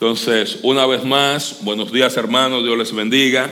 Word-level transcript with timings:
Entonces, 0.00 0.60
una 0.62 0.86
vez 0.86 1.04
más, 1.04 1.58
buenos 1.62 1.90
días 1.90 2.16
hermanos, 2.16 2.62
Dios 2.62 2.78
les 2.78 2.94
bendiga. 2.94 3.50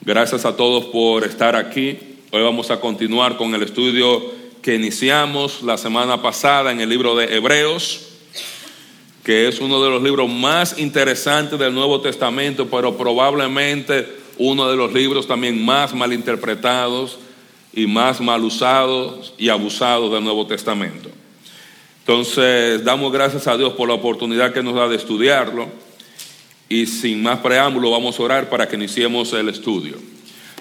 Gracias 0.00 0.44
a 0.44 0.56
todos 0.56 0.86
por 0.86 1.22
estar 1.22 1.54
aquí. 1.54 1.96
Hoy 2.32 2.42
vamos 2.42 2.72
a 2.72 2.80
continuar 2.80 3.36
con 3.36 3.54
el 3.54 3.62
estudio 3.62 4.20
que 4.62 4.74
iniciamos 4.74 5.62
la 5.62 5.78
semana 5.78 6.20
pasada 6.20 6.72
en 6.72 6.80
el 6.80 6.88
libro 6.88 7.14
de 7.14 7.36
Hebreos, 7.36 8.08
que 9.22 9.46
es 9.46 9.60
uno 9.60 9.80
de 9.80 9.90
los 9.90 10.02
libros 10.02 10.28
más 10.28 10.76
interesantes 10.76 11.56
del 11.56 11.72
Nuevo 11.72 12.00
Testamento, 12.00 12.66
pero 12.68 12.96
probablemente 12.96 14.08
uno 14.38 14.68
de 14.68 14.76
los 14.76 14.92
libros 14.92 15.28
también 15.28 15.64
más 15.64 15.94
malinterpretados 15.94 17.16
y 17.72 17.86
más 17.86 18.20
mal 18.20 18.42
usados 18.42 19.34
y 19.38 19.50
abusados 19.50 20.12
del 20.12 20.24
Nuevo 20.24 20.48
Testamento. 20.48 21.10
Entonces, 22.08 22.82
damos 22.84 23.12
gracias 23.12 23.46
a 23.48 23.58
Dios 23.58 23.74
por 23.74 23.86
la 23.86 23.92
oportunidad 23.92 24.54
que 24.54 24.62
nos 24.62 24.74
da 24.74 24.88
de 24.88 24.96
estudiarlo. 24.96 25.68
Y 26.66 26.86
sin 26.86 27.22
más 27.22 27.40
preámbulo, 27.40 27.90
vamos 27.90 28.18
a 28.18 28.22
orar 28.22 28.48
para 28.48 28.66
que 28.66 28.76
iniciemos 28.76 29.30
el 29.34 29.50
estudio. 29.50 29.96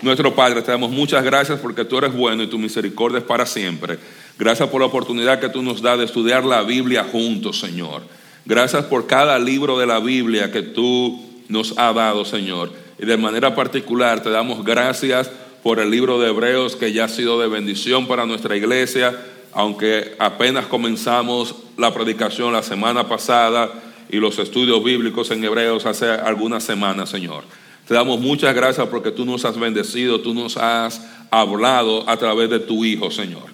Nuestro 0.02 0.36
Padre, 0.36 0.62
te 0.62 0.72
damos 0.72 0.92
muchas 0.92 1.23
gracias 1.23 1.58
porque 1.62 1.86
tú 1.86 2.00
eres 2.00 2.14
bueno 2.14 2.44
y 2.44 2.48
tu 2.48 2.60
misericordia 2.60 3.20
es 3.20 3.23
para 3.23 3.46
siempre. 3.46 3.98
Gracias 4.38 4.68
por 4.68 4.82
la 4.82 4.88
oportunidad 4.88 5.40
que 5.40 5.48
tú 5.48 5.62
nos 5.64 5.82
das 5.82 5.98
de 5.98 6.04
estudiar 6.04 6.44
la 6.44 6.64
Biblia 6.64 7.06
juntos, 7.10 7.62
Señor. 7.62 8.02
Gracias 8.45 8.84
por 8.84 9.08
cada 9.08 9.40
libro 9.40 9.80
de 9.80 9.88
la 9.88 10.02
Biblia 10.02 10.52
que 10.52 10.64
tú 10.64 11.18
nos 11.48 11.78
has 11.78 11.95
dado, 11.95 12.26
Señor. 12.26 12.73
Y 13.00 13.06
de 13.06 13.16
manera 13.16 13.56
particular 13.56 14.22
te 14.22 14.32
damos 14.32 14.66
gracias 14.66 15.32
por 15.64 15.80
el 15.80 15.92
libro 15.92 16.20
de 16.20 16.28
Hebreos 16.28 16.76
que 16.76 16.92
ya 16.92 17.06
ha 17.06 17.09
sido 17.09 17.40
de 17.40 17.48
bendición 17.48 18.06
para 18.06 18.26
nuestra 18.26 18.58
iglesia 18.58 19.16
aunque 19.58 20.14
apenas 20.20 20.68
comenzamos 20.68 21.56
la 21.78 21.92
predicación 21.92 22.54
la 22.54 22.62
semana 22.62 23.10
pasada 23.10 23.74
y 24.08 24.18
los 24.18 24.38
estudios 24.38 24.84
bíblicos 24.84 25.32
en 25.32 25.44
Hebreos 25.44 25.88
hace 25.88 26.06
algunas 26.06 26.64
semanas, 26.64 27.10
Señor. 27.10 27.44
Te 27.88 27.96
damos 27.96 28.20
muchas 28.20 28.54
gracias 28.54 28.88
porque 28.88 29.09
tú 29.09 29.26
nos 29.26 29.46
has 29.46 29.59
bendecido, 29.59 30.22
tú 30.22 30.36
nos 30.36 30.58
has 30.58 31.02
hablado 31.31 32.08
a 32.08 32.18
través 32.18 32.52
de 32.52 32.59
tu 32.59 32.86
Hijo, 32.86 33.09
Señor. 33.09 33.46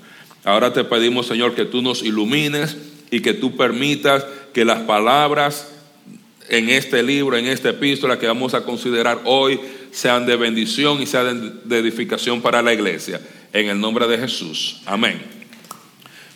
Ahora 0.43 0.73
te 0.73 0.83
pedimos, 0.83 1.27
Señor, 1.27 1.55
que 1.55 1.63
tú 1.63 1.81
nos 1.81 2.03
ilumines 2.03 2.75
y 3.09 3.21
que 3.21 3.33
tú 3.33 3.55
permitas 3.55 4.25
que 4.53 4.65
las 4.65 4.81
palabras 4.81 5.71
en 6.49 6.67
este 6.67 7.01
libro, 7.01 7.37
en 7.37 7.45
esta 7.45 7.69
epístola 7.69 8.19
que 8.19 8.27
vamos 8.27 8.53
a 8.53 8.65
considerar 8.65 9.21
hoy, 9.23 9.57
sean 9.91 10.25
de 10.25 10.35
bendición 10.35 11.01
y 11.01 11.05
sean 11.05 11.61
de 11.63 11.77
edificación 11.77 12.41
para 12.41 12.61
la 12.61 12.73
iglesia. 12.73 13.21
En 13.53 13.69
el 13.69 13.79
nombre 13.79 14.05
de 14.05 14.17
Jesús. 14.17 14.81
Amén. 14.85 15.42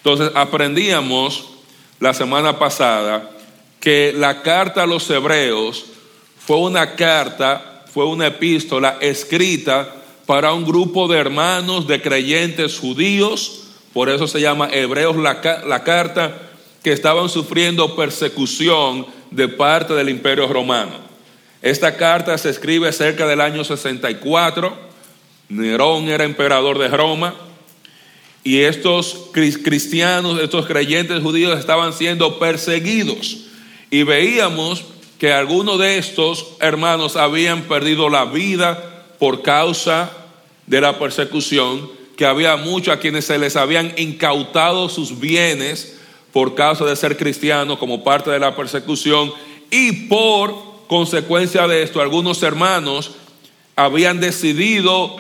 Entonces 0.10 0.32
aprendíamos 0.36 1.50
la 2.00 2.14
semana 2.14 2.58
pasada 2.58 3.30
que 3.78 4.14
la 4.16 4.42
carta 4.42 4.84
a 4.84 4.88
los 4.88 5.10
hebreos 5.10 5.84
fue 6.40 6.56
una 6.60 6.96
carta, 6.96 7.84
fue 7.94 8.06
una 8.06 8.28
epístola 8.28 9.00
escrita 9.02 9.94
para 10.26 10.54
un 10.54 10.64
grupo 10.64 11.10
de 11.10 11.18
hermanos, 11.18 11.88
de 11.88 12.02
creyentes 12.02 12.80
judíos, 12.80 13.64
por 13.92 14.08
eso 14.08 14.30
se 14.30 14.40
llama 14.40 14.70
Hebreos 14.72 15.18
la, 15.18 15.42
la 15.68 15.84
carta, 15.84 16.38
que 16.82 16.94
estaban 16.94 17.28
sufriendo 17.28 17.94
persecución 17.94 19.08
de 19.30 19.50
parte 19.50 19.94
del 19.94 20.08
imperio 20.08 20.48
romano. 20.48 21.00
Esta 21.62 21.98
carta 21.98 22.38
se 22.38 22.50
escribe 22.50 22.94
cerca 22.94 23.28
del 23.28 23.42
año 23.42 23.66
64, 23.66 24.74
Nerón 25.50 26.08
era 26.08 26.24
emperador 26.24 26.80
de 26.80 26.88
Roma, 26.88 27.36
y 28.44 28.62
estos 28.62 29.30
cristianos, 29.32 30.40
estos 30.40 30.66
creyentes 30.66 31.22
judíos 31.22 31.60
estaban 31.60 31.94
siendo 31.94 32.40
perseguidos. 32.40 33.46
Y 33.90 34.04
veíamos 34.04 34.84
que 35.20 35.34
algunos 35.34 35.80
de 35.80 35.98
estos 35.98 36.54
hermanos 36.60 37.16
habían 37.16 37.64
perdido 37.64 38.10
la 38.10 38.26
vida 38.26 39.06
por 39.20 39.42
causa 39.42 40.12
de 40.66 40.82
la 40.82 41.00
persecución, 41.00 41.90
que 42.16 42.26
había 42.26 42.56
muchos 42.58 42.94
a 42.94 43.00
quienes 43.00 43.26
se 43.26 43.38
les 43.38 43.56
habían 43.56 43.94
incautado 43.98 44.90
sus 44.90 45.20
bienes 45.20 45.98
por 46.32 46.56
causa 46.56 46.86
de 46.86 46.96
ser 46.96 47.18
cristianos 47.18 47.78
como 47.80 48.04
parte 48.04 48.30
de 48.30 48.40
la 48.40 48.56
persecución 48.56 49.32
y 49.72 50.08
por 50.08 50.56
consecuencia 50.88 51.68
de 51.68 51.84
esto 51.84 52.02
algunos 52.02 52.42
hermanos 52.44 53.12
habían 53.76 54.20
decidido 54.20 55.18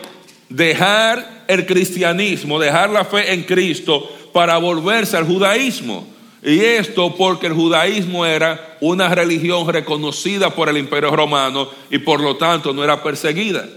dejar 0.49 1.36
el 1.47 1.65
cristianismo, 1.65 2.59
dejar 2.59 2.89
la 2.89 3.05
fe 3.05 3.33
en 3.33 3.43
Cristo 3.43 4.09
para 4.33 4.57
volverse 4.57 5.17
al 5.17 5.25
judaísmo. 5.25 6.07
Y 6.43 6.59
esto 6.59 7.15
porque 7.15 7.47
el 7.47 7.53
judaísmo 7.53 8.25
era 8.25 8.77
una 8.79 9.13
religión 9.13 9.67
reconocida 9.67 10.53
por 10.53 10.69
el 10.69 10.77
imperio 10.77 11.15
romano 11.15 11.69
y 11.89 11.97
por 11.97 12.21
lo 12.21 12.37
tanto 12.37 12.73
no 12.73 12.83
era 12.83 13.01
perseguida. 13.01 13.67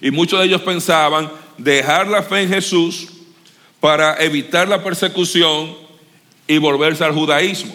Y 0.00 0.10
muchos 0.10 0.40
de 0.40 0.46
ellos 0.46 0.62
pensaban 0.62 1.30
dejar 1.58 2.08
la 2.08 2.22
fe 2.22 2.42
en 2.42 2.48
Jesús 2.48 3.08
para 3.80 4.16
evitar 4.22 4.66
la 4.68 4.82
persecución 4.82 5.74
y 6.46 6.58
volverse 6.58 7.04
al 7.04 7.12
judaísmo. 7.12 7.74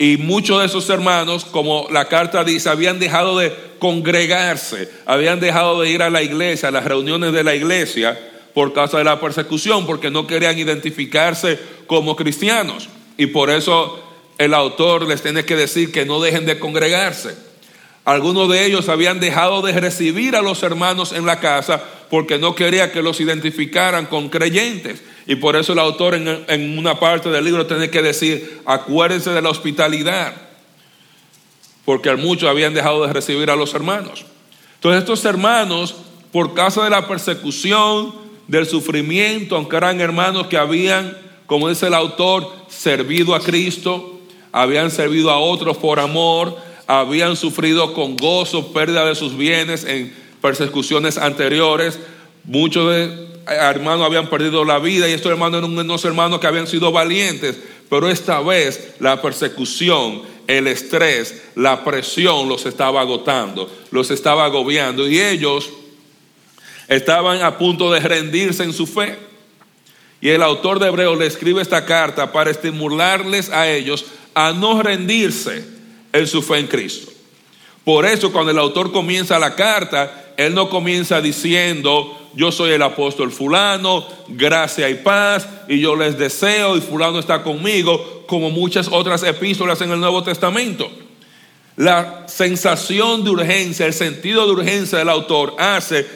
Y 0.00 0.16
muchos 0.16 0.60
de 0.60 0.64
esos 0.64 0.88
hermanos, 0.88 1.44
como 1.44 1.86
la 1.90 2.06
carta 2.06 2.42
dice, 2.42 2.70
habían 2.70 2.98
dejado 2.98 3.36
de 3.36 3.54
congregarse, 3.78 4.88
habían 5.04 5.40
dejado 5.40 5.82
de 5.82 5.90
ir 5.90 6.02
a 6.02 6.08
la 6.08 6.22
iglesia, 6.22 6.70
a 6.70 6.72
las 6.72 6.86
reuniones 6.86 7.34
de 7.34 7.44
la 7.44 7.54
iglesia, 7.54 8.18
por 8.54 8.72
causa 8.72 8.96
de 8.96 9.04
la 9.04 9.20
persecución, 9.20 9.84
porque 9.84 10.10
no 10.10 10.26
querían 10.26 10.58
identificarse 10.58 11.58
como 11.86 12.16
cristianos. 12.16 12.88
Y 13.18 13.26
por 13.26 13.50
eso 13.50 14.02
el 14.38 14.54
autor 14.54 15.06
les 15.06 15.20
tiene 15.20 15.44
que 15.44 15.54
decir 15.54 15.92
que 15.92 16.06
no 16.06 16.18
dejen 16.18 16.46
de 16.46 16.58
congregarse. 16.58 17.36
Algunos 18.06 18.48
de 18.48 18.64
ellos 18.64 18.88
habían 18.88 19.20
dejado 19.20 19.60
de 19.60 19.78
recibir 19.78 20.34
a 20.34 20.40
los 20.40 20.62
hermanos 20.62 21.12
en 21.12 21.26
la 21.26 21.40
casa 21.40 21.84
porque 22.08 22.38
no 22.38 22.54
quería 22.54 22.90
que 22.90 23.02
los 23.02 23.20
identificaran 23.20 24.06
con 24.06 24.30
creyentes. 24.30 25.02
Y 25.30 25.36
por 25.36 25.54
eso 25.54 25.74
el 25.74 25.78
autor 25.78 26.16
en, 26.16 26.76
una 26.76 26.98
parte 26.98 27.28
del 27.28 27.44
libro 27.44 27.64
tiene 27.64 27.88
que 27.88 28.02
decir, 28.02 28.62
acuérdense 28.66 29.30
de 29.30 29.40
la 29.40 29.50
hospitalidad, 29.50 30.34
porque 31.84 32.16
muchos 32.16 32.50
habían 32.50 32.74
dejado 32.74 33.06
de 33.06 33.12
recibir 33.12 33.48
a 33.48 33.54
los 33.54 33.72
hermanos. 33.72 34.24
Entonces 34.74 35.02
estos 35.02 35.24
hermanos, 35.24 35.94
por 36.32 36.52
causa 36.52 36.82
de 36.82 36.90
la 36.90 37.06
persecución, 37.06 38.12
del 38.48 38.66
sufrimiento, 38.66 39.54
aunque 39.54 39.76
eran 39.76 40.00
hermanos 40.00 40.48
que 40.48 40.56
habían, 40.56 41.16
como 41.46 41.68
dice 41.68 41.86
el 41.86 41.94
autor, 41.94 42.52
servido 42.66 43.36
a 43.36 43.40
Cristo, 43.40 44.18
habían 44.50 44.90
servido 44.90 45.30
a 45.30 45.38
otros 45.38 45.76
por 45.76 46.00
amor, 46.00 46.56
habían 46.88 47.36
sufrido 47.36 47.94
con 47.94 48.16
gozo 48.16 48.72
pérdida 48.72 49.04
de 49.06 49.14
sus 49.14 49.36
bienes 49.36 49.84
en 49.84 50.12
persecuciones 50.42 51.18
anteriores, 51.18 52.00
muchos 52.42 52.92
de 52.92 53.29
hermanos 53.46 54.06
habían 54.06 54.28
perdido 54.28 54.64
la 54.64 54.78
vida 54.78 55.08
y 55.08 55.12
estos 55.12 55.32
hermanos 55.32 55.58
eran 55.58 55.78
unos 55.78 56.04
hermanos 56.04 56.40
que 56.40 56.46
habían 56.46 56.66
sido 56.66 56.92
valientes, 56.92 57.58
pero 57.88 58.08
esta 58.08 58.40
vez 58.40 58.94
la 59.00 59.20
persecución, 59.20 60.22
el 60.46 60.66
estrés, 60.66 61.42
la 61.54 61.84
presión 61.84 62.48
los 62.48 62.66
estaba 62.66 63.00
agotando, 63.00 63.70
los 63.90 64.10
estaba 64.10 64.44
agobiando 64.44 65.08
y 65.08 65.20
ellos 65.20 65.70
estaban 66.88 67.42
a 67.42 67.56
punto 67.56 67.90
de 67.90 68.00
rendirse 68.00 68.64
en 68.64 68.72
su 68.72 68.86
fe. 68.86 69.16
Y 70.20 70.28
el 70.28 70.42
autor 70.42 70.78
de 70.78 70.88
Hebreos 70.88 71.18
le 71.18 71.26
escribe 71.26 71.62
esta 71.62 71.86
carta 71.86 72.30
para 72.30 72.50
estimularles 72.50 73.48
a 73.50 73.70
ellos 73.70 74.04
a 74.34 74.52
no 74.52 74.82
rendirse 74.82 75.64
en 76.12 76.26
su 76.26 76.42
fe 76.42 76.58
en 76.58 76.66
Cristo. 76.66 77.10
Por 77.84 78.04
eso 78.04 78.30
cuando 78.30 78.50
el 78.50 78.58
autor 78.58 78.92
comienza 78.92 79.38
la 79.38 79.54
carta, 79.54 80.29
él 80.46 80.54
no 80.54 80.70
comienza 80.70 81.20
diciendo, 81.20 82.18
yo 82.34 82.50
soy 82.50 82.72
el 82.72 82.82
apóstol 82.82 83.30
fulano, 83.30 84.06
gracia 84.28 84.88
y 84.88 84.94
paz, 84.94 85.46
y 85.68 85.80
yo 85.80 85.94
les 85.94 86.16
deseo, 86.16 86.78
y 86.78 86.80
fulano 86.80 87.18
está 87.18 87.42
conmigo, 87.42 88.24
como 88.26 88.50
muchas 88.50 88.88
otras 88.90 89.22
epístolas 89.22 89.80
en 89.82 89.90
el 89.90 90.00
Nuevo 90.00 90.22
Testamento. 90.22 90.90
La 91.76 92.24
sensación 92.26 93.22
de 93.22 93.30
urgencia, 93.30 93.84
el 93.84 93.92
sentido 93.92 94.46
de 94.46 94.52
urgencia 94.52 94.98
del 94.98 95.10
autor 95.10 95.56
hace 95.58 96.06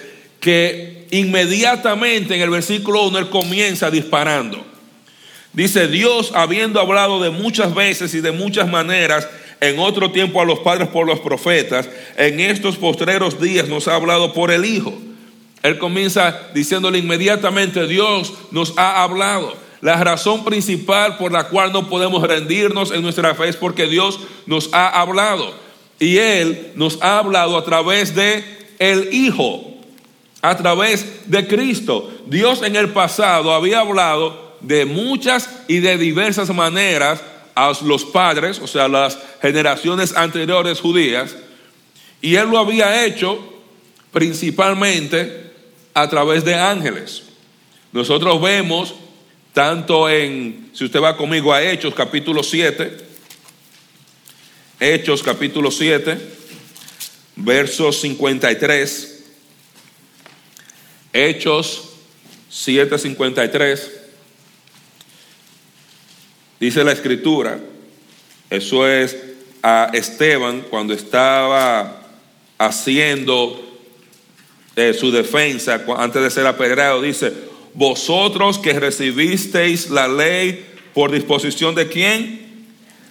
que 0.40 1.06
inmediatamente 1.10 2.34
en 2.34 2.40
el 2.40 2.50
versículo 2.50 3.02
1 3.04 3.19
él 3.19 3.28
comienza 3.28 3.90
disparando. 3.90 4.64
Dice, 5.52 5.87
Dios 5.87 6.32
habiendo 6.34 6.81
hablado 6.81 7.22
de 7.22 7.31
muchas 7.31 7.75
veces 7.75 8.14
y 8.14 8.20
de 8.20 8.32
muchas 8.32 8.70
maneras, 8.70 9.28
en 9.69 9.78
otro 9.78 10.11
tiempo 10.11 10.40
a 10.40 10.44
los 10.44 10.61
padres 10.61 10.88
por 10.88 11.06
los 11.06 11.20
profetas, 11.20 11.88
en 12.16 12.40
estos 12.40 12.76
postreros 12.76 13.40
días 13.40 13.69
nos 13.69 13.88
ha 13.88 13.94
hablado 13.94 14.32
por 14.32 14.50
el 14.50 14.64
Hijo 14.64 14.94
él 15.64 15.78
comienza 15.78 16.50
diciéndole 16.52 16.99
inmediatamente, 16.99 17.87
Dios 17.87 18.34
nos 18.50 18.76
ha 18.76 19.02
hablado. 19.02 19.56
La 19.81 19.96
razón 19.96 20.44
principal 20.44 21.16
por 21.16 21.32
la 21.32 21.49
cual 21.49 21.72
no 21.72 21.88
podemos 21.88 22.22
rendirnos 22.22 22.90
en 22.90 23.00
nuestra 23.00 23.34
fe 23.34 23.49
es 23.49 23.56
porque 23.56 23.87
Dios 23.87 24.20
nos 24.44 24.69
ha 24.75 25.00
hablado. 25.00 25.55
Y 25.99 26.19
Él 26.19 26.72
nos 26.75 27.00
ha 27.00 27.19
hablado 27.19 27.56
a 27.56 27.64
través 27.64 28.14
de 28.14 28.44
el 28.78 29.08
Hijo, 29.14 29.75
a 30.43 30.55
través 30.55 31.31
de 31.31 31.46
Cristo. 31.46 32.12
Dios 32.26 32.62
en 32.62 32.76
el 32.76 32.90
pasado 32.90 33.55
había 33.55 33.81
hablado 33.81 34.58
de 34.61 34.84
muchas 34.84 35.49
y 35.66 35.78
de 35.78 35.96
diversas 35.96 36.55
maneras 36.55 37.22
a 37.54 37.72
los 37.84 38.04
padres, 38.04 38.58
o 38.58 38.66
sea, 38.66 38.88
las 38.88 39.18
generaciones 39.40 40.16
anteriores 40.16 40.80
judías, 40.80 41.34
y 42.20 42.36
él 42.36 42.48
lo 42.48 42.58
había 42.58 43.04
hecho 43.04 43.62
principalmente 44.12 45.52
a 45.92 46.08
través 46.08 46.44
de 46.44 46.54
ángeles. 46.54 47.22
Nosotros 47.92 48.40
vemos 48.40 48.94
tanto 49.52 50.08
en, 50.08 50.70
si 50.72 50.84
usted 50.84 51.00
va 51.00 51.16
conmigo 51.16 51.52
a 51.52 51.62
Hechos 51.62 51.94
capítulo 51.94 52.42
7, 52.42 52.96
Hechos 54.80 55.22
capítulo 55.22 55.70
7, 55.70 56.18
verso 57.36 57.92
53, 57.92 59.24
Hechos 61.12 61.90
7:53, 62.50 64.03
dice 66.64 66.84
la 66.84 66.93
escritura, 66.93 67.58
eso 68.50 68.87
es 68.88 69.16
a 69.62 69.90
Esteban 69.93 70.62
cuando 70.70 70.94
estaba 70.94 72.02
haciendo 72.58 73.61
eh, 74.76 74.94
su 74.94 75.11
defensa 75.11 75.84
antes 75.96 76.22
de 76.22 76.31
ser 76.31 76.46
apedreado, 76.46 77.02
dice, 77.02 77.32
vosotros 77.75 78.58
que 78.58 78.72
recibisteis 78.72 79.90
la 79.90 80.08
ley 80.08 80.64
por 80.94 81.11
disposición 81.11 81.75
de 81.75 81.88
quién? 81.88 82.66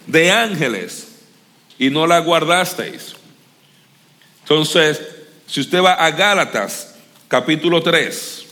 De 0.07 0.31
ángeles, 0.31 1.09
y 1.77 1.89
no 1.89 2.07
la 2.07 2.19
guardasteis. 2.19 3.15
Entonces, 4.41 5.01
si 5.47 5.61
usted 5.61 5.81
va 5.81 5.94
a 5.94 6.11
Gálatas, 6.11 6.95
capítulo 7.27 7.81
3. 7.81 8.45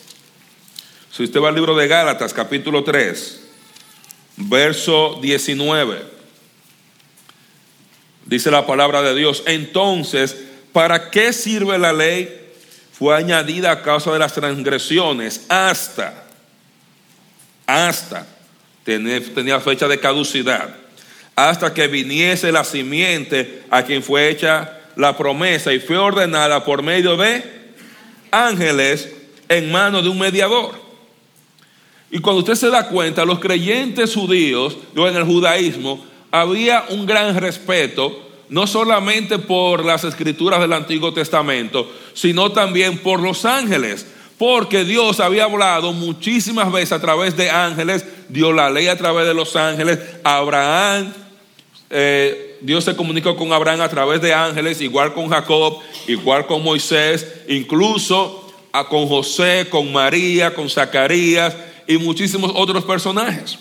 Si 1.12 1.24
usted 1.24 1.40
va 1.40 1.50
al 1.50 1.56
libro 1.56 1.76
de 1.76 1.88
Gálatas, 1.88 2.34
capítulo 2.34 2.84
3, 2.84 3.41
verso 4.50 5.20
19, 5.22 6.02
dice 8.26 8.52
la 8.52 8.66
palabra 8.66 9.02
de 9.02 9.16
Dios, 9.16 9.44
entonces, 9.46 10.38
¿para 10.72 11.10
qué 11.10 11.34
sirve 11.34 11.78
la 11.78 11.94
ley? 11.94 12.38
Fue 12.92 13.16
añadida 13.16 13.72
a 13.72 13.82
causa 13.82 14.12
de 14.14 14.20
las 14.20 14.34
transgresiones 14.34 15.46
hasta, 15.50 16.24
hasta, 17.66 18.28
tenía 18.84 19.60
fecha 19.60 19.88
de 19.88 20.00
caducidad, 20.00 20.76
hasta 21.36 21.74
que 21.74 21.88
viniese 21.88 22.52
la 22.52 22.64
simiente 22.64 23.64
a 23.70 23.84
quien 23.84 24.04
fue 24.04 24.30
hecha 24.30 24.78
la 24.96 25.18
promesa 25.18 25.74
y 25.74 25.80
fue 25.80 25.98
ordenada 25.98 26.64
por 26.64 26.84
medio 26.84 27.18
de 27.18 27.44
ángeles 28.30 29.10
en 29.50 29.72
manos 29.72 30.04
de 30.04 30.10
un 30.10 30.20
mediador. 30.20 30.91
Y 32.12 32.20
cuando 32.20 32.40
usted 32.40 32.56
se 32.56 32.70
da 32.70 32.90
cuenta, 32.90 33.24
los 33.24 33.40
creyentes 33.40 34.14
judíos, 34.14 34.78
en 34.96 35.16
el 35.16 35.24
judaísmo, 35.24 36.06
había 36.30 36.86
un 36.90 37.06
gran 37.06 37.38
respeto, 37.38 38.30
no 38.50 38.68
solamente 38.68 39.40
por 39.40 39.86
las 39.86 40.04
escrituras 40.04 40.60
del 40.60 40.74
Antiguo 40.74 41.14
Testamento, 41.14 41.90
sino 42.14 42.52
también 42.52 42.98
por 42.98 43.22
los 43.22 43.46
ángeles, 43.46 44.06
porque 44.38 44.84
Dios 44.84 45.22
había 45.22 45.46
hablado 45.46 45.94
muchísimas 45.94 46.70
veces 46.70 46.92
a 46.92 47.00
través 47.00 47.38
de 47.38 47.50
ángeles, 47.50 48.06
dio 48.28 48.52
la 48.52 48.70
ley 48.70 48.88
a 48.88 48.98
través 48.98 49.26
de 49.26 49.34
los 49.34 49.56
ángeles, 49.56 50.00
Abraham, 50.26 51.14
eh, 51.90 52.58
Dios 52.60 52.84
se 52.84 52.96
comunicó 52.96 53.38
con 53.38 53.54
Abraham 53.54 53.82
a 53.82 53.90
través 53.90 54.22
de 54.22 54.34
ángeles, 54.34 54.82
igual 54.82 55.14
con 55.14 55.30
Jacob, 55.30 55.78
igual 56.08 56.46
con 56.46 56.62
Moisés, 56.62 57.44
incluso 57.48 58.52
con 58.90 59.08
José, 59.08 59.68
con 59.70 59.92
María, 59.94 60.54
con 60.54 60.70
Zacarías 60.70 61.56
y 61.88 61.98
muchísimos 61.98 62.52
otros 62.56 62.84
personajes. 62.84 63.58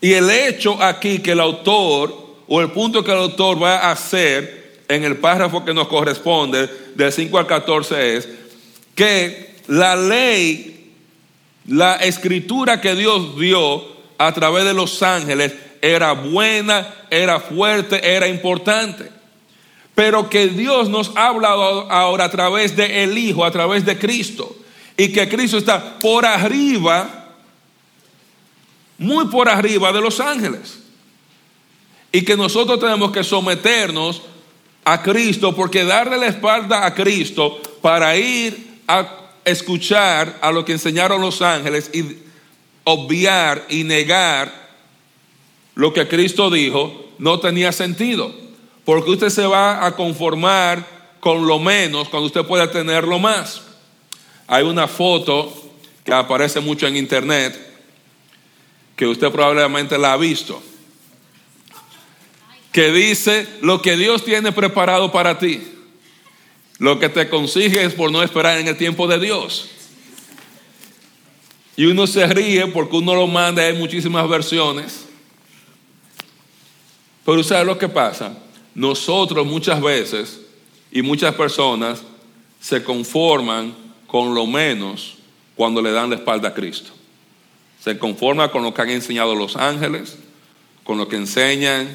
Y 0.00 0.12
el 0.12 0.30
hecho 0.30 0.82
aquí 0.82 1.18
que 1.18 1.32
el 1.32 1.40
autor, 1.40 2.14
o 2.48 2.60
el 2.60 2.70
punto 2.70 3.04
que 3.04 3.12
el 3.12 3.18
autor 3.18 3.62
va 3.62 3.78
a 3.78 3.92
hacer 3.92 4.82
en 4.88 5.04
el 5.04 5.18
párrafo 5.18 5.64
que 5.64 5.74
nos 5.74 5.88
corresponde, 5.88 6.68
del 6.94 7.12
5 7.12 7.38
al 7.38 7.46
14, 7.46 8.16
es 8.16 8.28
que 8.94 9.56
la 9.66 9.94
ley, 9.94 10.92
la 11.66 11.96
escritura 11.96 12.80
que 12.80 12.94
Dios 12.94 13.38
dio 13.38 13.84
a 14.18 14.32
través 14.32 14.64
de 14.64 14.74
los 14.74 15.02
ángeles, 15.02 15.52
era 15.82 16.12
buena, 16.12 16.94
era 17.10 17.40
fuerte, 17.40 18.14
era 18.14 18.28
importante. 18.28 19.10
Pero 19.94 20.28
que 20.30 20.48
Dios 20.48 20.88
nos 20.88 21.12
ha 21.16 21.28
hablado 21.28 21.90
ahora 21.90 22.24
a 22.24 22.30
través 22.30 22.74
de 22.76 23.04
el 23.04 23.16
Hijo, 23.16 23.44
a 23.44 23.50
través 23.50 23.84
de 23.84 23.98
Cristo. 23.98 24.56
Y 25.00 25.08
que 25.12 25.26
Cristo 25.30 25.56
está 25.56 25.98
por 25.98 26.26
arriba, 26.26 27.28
muy 28.98 29.28
por 29.28 29.48
arriba 29.48 29.90
de 29.94 30.00
los 30.02 30.20
ángeles. 30.20 30.78
Y 32.12 32.20
que 32.20 32.36
nosotros 32.36 32.78
tenemos 32.78 33.10
que 33.10 33.24
someternos 33.24 34.20
a 34.84 35.00
Cristo, 35.00 35.56
porque 35.56 35.84
darle 35.86 36.18
la 36.18 36.26
espalda 36.26 36.84
a 36.84 36.92
Cristo 36.92 37.62
para 37.80 38.14
ir 38.18 38.82
a 38.86 39.30
escuchar 39.42 40.36
a 40.42 40.52
lo 40.52 40.66
que 40.66 40.72
enseñaron 40.72 41.22
los 41.22 41.40
ángeles 41.40 41.90
y 41.94 42.18
obviar 42.84 43.64
y 43.70 43.84
negar 43.84 44.52
lo 45.76 45.94
que 45.94 46.08
Cristo 46.08 46.50
dijo 46.50 47.06
no 47.18 47.40
tenía 47.40 47.72
sentido, 47.72 48.34
porque 48.84 49.12
usted 49.12 49.30
se 49.30 49.46
va 49.46 49.86
a 49.86 49.96
conformar 49.96 50.86
con 51.20 51.46
lo 51.46 51.58
menos 51.58 52.10
cuando 52.10 52.26
usted 52.26 52.44
pueda 52.44 52.70
tener 52.70 53.04
lo 53.04 53.18
más. 53.18 53.69
Hay 54.52 54.64
una 54.64 54.88
foto 54.88 55.70
que 56.02 56.12
aparece 56.12 56.58
mucho 56.58 56.88
en 56.88 56.96
internet 56.96 57.56
que 58.96 59.06
usted 59.06 59.30
probablemente 59.30 59.96
la 59.96 60.14
ha 60.14 60.16
visto, 60.16 60.60
que 62.72 62.90
dice 62.90 63.46
lo 63.62 63.80
que 63.80 63.96
Dios 63.96 64.24
tiene 64.24 64.50
preparado 64.50 65.12
para 65.12 65.38
ti. 65.38 65.62
Lo 66.78 66.98
que 66.98 67.08
te 67.08 67.28
consigue 67.28 67.84
es 67.84 67.94
por 67.94 68.10
no 68.10 68.24
esperar 68.24 68.58
en 68.58 68.66
el 68.66 68.76
tiempo 68.76 69.06
de 69.06 69.20
Dios. 69.20 69.68
Y 71.76 71.86
uno 71.86 72.08
se 72.08 72.26
ríe 72.26 72.66
porque 72.66 72.96
uno 72.96 73.14
lo 73.14 73.28
manda, 73.28 73.62
hay 73.62 73.74
muchísimas 73.74 74.28
versiones. 74.28 75.04
Pero 77.24 77.44
¿sabe 77.44 77.66
lo 77.66 77.78
que 77.78 77.88
pasa? 77.88 78.36
Nosotros 78.74 79.46
muchas 79.46 79.80
veces 79.80 80.40
y 80.90 81.02
muchas 81.02 81.36
personas 81.36 82.02
se 82.60 82.82
conforman 82.82 83.89
con 84.10 84.34
lo 84.34 84.46
menos 84.46 85.16
cuando 85.54 85.80
le 85.80 85.92
dan 85.92 86.10
la 86.10 86.16
espalda 86.16 86.48
a 86.48 86.54
Cristo. 86.54 86.90
Se 87.80 87.98
conforman 87.98 88.50
con 88.50 88.62
lo 88.62 88.74
que 88.74 88.82
han 88.82 88.90
enseñado 88.90 89.34
los 89.34 89.56
ángeles, 89.56 90.18
con 90.84 90.98
lo 90.98 91.08
que 91.08 91.16
enseñan 91.16 91.88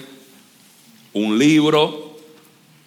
un 1.14 1.38
libro, 1.38 2.18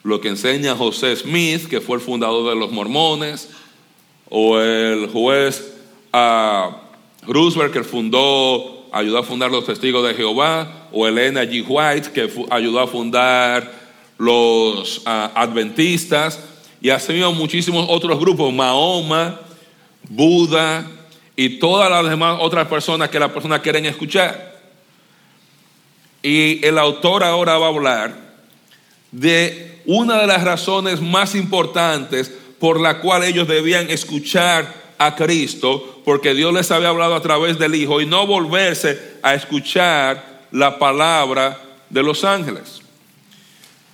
lo 0.02 0.20
que 0.20 0.28
enseña 0.28 0.76
José 0.76 1.14
Smith, 1.16 1.68
que 1.68 1.80
fue 1.80 1.96
el 1.96 2.02
fundador 2.02 2.48
de 2.48 2.56
los 2.56 2.70
mormones, 2.70 3.50
o 4.30 4.58
el 4.58 5.08
juez 5.08 5.74
ah, 6.12 6.82
Roosevelt, 7.26 7.72
que 7.72 7.84
fundó 7.84 8.78
ayudó 8.92 9.18
a 9.18 9.22
fundar 9.22 9.50
los 9.50 9.66
Testigos 9.66 10.06
de 10.06 10.14
Jehová, 10.14 10.88
o 10.92 11.06
Elena 11.06 11.44
G. 11.44 11.64
White, 11.66 12.12
que 12.12 12.30
ayudó 12.50 12.80
a 12.80 12.86
fundar 12.86 13.70
los 14.16 15.02
ah, 15.04 15.30
Adventistas, 15.34 16.40
y 16.80 16.90
así 16.90 17.14
muchísimos 17.34 17.86
otros 17.88 18.18
grupos, 18.18 18.52
Mahoma, 18.52 19.40
Buda, 20.08 20.86
y 21.36 21.58
todas 21.58 21.90
las 21.90 22.08
demás 22.08 22.38
otras 22.40 22.66
personas 22.66 23.08
que 23.10 23.20
las 23.20 23.30
personas 23.30 23.60
quieren 23.60 23.86
escuchar. 23.86 24.58
Y 26.22 26.64
el 26.66 26.78
autor 26.78 27.22
ahora 27.22 27.58
va 27.58 27.66
a 27.66 27.68
hablar 27.68 28.16
de 29.12 29.80
una 29.86 30.20
de 30.20 30.26
las 30.26 30.42
razones 30.42 31.00
más 31.00 31.34
importantes 31.34 32.32
por 32.58 32.80
la 32.80 33.00
cual 33.00 33.22
ellos 33.22 33.46
debían 33.46 33.88
escuchar 33.88 34.74
a 34.98 35.14
Cristo 35.14 36.02
porque 36.04 36.34
Dios 36.34 36.52
les 36.52 36.70
había 36.70 36.88
hablado 36.88 37.14
a 37.14 37.22
través 37.22 37.58
del 37.58 37.74
Hijo 37.74 38.00
y 38.00 38.06
no 38.06 38.26
volverse 38.26 39.18
a 39.22 39.34
escuchar 39.34 40.46
la 40.50 40.78
palabra 40.78 41.60
de 41.88 42.02
los 42.02 42.24
ángeles. 42.24 42.82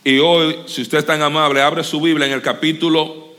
Y 0.06 0.18
hoy, 0.18 0.58
si 0.66 0.82
usted 0.82 0.98
es 0.98 1.06
tan 1.06 1.22
amable, 1.22 1.62
abre 1.62 1.82
su 1.82 1.98
Biblia 1.98 2.26
en 2.26 2.34
el 2.34 2.42
capítulo 2.42 3.32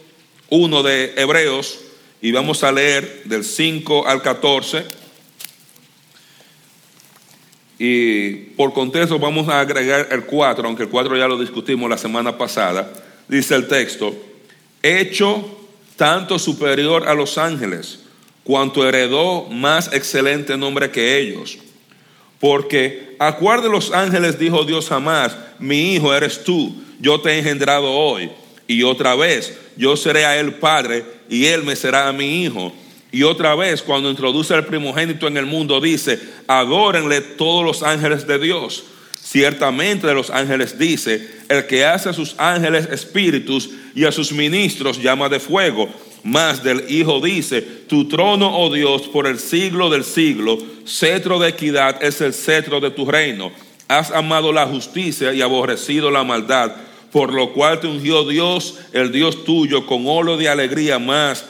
1 0.49 0.81
de 0.81 1.13
Hebreos 1.15 1.79
y 2.23 2.31
vamos 2.31 2.63
a 2.63 2.71
leer 2.71 3.21
del 3.25 3.43
5 3.43 4.07
al 4.07 4.23
14. 4.23 4.83
Y 7.77 8.31
por 8.55 8.73
contexto 8.73 9.19
vamos 9.19 9.47
a 9.47 9.59
agregar 9.59 10.07
el 10.09 10.25
4, 10.25 10.67
aunque 10.67 10.83
el 10.83 10.89
4 10.89 11.15
ya 11.15 11.27
lo 11.27 11.37
discutimos 11.37 11.87
la 11.87 11.99
semana 11.99 12.35
pasada. 12.35 12.91
Dice 13.27 13.53
el 13.53 13.67
texto, 13.67 14.15
hecho 14.81 15.47
tanto 15.95 16.39
superior 16.39 17.07
a 17.07 17.13
los 17.13 17.37
ángeles, 17.37 17.99
cuanto 18.43 18.87
heredó 18.87 19.43
más 19.51 19.93
excelente 19.93 20.57
nombre 20.57 20.89
que 20.89 21.19
ellos. 21.19 21.59
Porque 22.39 23.15
a 23.19 23.35
cuál 23.37 23.61
de 23.61 23.69
los 23.69 23.91
ángeles 23.91 24.37
dijo 24.37 24.63
Dios 24.63 24.89
jamás, 24.89 25.35
mi 25.59 25.93
hijo 25.93 26.13
eres 26.13 26.43
tú, 26.43 26.75
yo 26.99 27.19
te 27.19 27.31
he 27.31 27.39
engendrado 27.39 27.91
hoy. 27.91 28.29
Y 28.67 28.83
otra 28.83 29.15
vez, 29.15 29.57
yo 29.77 29.95
seré 29.95 30.25
a 30.25 30.37
él 30.37 30.55
padre 30.55 31.05
y 31.29 31.45
él 31.45 31.63
me 31.63 31.75
será 31.75 32.07
a 32.07 32.13
mi 32.13 32.43
hijo. 32.43 32.73
Y 33.11 33.23
otra 33.23 33.55
vez, 33.55 33.81
cuando 33.81 34.09
introduce 34.09 34.53
al 34.53 34.65
primogénito 34.65 35.27
en 35.27 35.37
el 35.37 35.45
mundo, 35.45 35.79
dice, 35.79 36.19
adórenle 36.47 37.21
todos 37.21 37.63
los 37.63 37.83
ángeles 37.83 38.27
de 38.27 38.39
Dios. 38.39 38.83
Ciertamente 39.21 40.05
de 40.05 40.13
los 40.13 40.29
ángeles 40.29 40.77
dice, 40.77 41.27
el 41.47 41.65
que 41.65 41.85
hace 41.85 42.09
a 42.09 42.13
sus 42.13 42.35
ángeles 42.37 42.87
espíritus 42.91 43.69
y 43.95 44.05
a 44.05 44.11
sus 44.11 44.31
ministros 44.31 45.01
llama 45.01 45.29
de 45.29 45.39
fuego. 45.39 45.89
Más 46.25 46.63
del 46.63 46.85
Hijo 46.89 47.21
dice, 47.21 47.61
tu 47.61 48.07
trono, 48.07 48.57
oh 48.57 48.73
Dios, 48.73 49.03
por 49.03 49.27
el 49.27 49.37
siglo 49.37 49.91
del 49.91 50.03
siglo, 50.03 50.57
cetro 50.83 51.37
de 51.37 51.49
equidad 51.49 52.03
es 52.03 52.19
el 52.19 52.33
cetro 52.33 52.79
de 52.79 52.89
tu 52.89 53.05
reino. 53.05 53.51
Has 53.87 54.09
amado 54.09 54.51
la 54.51 54.65
justicia 54.65 55.35
y 55.35 55.43
aborrecido 55.43 56.09
la 56.09 56.23
maldad, 56.23 56.77
por 57.11 57.31
lo 57.31 57.53
cual 57.53 57.79
te 57.79 57.85
ungió 57.85 58.27
Dios, 58.27 58.79
el 58.91 59.11
Dios 59.11 59.43
tuyo, 59.43 59.85
con 59.85 60.07
olo 60.07 60.35
de 60.35 60.49
alegría 60.49 60.97
más 60.97 61.45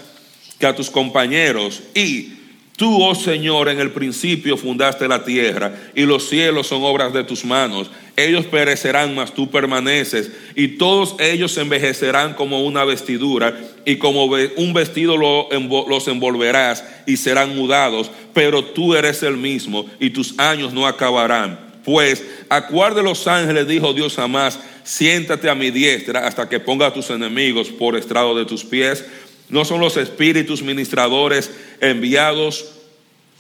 que 0.60 0.68
a 0.68 0.76
tus 0.76 0.90
compañeros. 0.90 1.82
Y 1.94 2.34
tú, 2.76 3.04
oh 3.04 3.16
Señor, 3.16 3.70
en 3.70 3.80
el 3.80 3.92
principio 3.92 4.58
fundaste 4.58 5.08
la 5.08 5.24
tierra 5.24 5.74
y 5.96 6.04
los 6.04 6.28
cielos 6.30 6.68
son 6.68 6.84
obras 6.84 7.14
de 7.14 7.24
tus 7.24 7.46
manos. 7.46 7.90
Ellos 8.18 8.46
perecerán, 8.46 9.14
mas 9.14 9.34
tú 9.34 9.50
permaneces, 9.50 10.32
y 10.56 10.70
todos 10.70 11.16
ellos 11.20 11.58
envejecerán 11.58 12.34
como 12.34 12.64
una 12.64 12.86
vestidura, 12.86 13.60
y 13.84 13.98
como 13.98 14.26
un 14.26 14.74
vestido 14.74 15.18
los 15.18 16.08
envolverás 16.08 16.86
y 17.06 17.18
serán 17.18 17.56
mudados, 17.56 18.10
pero 18.34 18.64
tú 18.64 18.96
eres 18.96 19.22
el 19.24 19.36
mismo, 19.36 19.86
y 20.00 20.12
tus 20.12 20.40
años 20.40 20.72
no 20.72 20.88
acabarán. 20.88 21.60
Pues, 21.84 22.24
¿a 22.50 22.66
cuál 22.68 22.96
de 22.96 23.04
los 23.04 23.28
ángeles 23.28 23.68
dijo 23.68 23.94
Dios 23.94 24.16
jamás, 24.16 24.60
siéntate 24.84 25.50
a 25.50 25.56
mi 25.56 25.70
diestra 25.70 26.26
hasta 26.26 26.50
que 26.50 26.60
ponga 26.60 26.88
a 26.88 26.94
tus 26.94 27.10
enemigos 27.10 27.70
por 27.70 27.96
estrado 27.96 28.36
de 28.36 28.46
tus 28.46 28.64
pies? 28.64 29.06
No 29.50 29.66
son 29.66 29.80
los 29.80 29.98
espíritus 29.98 30.62
ministradores 30.62 31.52
enviados, 31.82 32.66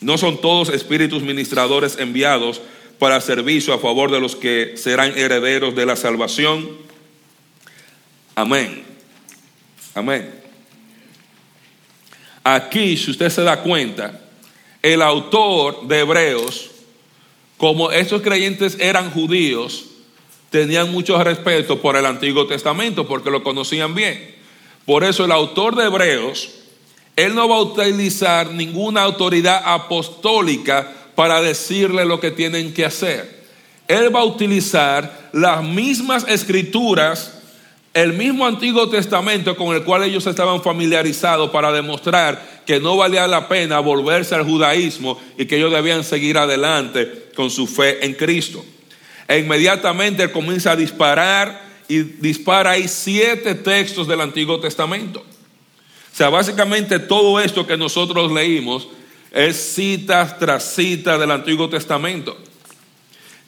no 0.01 0.17
son 0.17 0.39
todos 0.39 0.69
espíritus 0.69 1.24
ministradores 1.24 1.97
enviados 1.97 2.62
para 3.00 3.21
servicio 3.21 3.74
a 3.74 3.79
favor 3.79 4.12
de 4.12 4.19
los 4.19 4.35
que 4.35 4.77
serán 4.77 5.17
herederos 5.17 5.75
de 5.75 5.85
la 5.85 5.95
salvación. 5.95 6.69
Amén. 8.35 8.83
Amén. 9.93 10.45
Aquí, 12.43 12.95
si 12.97 13.12
usted 13.12 13.29
se 13.29 13.41
da 13.41 13.63
cuenta, 13.63 14.21
el 14.83 15.01
autor 15.01 15.88
de 15.88 16.01
Hebreos, 16.01 16.69
como 17.57 17.91
estos 17.91 18.21
creyentes 18.21 18.77
eran 18.79 19.09
judíos, 19.09 19.85
tenían 20.51 20.91
mucho 20.91 21.21
respeto 21.24 21.81
por 21.81 21.95
el 21.95 22.05
Antiguo 22.05 22.45
Testamento 22.45 23.07
porque 23.07 23.31
lo 23.31 23.41
conocían 23.43 23.95
bien. 23.95 24.34
Por 24.85 25.03
eso 25.03 25.25
el 25.25 25.31
autor 25.31 25.75
de 25.75 25.85
Hebreos, 25.85 26.49
él 27.15 27.33
no 27.33 27.47
va 27.47 27.55
a 27.55 27.61
utilizar 27.61 28.51
ninguna 28.51 29.01
autoridad 29.03 29.61
apostólica 29.65 30.91
para 31.15 31.41
decirle 31.41 32.05
lo 32.05 32.19
que 32.19 32.31
tienen 32.31 32.73
que 32.73 32.85
hacer. 32.85 33.45
Él 33.87 34.13
va 34.13 34.21
a 34.21 34.25
utilizar 34.25 35.29
las 35.31 35.63
mismas 35.63 36.25
escrituras, 36.27 37.39
el 37.93 38.13
mismo 38.13 38.45
Antiguo 38.45 38.89
Testamento 38.89 39.55
con 39.55 39.75
el 39.75 39.83
cual 39.83 40.03
ellos 40.03 40.27
estaban 40.27 40.61
familiarizados 40.61 41.49
para 41.51 41.71
demostrar 41.71 42.63
que 42.65 42.79
no 42.79 42.97
valía 42.97 43.27
la 43.27 43.47
pena 43.47 43.79
volverse 43.79 44.35
al 44.35 44.43
judaísmo 44.43 45.19
y 45.37 45.45
que 45.45 45.57
ellos 45.57 45.71
debían 45.71 46.03
seguir 46.03 46.37
adelante 46.37 47.29
con 47.35 47.49
su 47.49 47.67
fe 47.67 48.05
en 48.05 48.13
Cristo. 48.13 48.65
E 49.27 49.39
inmediatamente 49.39 50.31
comienza 50.31 50.71
a 50.71 50.75
disparar 50.75 51.61
y 51.87 51.99
dispara 51.99 52.71
ahí 52.71 52.87
siete 52.87 53.55
textos 53.55 54.07
del 54.07 54.21
Antiguo 54.21 54.59
Testamento. 54.59 55.19
O 55.19 56.17
sea, 56.17 56.29
básicamente 56.29 56.99
todo 56.99 57.39
esto 57.39 57.67
que 57.67 57.77
nosotros 57.77 58.31
leímos 58.31 58.87
es 59.31 59.57
cita 59.75 60.37
tras 60.37 60.75
cita 60.75 61.17
del 61.17 61.31
Antiguo 61.31 61.67
Testamento, 61.69 62.37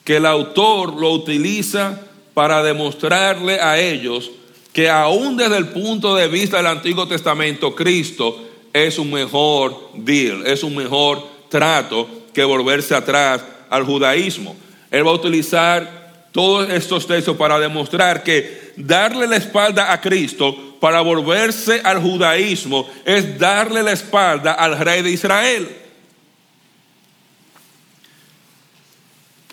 que 0.03 0.17
el 0.17 0.25
autor 0.25 0.93
lo 0.93 1.11
utiliza 1.11 2.01
para 2.33 2.61
demostrarle 2.61 3.59
a 3.59 3.79
ellos 3.79 4.31
que 4.73 4.89
aún 4.89 5.37
desde 5.37 5.57
el 5.57 5.69
punto 5.69 6.15
de 6.15 6.27
vista 6.27 6.57
del 6.57 6.67
Antiguo 6.67 7.07
Testamento, 7.07 7.73
Cristo 7.73 8.43
es 8.71 8.99
un 8.99 9.11
mejor 9.11 9.89
deal, 9.95 10.45
es 10.45 10.63
un 10.63 10.75
mejor 10.75 11.25
trato 11.49 12.07
que 12.31 12.43
volverse 12.43 12.93
atrás 12.93 13.43
al 13.69 13.85
judaísmo. 13.85 14.55
Él 14.91 15.07
va 15.07 15.11
a 15.11 15.15
utilizar 15.15 16.06
todos 16.37 16.69
estos 16.69 17.07
textos 17.07 17.35
para 17.35 17.57
demostrar 17.57 18.21
que 18.21 18.71
darle 18.77 19.25
la 19.25 19.37
espalda 19.37 19.91
a 19.91 19.99
Cristo 19.99 20.77
para 20.79 21.01
volverse 21.01 21.81
al 21.83 21.99
judaísmo 21.99 22.87
es 23.05 23.39
darle 23.39 23.81
la 23.81 23.93
espalda 23.93 24.53
al 24.53 24.77
rey 24.77 25.01
de 25.01 25.09
Israel. 25.09 25.67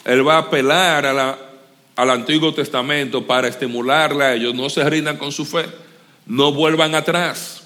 Él 0.05 0.29
va 0.29 0.35
a 0.35 0.41
apelar 0.41 1.07
al 1.97 2.11
Antiguo 2.11 2.53
Testamento 2.53 3.27
para 3.27 3.49
estimularle 3.49 4.23
a 4.23 4.35
ellos, 4.35 4.55
no 4.55 4.69
se 4.69 4.85
rindan 4.85 5.17
con 5.17 5.33
su 5.33 5.47
fe, 5.47 5.65
no 6.27 6.53
vuelvan 6.53 6.95
atrás. 6.95 7.63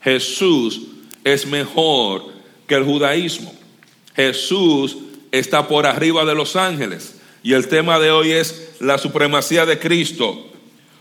Jesús 0.00 0.80
es 1.24 1.44
mejor 1.44 2.32
que 2.68 2.76
el 2.76 2.84
judaísmo. 2.84 3.52
Jesús 4.14 4.96
está 5.32 5.66
por 5.66 5.88
arriba 5.88 6.24
de 6.24 6.36
los 6.36 6.54
ángeles. 6.54 7.14
Y 7.44 7.52
el 7.52 7.68
tema 7.68 8.00
de 8.00 8.10
hoy 8.10 8.32
es 8.32 8.70
la 8.80 8.96
supremacía 8.96 9.66
de 9.66 9.78
Cristo 9.78 10.50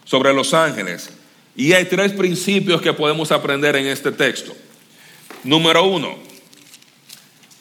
sobre 0.04 0.34
los 0.34 0.54
ángeles. 0.54 1.10
Y 1.56 1.72
hay 1.72 1.86
tres 1.86 2.12
principios 2.12 2.82
que 2.82 2.92
podemos 2.92 3.32
aprender 3.32 3.78
en 3.78 3.88
este 3.88 4.12
texto. 4.12 4.54
Número 5.46 5.86
uno, 5.86 6.18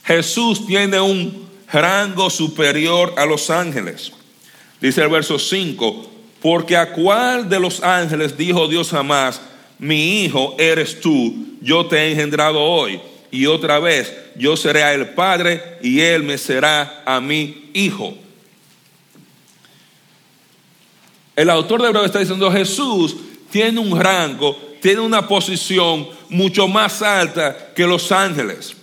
Jesús 0.05 0.67
tiene 0.67 1.01
un 1.01 1.49
rango 1.73 2.29
superior 2.29 3.15
a 3.17 3.25
los 3.25 3.51
ángeles. 3.51 4.13
Dice 4.81 5.01
el 5.01 5.09
verso 5.11 5.39
5, 5.39 6.11
porque 6.43 6.77
a 6.77 6.91
cuál 6.91 7.49
de 7.49 7.61
los 7.61 7.85
ángeles 7.85 8.37
dijo 8.37 8.67
Dios 8.67 8.91
jamás, 8.91 9.41
mi 9.79 10.25
hijo 10.25 10.57
eres 10.59 11.01
tú, 11.01 11.57
yo 11.61 11.87
te 11.87 11.99
he 11.99 12.11
engendrado 12.11 12.61
hoy. 12.61 13.01
Y 13.31 13.47
otra 13.47 13.79
vez, 13.79 14.13
yo 14.35 14.57
seré 14.57 14.83
a 14.83 14.93
el 14.93 15.11
Padre 15.11 15.79
y 15.83 16.01
él 16.01 16.25
me 16.25 16.37
será 16.37 17.05
a 17.07 17.21
mi 17.21 17.71
hijo. 17.75 18.19
El 21.35 21.49
autor 21.51 21.81
de 21.81 21.89
Hebreo 21.89 22.05
está 22.05 22.19
diciendo, 22.19 22.51
Jesús 22.51 23.17
tiene 23.51 23.81
un 23.81 23.99
rango, 23.99 24.57
tiene 24.81 25.01
una 25.01 25.27
posición 25.27 26.09
mucho 26.29 26.69
más 26.69 27.01
alta 27.03 27.73
que 27.75 27.87
los 27.87 28.11
ángeles. 28.13 28.75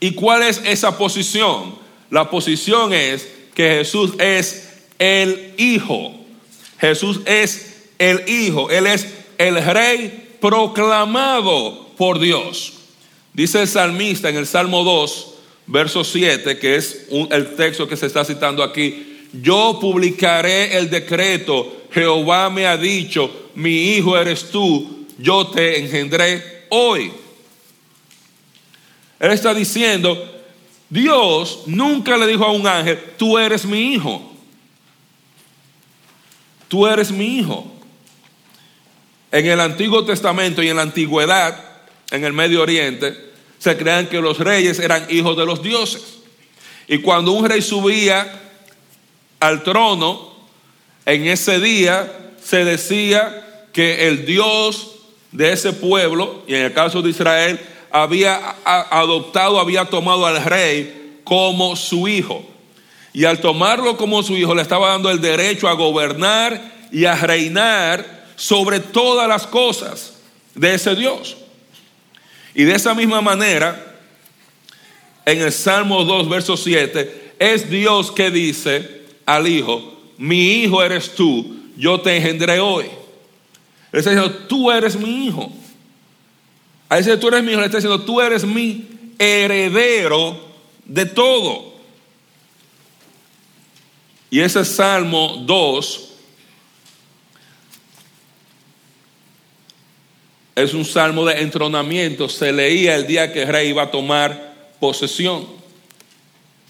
¿Y 0.00 0.12
cuál 0.12 0.42
es 0.42 0.60
esa 0.64 0.96
posición? 0.96 1.74
La 2.10 2.28
posición 2.30 2.92
es 2.92 3.28
que 3.54 3.76
Jesús 3.76 4.12
es 4.18 4.70
el 4.98 5.54
Hijo. 5.58 6.14
Jesús 6.80 7.20
es 7.26 7.84
el 7.98 8.28
Hijo. 8.28 8.70
Él 8.70 8.86
es 8.86 9.06
el 9.38 9.62
Rey 9.62 10.36
proclamado 10.40 11.90
por 11.96 12.18
Dios. 12.18 12.72
Dice 13.32 13.60
el 13.60 13.68
salmista 13.68 14.28
en 14.28 14.36
el 14.36 14.46
Salmo 14.46 14.82
2, 14.82 15.34
verso 15.66 16.02
7, 16.02 16.58
que 16.58 16.76
es 16.76 17.06
el 17.30 17.54
texto 17.54 17.86
que 17.86 17.96
se 17.96 18.06
está 18.06 18.24
citando 18.24 18.62
aquí 18.62 19.09
yo 19.32 19.78
publicaré 19.80 20.76
el 20.76 20.90
decreto, 20.90 21.84
Jehová 21.92 22.50
me 22.50 22.66
ha 22.66 22.76
dicho, 22.76 23.50
mi 23.54 23.94
hijo 23.94 24.16
eres 24.18 24.50
tú, 24.50 25.06
yo 25.18 25.46
te 25.48 25.78
engendré 25.78 26.66
hoy. 26.70 27.12
Él 29.18 29.32
está 29.32 29.52
diciendo, 29.52 30.42
Dios 30.88 31.64
nunca 31.66 32.16
le 32.16 32.26
dijo 32.26 32.44
a 32.44 32.52
un 32.52 32.66
ángel, 32.66 32.98
tú 33.16 33.38
eres 33.38 33.64
mi 33.64 33.92
hijo. 33.94 34.32
Tú 36.68 36.86
eres 36.86 37.10
mi 37.10 37.38
hijo. 37.38 37.70
En 39.30 39.46
el 39.46 39.60
Antiguo 39.60 40.04
Testamento 40.04 40.62
y 40.62 40.68
en 40.68 40.76
la 40.76 40.82
Antigüedad, 40.82 41.64
en 42.10 42.24
el 42.24 42.32
Medio 42.32 42.62
Oriente, 42.62 43.30
se 43.58 43.76
creían 43.76 44.06
que 44.06 44.20
los 44.20 44.38
reyes 44.38 44.78
eran 44.78 45.06
hijos 45.10 45.36
de 45.36 45.44
los 45.44 45.62
dioses. 45.62 46.18
Y 46.88 46.98
cuando 46.98 47.32
un 47.32 47.48
rey 47.48 47.60
subía 47.60 48.49
al 49.40 49.62
trono, 49.62 50.30
en 51.06 51.26
ese 51.26 51.58
día 51.58 52.30
se 52.42 52.64
decía 52.64 53.66
que 53.72 54.08
el 54.08 54.26
Dios 54.26 54.92
de 55.32 55.52
ese 55.52 55.72
pueblo, 55.72 56.42
y 56.46 56.54
en 56.54 56.62
el 56.66 56.72
caso 56.72 57.02
de 57.02 57.10
Israel, 57.10 57.58
había 57.90 58.56
adoptado, 58.64 59.58
había 59.58 59.84
tomado 59.86 60.26
al 60.26 60.42
rey 60.44 61.20
como 61.24 61.74
su 61.76 62.06
hijo. 62.06 62.44
Y 63.12 63.24
al 63.24 63.40
tomarlo 63.40 63.96
como 63.96 64.22
su 64.22 64.36
hijo 64.36 64.54
le 64.54 64.62
estaba 64.62 64.90
dando 64.90 65.10
el 65.10 65.20
derecho 65.20 65.68
a 65.68 65.72
gobernar 65.72 66.60
y 66.92 67.04
a 67.04 67.14
reinar 67.16 68.24
sobre 68.36 68.80
todas 68.80 69.28
las 69.28 69.46
cosas 69.46 70.14
de 70.54 70.74
ese 70.74 70.94
Dios. 70.94 71.36
Y 72.54 72.64
de 72.64 72.74
esa 72.74 72.94
misma 72.94 73.20
manera, 73.20 73.98
en 75.24 75.40
el 75.40 75.52
Salmo 75.52 76.04
2, 76.04 76.28
verso 76.28 76.56
7, 76.56 77.34
es 77.38 77.70
Dios 77.70 78.10
que 78.12 78.30
dice, 78.30 78.99
al 79.26 79.46
hijo, 79.46 79.98
mi 80.18 80.62
hijo 80.62 80.82
eres 80.82 81.14
tú, 81.14 81.56
yo 81.76 82.00
te 82.00 82.16
engendré 82.16 82.60
hoy. 82.60 82.86
Él 83.92 83.98
está 83.98 84.10
diciendo, 84.10 84.44
tú 84.48 84.70
eres 84.70 84.96
mi 84.96 85.26
hijo. 85.26 85.50
A 86.88 86.98
ese 86.98 87.16
tú 87.16 87.28
eres 87.28 87.42
mi 87.42 87.52
hijo, 87.52 87.60
le 87.60 87.66
está 87.66 87.78
diciendo, 87.78 88.04
tú 88.04 88.20
eres 88.20 88.44
mi 88.44 88.86
heredero 89.18 90.38
de 90.84 91.06
todo. 91.06 91.74
Y 94.30 94.40
ese 94.40 94.64
Salmo 94.64 95.42
2 95.44 96.10
es 100.54 100.74
un 100.74 100.84
salmo 100.84 101.24
de 101.24 101.40
entronamiento, 101.40 102.28
se 102.28 102.52
leía 102.52 102.94
el 102.94 103.06
día 103.06 103.32
que 103.32 103.42
el 103.42 103.48
rey 103.48 103.68
iba 103.68 103.84
a 103.84 103.90
tomar 103.90 104.74
posesión. 104.78 105.59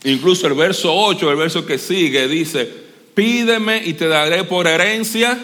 Incluso 0.05 0.47
el 0.47 0.55
verso 0.55 0.95
8, 0.95 1.31
el 1.31 1.37
verso 1.37 1.67
que 1.67 1.79
sigue, 1.79 2.27
dice, 2.29 2.69
pídeme 3.15 3.83
y 3.85 3.93
te 3.95 4.09
daré 4.09 4.45
por 4.45 4.67
herencia 4.67 5.39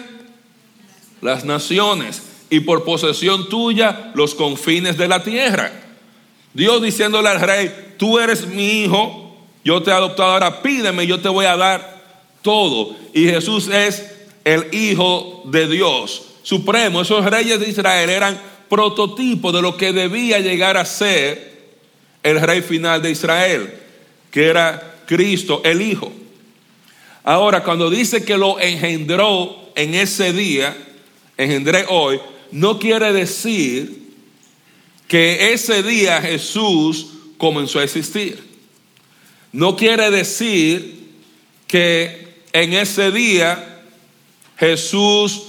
las 1.21 1.45
naciones 1.45 2.23
y 2.49 2.61
por 2.61 2.83
posesión 2.83 3.49
tuya 3.49 4.11
los 4.15 4.33
confines 4.33 4.97
de 4.97 5.07
la 5.07 5.23
tierra. 5.23 5.71
Dios 6.53 6.81
diciéndole 6.81 7.29
al 7.29 7.39
rey, 7.39 7.93
tú 7.97 8.17
eres 8.17 8.47
mi 8.47 8.81
hijo, 8.81 9.37
yo 9.63 9.83
te 9.83 9.91
he 9.91 9.93
adoptado, 9.93 10.31
ahora 10.31 10.61
pídeme, 10.61 11.05
yo 11.05 11.19
te 11.19 11.29
voy 11.29 11.45
a 11.45 11.57
dar 11.57 11.97
todo. 12.41 12.95
Y 13.13 13.25
Jesús 13.25 13.67
es 13.67 14.11
el 14.43 14.73
Hijo 14.73 15.43
de 15.45 15.67
Dios 15.67 16.23
supremo. 16.41 17.01
Esos 17.01 17.25
reyes 17.25 17.59
de 17.59 17.69
Israel 17.69 18.09
eran 18.09 18.39
prototipo 18.69 19.51
de 19.51 19.61
lo 19.61 19.75
que 19.75 19.91
debía 19.91 20.39
llegar 20.39 20.77
a 20.77 20.85
ser 20.85 21.57
el 22.23 22.39
rey 22.39 22.61
final 22.61 23.01
de 23.01 23.11
Israel, 23.11 23.73
que 24.37 24.45
era 24.45 24.99
Cristo, 25.07 25.63
el 25.65 25.81
Hijo. 25.81 26.13
Ahora, 27.23 27.63
cuando 27.63 27.89
dice 27.89 28.23
que 28.23 28.37
lo 28.37 28.59
engendró 28.59 29.71
en 29.73 29.95
ese 29.95 30.31
día, 30.31 30.77
engendré 31.35 31.85
hoy, 31.89 32.19
no 32.51 32.77
quiere 32.77 33.11
decir 33.13 34.11
que 35.07 35.53
ese 35.53 35.81
día 35.81 36.21
Jesús 36.21 37.07
comenzó 37.39 37.79
a 37.79 37.83
existir. 37.83 38.39
No 39.51 39.75
quiere 39.75 40.11
decir 40.11 41.13
que 41.65 42.43
en 42.53 42.73
ese 42.73 43.09
día 43.09 43.81
Jesús 44.55 45.45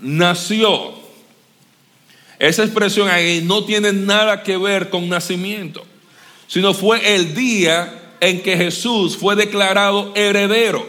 nació. 0.00 0.92
Esa 2.38 2.62
expresión 2.62 3.08
ahí 3.08 3.40
no 3.42 3.64
tiene 3.64 3.90
nada 3.90 4.42
que 4.42 4.58
ver 4.58 4.90
con 4.90 5.08
nacimiento, 5.08 5.82
sino 6.46 6.74
fue 6.74 7.14
el 7.14 7.34
día 7.34 8.00
en 8.22 8.40
que 8.40 8.56
Jesús 8.56 9.16
fue 9.16 9.34
declarado 9.34 10.12
heredero. 10.14 10.88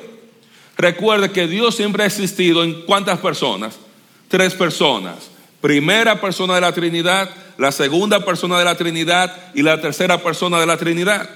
Recuerde 0.78 1.32
que 1.32 1.48
Dios 1.48 1.74
siempre 1.74 2.04
ha 2.04 2.06
existido 2.06 2.63
en 2.63 2.84
cuántas 2.84 3.18
personas? 3.18 3.80
Tres 4.28 4.54
personas. 4.54 5.32
Primera 5.60 6.22
persona 6.22 6.54
de 6.54 6.62
la 6.62 6.72
Trinidad, 6.74 7.32
la 7.58 7.72
segunda 7.72 8.24
persona 8.24 8.60
de 8.60 8.66
la 8.66 8.75
Trinidad 8.75 9.36
y 9.56 9.63
la 9.63 9.82
tercera 9.82 10.22
persona 10.22 10.60
de 10.60 10.68
la 10.68 10.78
Trinidad. 10.78 11.28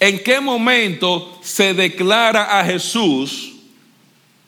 ¿En 0.00 0.22
qué 0.22 0.40
momento 0.40 1.38
se 1.42 1.74
declara 1.74 2.58
a 2.58 2.64
Jesús 2.64 3.52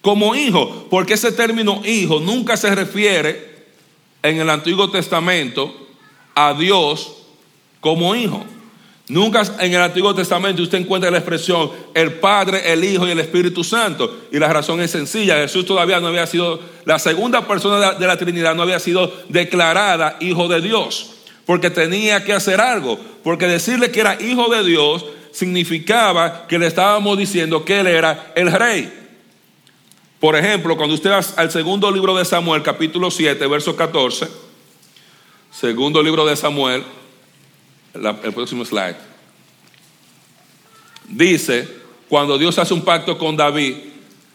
como 0.01 0.35
hijo, 0.35 0.87
porque 0.89 1.13
ese 1.13 1.31
término 1.31 1.83
hijo 1.85 2.21
nunca 2.21 2.57
se 2.57 2.75
refiere 2.75 3.67
en 4.23 4.39
el 4.39 4.49
Antiguo 4.49 4.91
Testamento 4.91 5.77
a 6.35 6.55
Dios 6.55 7.17
como 7.81 8.15
hijo. 8.15 8.47
Nunca 9.11 9.43
en 9.59 9.75
el 9.75 9.83
Antiguo 9.83 10.15
Testamento 10.15 10.63
usted 10.63 10.79
encuentra 10.79 11.11
la 11.11 11.19
expresión 11.19 11.69
el 11.95 12.13
Padre, 12.13 12.73
el 12.73 12.85
Hijo 12.85 13.09
y 13.09 13.11
el 13.11 13.19
Espíritu 13.19 13.65
Santo. 13.65 14.19
Y 14.31 14.39
la 14.39 14.53
razón 14.53 14.81
es 14.81 14.93
sencilla. 14.93 15.35
Jesús 15.35 15.67
todavía 15.67 15.99
no 15.99 16.07
había 16.07 16.29
sido, 16.29 16.61
la 16.85 16.97
segunda 17.01 17.45
persona 17.45 17.95
de 17.95 18.07
la 18.07 18.17
Trinidad 18.17 18.55
no 18.55 18.63
había 18.63 18.79
sido 18.79 19.13
declarada 19.29 20.17
Hijo 20.21 20.47
de 20.47 20.61
Dios. 20.61 21.11
Porque 21.45 21.71
tenía 21.71 22.23
que 22.23 22.33
hacer 22.33 22.61
algo. 22.61 23.01
Porque 23.25 23.49
decirle 23.49 23.91
que 23.91 23.99
era 23.99 24.17
Hijo 24.23 24.49
de 24.49 24.63
Dios 24.63 25.05
significaba 25.33 26.47
que 26.47 26.61
le 26.61 26.69
estábamos 26.69 27.19
diciendo 27.19 27.65
que 27.65 27.81
Él 27.81 27.89
era 27.89 28.33
el 28.37 28.53
Rey. 28.53 28.93
Por 30.21 30.37
ejemplo, 30.37 30.77
cuando 30.77 30.95
usted 30.95 31.11
va 31.11 31.21
al 31.35 31.51
segundo 31.51 31.91
libro 31.91 32.17
de 32.17 32.25
Samuel, 32.25 32.63
capítulo 32.63 33.11
7, 33.11 33.45
verso 33.49 33.75
14, 33.75 34.29
segundo 35.51 36.01
libro 36.01 36.25
de 36.25 36.37
Samuel, 36.37 36.85
el 37.95 38.33
próximo 38.33 38.65
slide, 38.65 38.97
dice, 41.09 41.69
cuando 42.09 42.39
Dios 42.39 42.59
hace 42.59 42.75
un 42.75 42.83
pacto 42.83 43.19
con 43.19 43.37
David, 43.37 43.75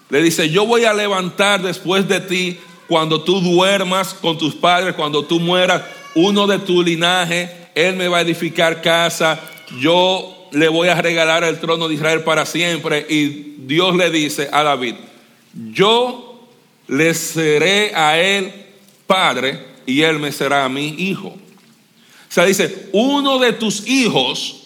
le 0.10 0.22
dice, 0.22 0.50
yo 0.50 0.66
voy 0.66 0.86
a 0.86 0.94
levantar 0.94 1.62
después 1.62 2.08
de 2.08 2.20
ti, 2.22 2.60
cuando 2.88 3.24
tú 3.24 3.42
duermas 3.42 4.14
con 4.14 4.38
tus 4.38 4.56
padres, 4.56 4.94
cuando 4.94 5.26
tú 5.26 5.40
mueras, 5.40 5.84
uno 6.14 6.46
de 6.48 6.60
tu 6.60 6.84
linaje, 6.84 7.70
él 7.74 7.96
me 7.96 8.08
va 8.08 8.20
a 8.20 8.22
edificar 8.22 8.82
casa, 8.82 9.40
yo 9.80 10.36
le 10.52 10.70
voy 10.70 10.88
a 10.88 11.02
regalar 11.02 11.44
el 11.44 11.60
trono 11.60 11.88
de 11.88 11.96
Israel 11.96 12.22
para 12.22 12.46
siempre. 12.46 13.06
Y 13.10 13.56
Dios 13.60 13.96
le 13.96 14.10
dice 14.10 14.50
a 14.52 14.64
David, 14.64 14.96
yo 15.72 16.48
le 16.88 17.14
seré 17.14 17.94
a 17.96 18.20
él 18.20 18.54
padre 19.08 19.60
y 19.86 20.02
él 20.02 20.20
me 20.20 20.32
será 20.32 20.66
a 20.66 20.70
mi 20.70 20.88
hijo. 20.88 21.36
Sea, 22.36 22.44
dice, 22.44 22.90
uno 22.92 23.40
de 23.40 23.54
tus 23.54 23.88
hijos, 23.88 24.64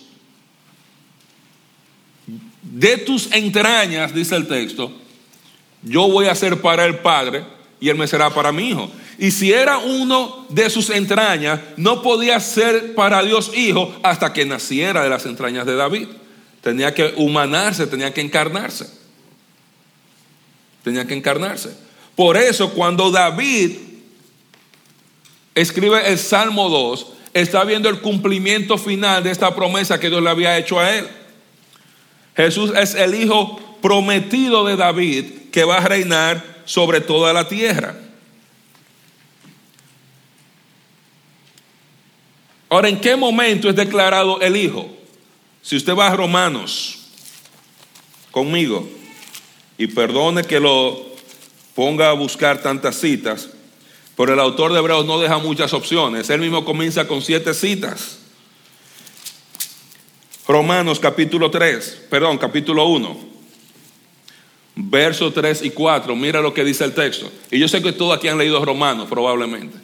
de 2.64 2.98
tus 2.98 3.32
entrañas, 3.32 4.12
dice 4.12 4.36
el 4.36 4.48
texto, 4.48 4.92
yo 5.84 6.08
voy 6.08 6.26
a 6.26 6.34
ser 6.34 6.62
para 6.62 6.86
el 6.86 6.98
padre 6.98 7.44
y 7.80 7.90
él 7.90 7.96
me 7.96 8.08
será 8.08 8.34
para 8.34 8.52
mi 8.52 8.70
hijo. 8.70 8.90
Y 9.20 9.30
si 9.30 9.54
era 9.54 9.78
uno 9.78 10.48
de 10.50 10.68
sus 10.72 10.90
entrañas, 10.90 11.60
no 11.78 12.02
podía 12.02 12.40
ser 12.40 12.96
para 12.96 13.22
Dios 13.22 13.52
hijo 13.56 13.96
hasta 14.02 14.34
que 14.34 14.46
naciera 14.46 15.04
de 15.04 15.10
las 15.10 15.28
entrañas 15.28 15.68
de 15.68 15.76
David. 15.76 16.08
Tenía 16.62 16.92
que 16.96 17.14
humanarse, 17.18 17.86
tenía 17.86 18.12
que 18.12 18.22
encarnarse 18.22 19.00
tenía 20.84 21.06
que 21.06 21.14
encarnarse. 21.14 21.76
Por 22.16 22.36
eso 22.36 22.72
cuando 22.72 23.12
David 23.12 23.78
escribe 25.54 26.10
el 26.10 26.18
Salmo 26.18 26.70
2, 26.70 27.08
está 27.42 27.64
viendo 27.64 27.90
el 27.90 28.00
cumplimiento 28.00 28.78
final 28.78 29.24
de 29.24 29.32
esta 29.32 29.56
promesa 29.56 30.00
que 30.00 30.10
Dios 30.10 30.22
le 30.22 30.30
había 30.30 30.58
hecho 30.58 30.80
a 30.80 30.96
él. 30.96 31.08
Jesús 32.36 32.72
es 32.76 32.96
el 32.96 33.16
hijo 33.16 33.60
prometido 33.82 34.66
de 34.66 34.76
David 34.76 35.26
que 35.52 35.64
va 35.64 35.78
a 35.78 35.88
reinar 35.88 36.62
sobre 36.66 37.02
toda 37.02 37.34
la 37.34 37.48
tierra. 37.48 37.96
Ahora, 42.70 42.90
¿en 42.90 43.02
qué 43.02 43.16
momento 43.16 43.70
es 43.70 43.76
declarado 43.76 44.40
el 44.42 44.56
hijo? 44.56 44.88
Si 45.62 45.76
usted 45.76 45.96
va 45.96 46.08
a 46.08 46.16
Romanos 46.16 47.00
conmigo, 48.32 48.88
y 49.80 49.88
perdone 49.88 50.44
que 50.44 50.60
lo 50.60 51.06
ponga 51.74 52.10
a 52.10 52.14
buscar 52.14 52.62
tantas 52.62 53.00
citas, 53.00 53.50
pero 54.20 54.34
el 54.34 54.40
autor 54.42 54.74
de 54.74 54.80
Hebreos 54.80 55.06
no 55.06 55.18
deja 55.18 55.38
muchas 55.38 55.72
opciones. 55.72 56.30
Él 56.30 56.42
mismo 56.42 56.66
comienza 56.66 57.08
con 57.08 57.22
siete 57.22 57.54
citas. 57.54 58.20
Romanos 60.46 61.00
capítulo 61.00 61.50
3, 61.50 62.08
perdón, 62.10 62.38
capítulo 62.38 62.86
1, 62.88 63.18
versos 64.76 65.34
3 65.34 65.62
y 65.64 65.70
4. 65.70 66.18
Mira 66.18 66.42
lo 66.42 66.54
que 66.54 66.66
dice 66.66 66.84
el 66.84 66.94
texto. 66.94 67.32
Y 67.50 67.60
yo 67.60 67.70
sé 67.70 67.82
que 67.82 67.94
todos 67.94 68.18
aquí 68.18 68.28
han 68.28 68.38
leído 68.38 68.66
Romanos, 68.66 69.08
probablemente. 69.08 69.78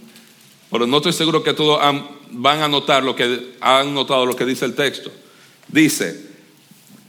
Pero 0.69 0.85
no 0.85 0.97
estoy 0.97 1.13
seguro 1.13 1.41
que 1.41 1.53
todos 1.53 1.79
van 2.31 2.61
a 2.61 2.67
notar 2.67 3.05
lo 3.05 3.15
que 3.15 3.53
han 3.61 3.93
notado 3.93 4.25
lo 4.25 4.35
que 4.35 4.43
dice 4.43 4.65
el 4.65 4.75
texto. 4.75 5.13
Dice, 5.69 6.25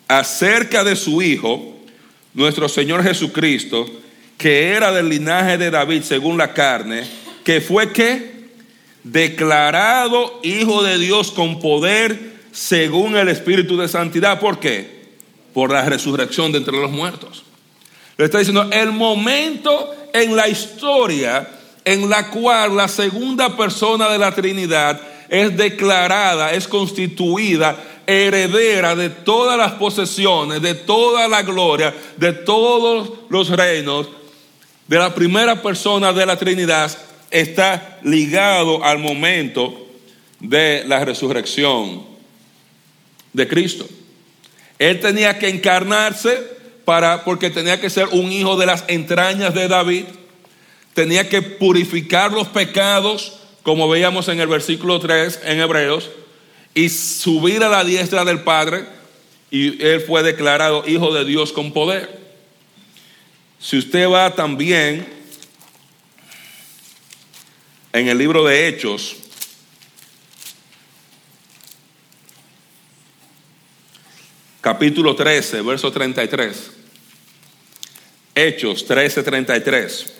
acerca 0.06 0.84
de 0.84 0.94
su 0.94 1.20
hijo, 1.20 1.76
nuestro 2.34 2.68
Señor 2.68 3.02
Jesucristo, 3.02 3.84
que 4.36 4.68
era 4.70 4.92
del 4.92 5.08
linaje 5.08 5.58
de 5.58 5.70
David 5.70 6.02
según 6.02 6.36
la 6.36 6.52
carne, 6.52 7.06
que 7.44 7.60
fue 7.60 7.92
que 7.92 8.36
declarado 9.02 10.40
hijo 10.42 10.82
de 10.82 10.98
Dios 10.98 11.30
con 11.30 11.60
poder 11.60 12.36
según 12.52 13.16
el 13.16 13.28
Espíritu 13.28 13.76
de 13.76 13.88
Santidad. 13.88 14.40
¿Por 14.40 14.58
qué? 14.58 15.06
Por 15.54 15.70
la 15.70 15.84
resurrección 15.84 16.52
de 16.52 16.58
entre 16.58 16.76
los 16.76 16.90
muertos. 16.90 17.44
Le 18.16 18.24
está 18.24 18.38
diciendo, 18.38 18.68
el 18.72 18.92
momento 18.92 19.94
en 20.12 20.34
la 20.34 20.48
historia 20.48 21.48
en 21.84 22.08
la 22.10 22.30
cual 22.30 22.76
la 22.76 22.88
segunda 22.88 23.56
persona 23.56 24.08
de 24.08 24.18
la 24.18 24.32
Trinidad 24.34 25.00
es 25.28 25.56
declarada, 25.56 26.52
es 26.52 26.66
constituida 26.68 27.76
heredera 28.06 28.94
de 28.94 29.10
todas 29.10 29.58
las 29.58 29.72
posesiones, 29.72 30.62
de 30.62 30.74
toda 30.74 31.28
la 31.28 31.42
gloria, 31.42 31.94
de 32.16 32.32
todos 32.32 33.10
los 33.28 33.48
reinos, 33.50 34.08
de 34.88 34.98
la 34.98 35.14
primera 35.14 35.62
persona 35.62 36.12
de 36.12 36.26
la 36.26 36.36
Trinidad, 36.36 36.96
está 37.30 37.98
ligado 38.02 38.84
al 38.84 38.98
momento 38.98 39.86
de 40.40 40.84
la 40.86 41.04
resurrección 41.04 42.04
de 43.32 43.48
Cristo. 43.48 43.86
Él 44.78 45.00
tenía 45.00 45.38
que 45.38 45.48
encarnarse 45.48 46.56
para, 46.84 47.24
porque 47.24 47.50
tenía 47.50 47.80
que 47.80 47.90
ser 47.90 48.08
un 48.12 48.30
hijo 48.30 48.56
de 48.56 48.66
las 48.66 48.84
entrañas 48.86 49.54
de 49.54 49.68
David, 49.68 50.04
tenía 50.94 51.28
que 51.28 51.42
purificar 51.42 52.32
los 52.32 52.48
pecados 52.48 53.40
como 53.66 53.88
veíamos 53.88 54.28
en 54.28 54.38
el 54.38 54.46
versículo 54.46 55.00
3 55.00 55.40
en 55.42 55.58
Hebreos, 55.58 56.08
y 56.72 56.88
subir 56.88 57.64
a 57.64 57.68
la 57.68 57.82
diestra 57.82 58.24
del 58.24 58.42
Padre, 58.42 58.84
y 59.50 59.84
él 59.84 60.02
fue 60.02 60.22
declarado 60.22 60.84
hijo 60.86 61.12
de 61.12 61.24
Dios 61.24 61.52
con 61.52 61.72
poder. 61.72 62.25
Si 63.58 63.78
usted 63.78 64.08
va 64.08 64.34
también 64.34 65.06
en 67.92 68.08
el 68.08 68.18
libro 68.18 68.44
de 68.44 68.68
Hechos, 68.68 69.16
capítulo 74.60 75.16
13, 75.16 75.62
verso 75.62 75.90
33. 75.90 76.72
Hechos 78.34 78.84
13, 78.84 79.22
33. 79.22 80.12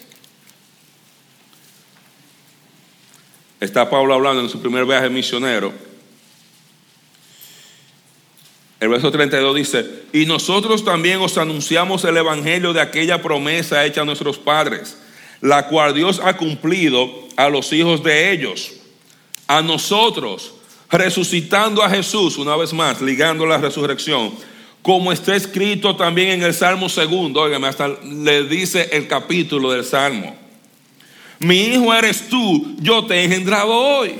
Está 3.61 3.91
Pablo 3.91 4.15
hablando 4.15 4.43
en 4.43 4.49
su 4.49 4.61
primer 4.61 4.85
viaje 4.87 5.11
misionero. 5.11 5.96
El 8.79 8.91
verso 8.91 9.11
32 9.11 9.57
dice, 9.57 9.87
y 10.13 10.27
nosotros 10.27 10.85
también 10.85 11.21
os 11.21 11.39
anunciamos 11.39 12.05
el 12.05 12.17
Evangelio 12.17 12.75
de 12.75 12.83
aquella 12.83 13.23
promesa 13.23 13.85
hecha 13.87 14.03
a 14.03 14.05
nuestros 14.05 14.37
padres, 14.37 14.99
la 15.41 15.67
cual 15.69 15.95
Dios 15.95 16.21
ha 16.23 16.37
cumplido 16.37 17.11
a 17.37 17.49
los 17.49 17.73
hijos 17.73 18.03
de 18.03 18.33
ellos, 18.33 18.73
a 19.49 19.63
nosotros, 19.63 20.53
resucitando 20.91 21.83
a 21.83 21.89
Jesús, 21.89 22.37
una 22.37 22.55
vez 22.57 22.75
más, 22.75 23.01
ligando 23.01 23.47
la 23.47 23.57
resurrección, 23.57 24.35
como 24.83 25.11
está 25.11 25.35
escrito 25.35 25.97
también 25.97 26.29
en 26.31 26.43
el 26.43 26.55
Salmo 26.55 26.89
segundo, 26.89 27.41
oiganme, 27.41 27.69
hasta 27.69 27.89
le 27.89 28.45
dice 28.45 28.91
el 28.93 29.09
capítulo 29.09 29.73
del 29.73 29.85
Salmo. 29.85 30.37
Mi 31.39 31.61
hijo 31.65 31.93
eres 31.95 32.29
tú, 32.29 32.77
yo 32.79 33.05
te 33.07 33.15
he 33.15 33.25
engendrado 33.25 33.73
hoy. 33.73 34.15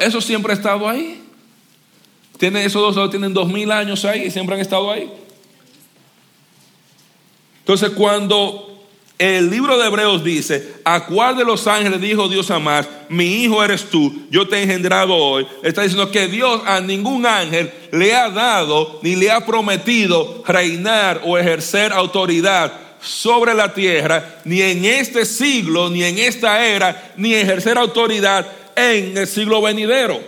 Eso 0.00 0.20
siempre 0.20 0.52
ha 0.52 0.56
estado 0.56 0.88
ahí. 0.88 1.25
Tienen, 2.38 2.66
esos 2.66 2.94
dos 2.94 3.10
tienen 3.10 3.32
dos 3.32 3.48
mil 3.48 3.70
años 3.70 4.04
ahí 4.04 4.24
y 4.24 4.30
siempre 4.30 4.54
han 4.54 4.60
estado 4.60 4.90
ahí. 4.90 5.10
Entonces, 7.60 7.90
cuando 7.90 8.84
el 9.18 9.48
libro 9.50 9.78
de 9.78 9.86
Hebreos 9.86 10.22
dice, 10.22 10.74
¿a 10.84 11.06
cuál 11.06 11.36
de 11.36 11.44
los 11.44 11.66
ángeles 11.66 12.00
dijo 12.00 12.28
Dios 12.28 12.50
a 12.50 12.58
más, 12.58 12.86
mi 13.08 13.42
hijo 13.42 13.64
eres 13.64 13.88
tú, 13.88 14.26
yo 14.30 14.46
te 14.46 14.56
he 14.56 14.62
engendrado 14.62 15.14
hoy? 15.14 15.46
Está 15.62 15.82
diciendo 15.82 16.10
que 16.10 16.28
Dios 16.28 16.60
a 16.66 16.80
ningún 16.80 17.24
ángel 17.24 17.72
le 17.92 18.14
ha 18.14 18.28
dado 18.28 19.00
ni 19.02 19.16
le 19.16 19.30
ha 19.30 19.44
prometido 19.44 20.44
reinar 20.46 21.22
o 21.24 21.38
ejercer 21.38 21.92
autoridad 21.92 22.72
sobre 23.00 23.54
la 23.54 23.72
tierra, 23.72 24.40
ni 24.44 24.60
en 24.60 24.84
este 24.84 25.24
siglo, 25.24 25.88
ni 25.88 26.02
en 26.02 26.18
esta 26.18 26.66
era, 26.66 27.14
ni 27.16 27.34
ejercer 27.34 27.78
autoridad 27.78 28.46
en 28.74 29.16
el 29.16 29.26
siglo 29.26 29.62
venidero, 29.62 30.20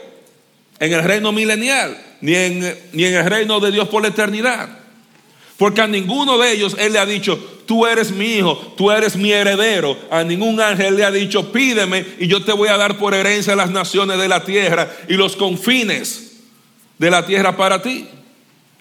en 0.81 0.93
el 0.93 1.03
reino 1.03 1.33
milenial, 1.33 1.97
ni 2.21 2.35
en, 2.35 2.79
ni 2.93 3.05
en 3.05 3.15
el 3.15 3.25
reino 3.27 3.61
de 3.61 3.71
Dios 3.71 3.89
por 3.89 4.03
la 4.03 4.09
eternidad. 4.09 4.69
Porque 5.57 5.81
a 5.81 5.87
ninguno 5.87 6.39
de 6.39 6.53
ellos 6.53 6.77
Él 6.79 6.93
le 6.93 6.99
ha 6.99 7.07
dicho, 7.07 7.37
tú 7.67 7.87
eres 7.87 8.13
mi 8.13 8.37
hijo, 8.37 8.75
tú 8.77 8.91
eres 8.91 9.17
mi 9.17 9.33
heredero. 9.33 9.99
A 10.11 10.23
ningún 10.23 10.61
ángel 10.61 10.97
le 10.97 11.05
ha 11.05 11.11
dicho, 11.11 11.53
pídeme 11.53 12.05
y 12.19 12.29
yo 12.29 12.45
te 12.45 12.53
voy 12.53 12.69
a 12.69 12.77
dar 12.77 12.97
por 12.97 13.13
herencia 13.13 13.57
las 13.57 13.71
naciones 13.71 14.19
de 14.19 14.29
la 14.29 14.45
tierra 14.45 14.91
y 15.09 15.15
los 15.15 15.37
confines 15.37 16.37
de 16.97 17.11
la 17.11 17.27
tierra 17.27 17.57
para 17.57 17.83
ti. 17.83 18.09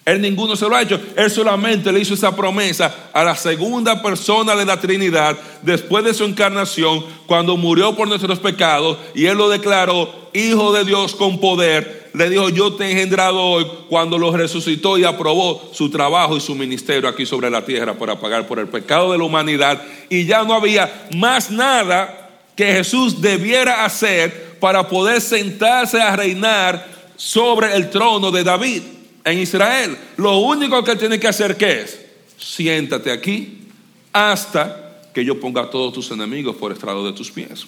Él 0.08 0.22
ninguno 0.22 0.56
se 0.56 0.66
lo 0.66 0.74
ha 0.74 0.80
hecho. 0.80 0.98
Él 1.16 1.30
solamente 1.30 1.92
le 1.92 2.00
hizo 2.00 2.14
esa 2.14 2.34
promesa 2.34 3.10
a 3.12 3.22
la 3.22 3.36
segunda 3.36 4.00
persona 4.00 4.56
de 4.56 4.64
la 4.64 4.80
Trinidad 4.80 5.36
después 5.60 6.02
de 6.02 6.14
su 6.14 6.24
encarnación, 6.24 7.04
cuando 7.26 7.58
murió 7.58 7.94
por 7.94 8.08
nuestros 8.08 8.38
pecados 8.38 8.96
y 9.14 9.26
Él 9.26 9.36
lo 9.36 9.50
declaró 9.50 10.28
Hijo 10.32 10.72
de 10.72 10.84
Dios 10.84 11.14
con 11.14 11.38
poder. 11.38 12.10
Le 12.14 12.30
dijo, 12.30 12.48
yo 12.48 12.72
te 12.72 12.86
he 12.86 12.92
engendrado 12.92 13.38
hoy 13.38 13.66
cuando 13.90 14.16
lo 14.16 14.34
resucitó 14.34 14.96
y 14.96 15.04
aprobó 15.04 15.70
su 15.74 15.90
trabajo 15.90 16.38
y 16.38 16.40
su 16.40 16.54
ministerio 16.54 17.06
aquí 17.06 17.26
sobre 17.26 17.50
la 17.50 17.64
tierra 17.64 17.92
para 17.92 18.18
pagar 18.18 18.46
por 18.46 18.58
el 18.58 18.68
pecado 18.68 19.12
de 19.12 19.18
la 19.18 19.24
humanidad. 19.24 19.82
Y 20.08 20.24
ya 20.24 20.42
no 20.42 20.54
había 20.54 21.06
más 21.14 21.50
nada 21.50 22.30
que 22.56 22.72
Jesús 22.72 23.20
debiera 23.20 23.84
hacer 23.84 24.56
para 24.58 24.88
poder 24.88 25.20
sentarse 25.20 26.00
a 26.00 26.16
reinar 26.16 26.86
sobre 27.16 27.74
el 27.76 27.90
trono 27.90 28.30
de 28.30 28.42
David 28.42 28.82
en 29.30 29.38
Israel. 29.38 29.96
Lo 30.16 30.38
único 30.38 30.82
que 30.82 30.96
tiene 30.96 31.18
que 31.18 31.28
hacer 31.28 31.56
es, 31.60 31.98
siéntate 32.36 33.10
aquí 33.10 33.68
hasta 34.12 35.02
que 35.12 35.24
yo 35.24 35.38
ponga 35.38 35.62
a 35.62 35.70
todos 35.70 35.92
tus 35.92 36.10
enemigos 36.10 36.56
por 36.56 36.72
estrado 36.72 37.04
de 37.04 37.12
tus 37.12 37.30
pies. 37.30 37.66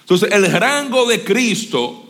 Entonces 0.00 0.30
el 0.32 0.50
rango 0.52 1.06
de 1.06 1.22
Cristo 1.22 2.04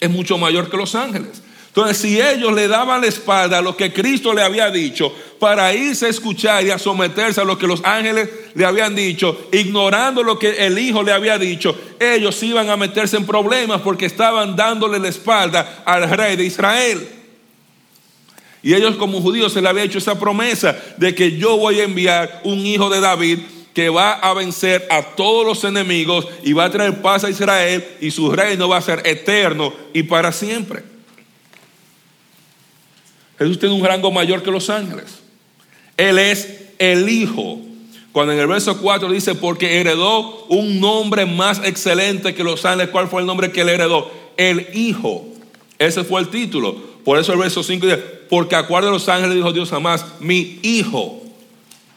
es 0.00 0.10
mucho 0.10 0.38
mayor 0.38 0.70
que 0.70 0.76
los 0.76 0.94
ángeles. 0.94 1.42
Entonces, 1.68 1.98
si 1.98 2.20
ellos 2.20 2.52
le 2.52 2.66
daban 2.66 3.00
la 3.00 3.06
espalda 3.06 3.58
a 3.58 3.62
lo 3.62 3.76
que 3.76 3.92
Cristo 3.92 4.34
le 4.34 4.42
había 4.42 4.72
dicho 4.72 5.14
para 5.38 5.72
irse 5.72 6.06
a 6.06 6.08
escuchar 6.08 6.66
y 6.66 6.70
a 6.70 6.80
someterse 6.80 7.40
a 7.40 7.44
lo 7.44 7.56
que 7.56 7.68
los 7.68 7.84
ángeles 7.84 8.28
le 8.54 8.64
habían 8.64 8.96
dicho, 8.96 9.48
ignorando 9.52 10.24
lo 10.24 10.36
que 10.36 10.66
el 10.66 10.76
Hijo 10.76 11.04
le 11.04 11.12
había 11.12 11.38
dicho, 11.38 11.78
ellos 12.00 12.42
iban 12.42 12.70
a 12.70 12.76
meterse 12.76 13.16
en 13.16 13.24
problemas 13.24 13.82
porque 13.82 14.06
estaban 14.06 14.56
dándole 14.56 14.98
la 14.98 15.08
espalda 15.08 15.84
al 15.86 16.10
rey 16.10 16.34
de 16.34 16.44
Israel. 16.44 17.08
Y 18.62 18.74
ellos 18.74 18.96
como 18.96 19.20
judíos 19.20 19.52
se 19.52 19.62
le 19.62 19.68
había 19.68 19.84
hecho 19.84 19.98
esa 19.98 20.18
promesa 20.18 20.76
de 20.96 21.14
que 21.14 21.36
yo 21.36 21.56
voy 21.56 21.80
a 21.80 21.84
enviar 21.84 22.42
un 22.44 22.66
hijo 22.66 22.90
de 22.90 23.00
David 23.00 23.38
que 23.72 23.88
va 23.88 24.12
a 24.12 24.34
vencer 24.34 24.86
a 24.90 25.02
todos 25.02 25.46
los 25.46 25.64
enemigos 25.64 26.26
y 26.42 26.52
va 26.52 26.64
a 26.64 26.70
traer 26.70 27.00
paz 27.00 27.24
a 27.24 27.30
Israel 27.30 27.84
y 28.00 28.10
su 28.10 28.30
reino 28.30 28.68
va 28.68 28.78
a 28.78 28.82
ser 28.82 29.02
eterno 29.06 29.72
y 29.94 30.02
para 30.02 30.32
siempre. 30.32 30.82
Jesús 33.38 33.58
tiene 33.58 33.74
un 33.74 33.84
rango 33.84 34.10
mayor 34.10 34.42
que 34.42 34.50
los 34.50 34.68
ángeles. 34.68 35.20
Él 35.96 36.18
es 36.18 36.60
el 36.78 37.08
Hijo. 37.08 37.60
Cuando 38.12 38.32
en 38.32 38.40
el 38.40 38.48
verso 38.48 38.78
4 38.78 39.10
dice, 39.10 39.34
porque 39.34 39.80
heredó 39.80 40.44
un 40.46 40.80
nombre 40.80 41.24
más 41.24 41.60
excelente 41.64 42.34
que 42.34 42.42
los 42.42 42.64
ángeles, 42.64 42.90
¿cuál 42.90 43.08
fue 43.08 43.20
el 43.20 43.26
nombre 43.26 43.52
que 43.52 43.60
él 43.60 43.68
heredó? 43.68 44.10
El 44.36 44.66
Hijo. 44.74 45.26
Ese 45.78 46.04
fue 46.04 46.20
el 46.20 46.28
título. 46.28 46.89
Por 47.04 47.18
eso 47.18 47.32
el 47.32 47.38
verso 47.38 47.62
5 47.62 47.86
dice, 47.86 47.98
porque 48.28 48.56
de 48.56 48.90
los 48.90 49.08
ángeles 49.08 49.36
dijo 49.36 49.52
Dios 49.52 49.70
jamás, 49.70 50.04
mi 50.20 50.58
hijo 50.62 51.22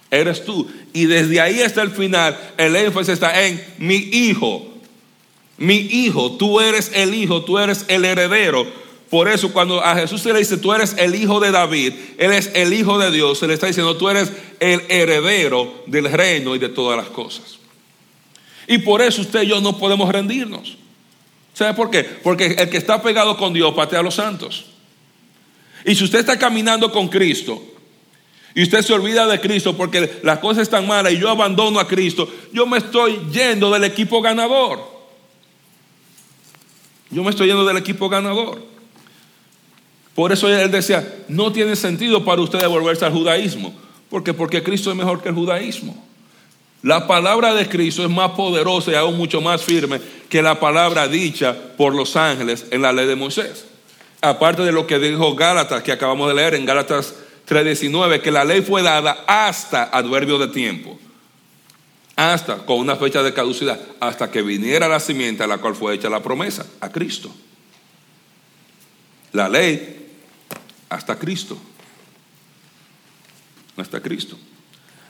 eres 0.10 0.46
tú. 0.46 0.68
Y 0.94 1.06
desde 1.06 1.42
ahí 1.42 1.62
hasta 1.62 1.82
el 1.82 1.92
final, 1.92 2.38
el 2.58 2.76
énfasis 2.76 3.14
está 3.14 3.46
en 3.46 3.64
mi 3.78 3.96
hijo. 3.96 4.68
Mi 5.58 5.76
hijo, 5.76 6.34
tú 6.34 6.60
eres 6.60 6.92
el 6.94 7.14
hijo, 7.14 7.44
tú 7.44 7.58
eres 7.58 7.86
el 7.88 8.06
heredero. 8.06 8.66
Por 9.10 9.28
eso 9.28 9.54
cuando 9.54 9.84
a 9.84 9.96
Jesús 9.96 10.22
se 10.22 10.34
le 10.34 10.40
dice, 10.40 10.58
tú 10.58 10.74
eres 10.74 10.96
el 10.98 11.14
hijo 11.14 11.40
de 11.40 11.52
David, 11.52 11.94
Él 12.18 12.34
es 12.34 12.50
el 12.56 12.74
hijo 12.74 12.98
de 12.98 13.12
Dios, 13.12 13.38
se 13.38 13.48
le 13.48 13.54
está 13.54 13.68
diciendo, 13.68 13.96
tú 13.96 14.10
eres 14.10 14.32
el 14.60 14.82
heredero 14.90 15.84
del 15.86 16.12
reino 16.12 16.56
y 16.56 16.60
de 16.60 16.70
todas 16.70 16.98
las 16.98 17.10
cosas. 17.10 17.60
Y 18.68 18.80
por 18.80 19.02
eso 19.02 19.22
usted 19.22 19.44
y 19.44 19.48
yo 19.48 19.62
no 19.62 19.78
podemos 19.78 20.12
rendirnos. 20.12 20.78
¿Sabe 21.54 21.76
por 21.76 21.92
qué? 21.92 22.04
Porque 22.04 22.56
el 22.58 22.70
que 22.70 22.78
está 22.78 23.02
pegado 23.04 23.38
con 23.38 23.54
Dios 23.54 23.74
patea 23.76 24.00
a 24.00 24.04
los 24.04 24.16
santos. 24.16 24.73
Y 25.86 25.96
si 25.96 26.04
usted 26.04 26.20
está 26.20 26.38
caminando 26.38 26.92
con 26.92 27.08
Cristo 27.08 27.62
y 28.56 28.64
usted 28.64 28.82
se 28.82 28.94
olvida 28.94 29.28
de 29.28 29.40
Cristo 29.40 29.76
porque 29.76 30.20
las 30.24 30.40
cosas 30.40 30.64
están 30.64 30.88
malas 30.88 31.14
y 31.14 31.18
yo 31.18 31.30
abandono 31.30 31.80
a 31.80 31.88
Cristo, 31.88 32.30
yo 32.52 32.66
me 32.66 32.78
estoy 32.78 33.20
yendo 33.32 33.72
del 33.72 33.84
equipo 33.84 34.22
ganador. 34.22 34.80
Yo 37.10 37.24
me 37.24 37.30
estoy 37.30 37.48
yendo 37.48 37.66
del 37.66 37.78
equipo 37.78 38.10
ganador. 38.10 38.62
Por 40.16 40.32
eso 40.32 40.48
él 40.48 40.72
decía, 40.72 41.26
no 41.28 41.52
tiene 41.52 41.76
sentido 41.76 42.24
para 42.24 42.42
usted 42.42 42.60
devolverse 42.60 43.06
al 43.06 43.12
judaísmo. 43.12 43.74
porque 44.10 44.34
Porque 44.34 44.64
Cristo 44.64 44.92
es 44.92 44.96
mejor 44.96 45.22
que 45.22 45.30
el 45.30 45.36
judaísmo. 45.36 46.02
La 46.82 47.08
palabra 47.08 47.54
de 47.54 47.68
Cristo 47.68 48.04
es 48.04 48.10
más 48.10 48.32
poderosa 48.32 48.92
y 48.92 48.96
aún 48.96 49.18
mucho 49.18 49.42
más 49.42 49.64
firme 49.64 50.00
que 50.30 50.42
la 50.42 50.60
palabra 50.60 51.08
dicha 51.08 51.56
por 51.78 51.96
los 51.96 52.16
ángeles 52.16 52.66
en 52.72 52.82
la 52.82 52.92
ley 52.92 53.08
de 53.08 53.16
Moisés 53.16 53.73
aparte 54.24 54.62
de 54.62 54.72
lo 54.72 54.88
que 54.88 55.00
dijo 55.00 55.36
Gálatas, 55.36 55.84
que 55.84 55.92
acabamos 55.92 56.30
de 56.30 56.36
leer 56.36 56.56
en 56.56 56.66
Gálatas 56.66 57.14
3:19, 57.46 58.22
que 58.22 58.32
la 58.32 58.46
ley 58.46 58.62
fue 58.62 58.82
dada 58.82 59.26
hasta 59.28 59.84
adverbio 59.84 60.38
de 60.38 60.48
tiempo, 60.48 60.98
hasta 62.16 62.66
con 62.66 62.80
una 62.80 62.96
fecha 62.96 63.22
de 63.22 63.34
caducidad, 63.34 63.80
hasta 64.00 64.32
que 64.32 64.42
viniera 64.42 64.88
la 64.88 65.02
simiente 65.02 65.44
a 65.44 65.48
la 65.48 65.58
cual 65.58 65.76
fue 65.76 65.94
hecha 65.94 66.10
la 66.10 66.24
promesa, 66.24 66.66
a 66.80 66.90
Cristo. 66.90 67.36
La 69.34 69.50
ley 69.50 70.08
hasta 70.88 71.20
Cristo. 71.20 71.58
Hasta 73.76 74.00
Cristo. 74.02 74.38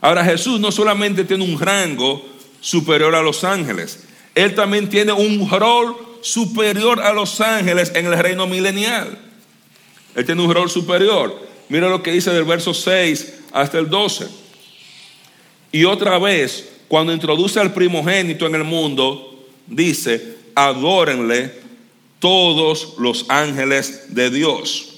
Ahora 0.02 0.26
Jesús 0.26 0.60
no 0.60 0.72
solamente 0.72 1.24
tiene 1.24 1.44
un 1.44 1.60
rango 1.60 2.26
superior 2.62 3.14
a 3.14 3.22
los 3.22 3.44
ángeles, 3.44 4.06
Él 4.34 4.56
también 4.56 4.90
tiene 4.90 5.12
un 5.12 5.48
rol 5.52 6.13
superior 6.24 7.02
a 7.02 7.14
los 7.14 7.40
ángeles 7.42 7.92
en 7.94 8.08
el 8.08 8.18
reino 8.18 8.48
milenial. 8.48 9.20
Él 10.16 10.26
tiene 10.26 10.42
un 10.42 10.54
rol 10.54 10.70
superior. 10.70 11.48
Mira 11.70 11.90
lo 11.90 12.02
que 12.02 12.12
dice 12.12 12.32
del 12.32 12.46
verso 12.46 12.74
6 12.74 13.42
hasta 13.52 13.78
el 13.78 13.90
12. 13.90 14.28
Y 15.72 15.86
otra 15.86 16.18
vez, 16.18 16.70
cuando 16.88 17.14
introduce 17.14 17.60
al 17.60 17.74
primogénito 17.74 18.46
en 18.48 18.56
el 18.56 18.64
mundo, 18.64 19.48
dice, 19.68 20.38
adórenle 20.56 21.62
todos 22.20 22.96
los 23.00 23.26
ángeles 23.30 24.14
de 24.14 24.30
Dios. 24.30 24.90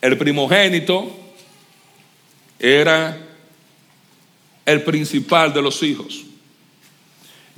El 0.00 0.16
primogénito 0.16 1.10
era 2.58 3.18
el 4.64 4.82
principal 4.82 5.52
de 5.52 5.62
los 5.62 5.82
hijos. 5.82 6.24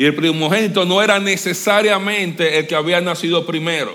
Y 0.00 0.06
el 0.06 0.14
primogénito 0.14 0.86
no 0.86 1.02
era 1.02 1.18
necesariamente 1.18 2.58
el 2.58 2.66
que 2.66 2.74
había 2.74 3.02
nacido 3.02 3.44
primero. 3.44 3.94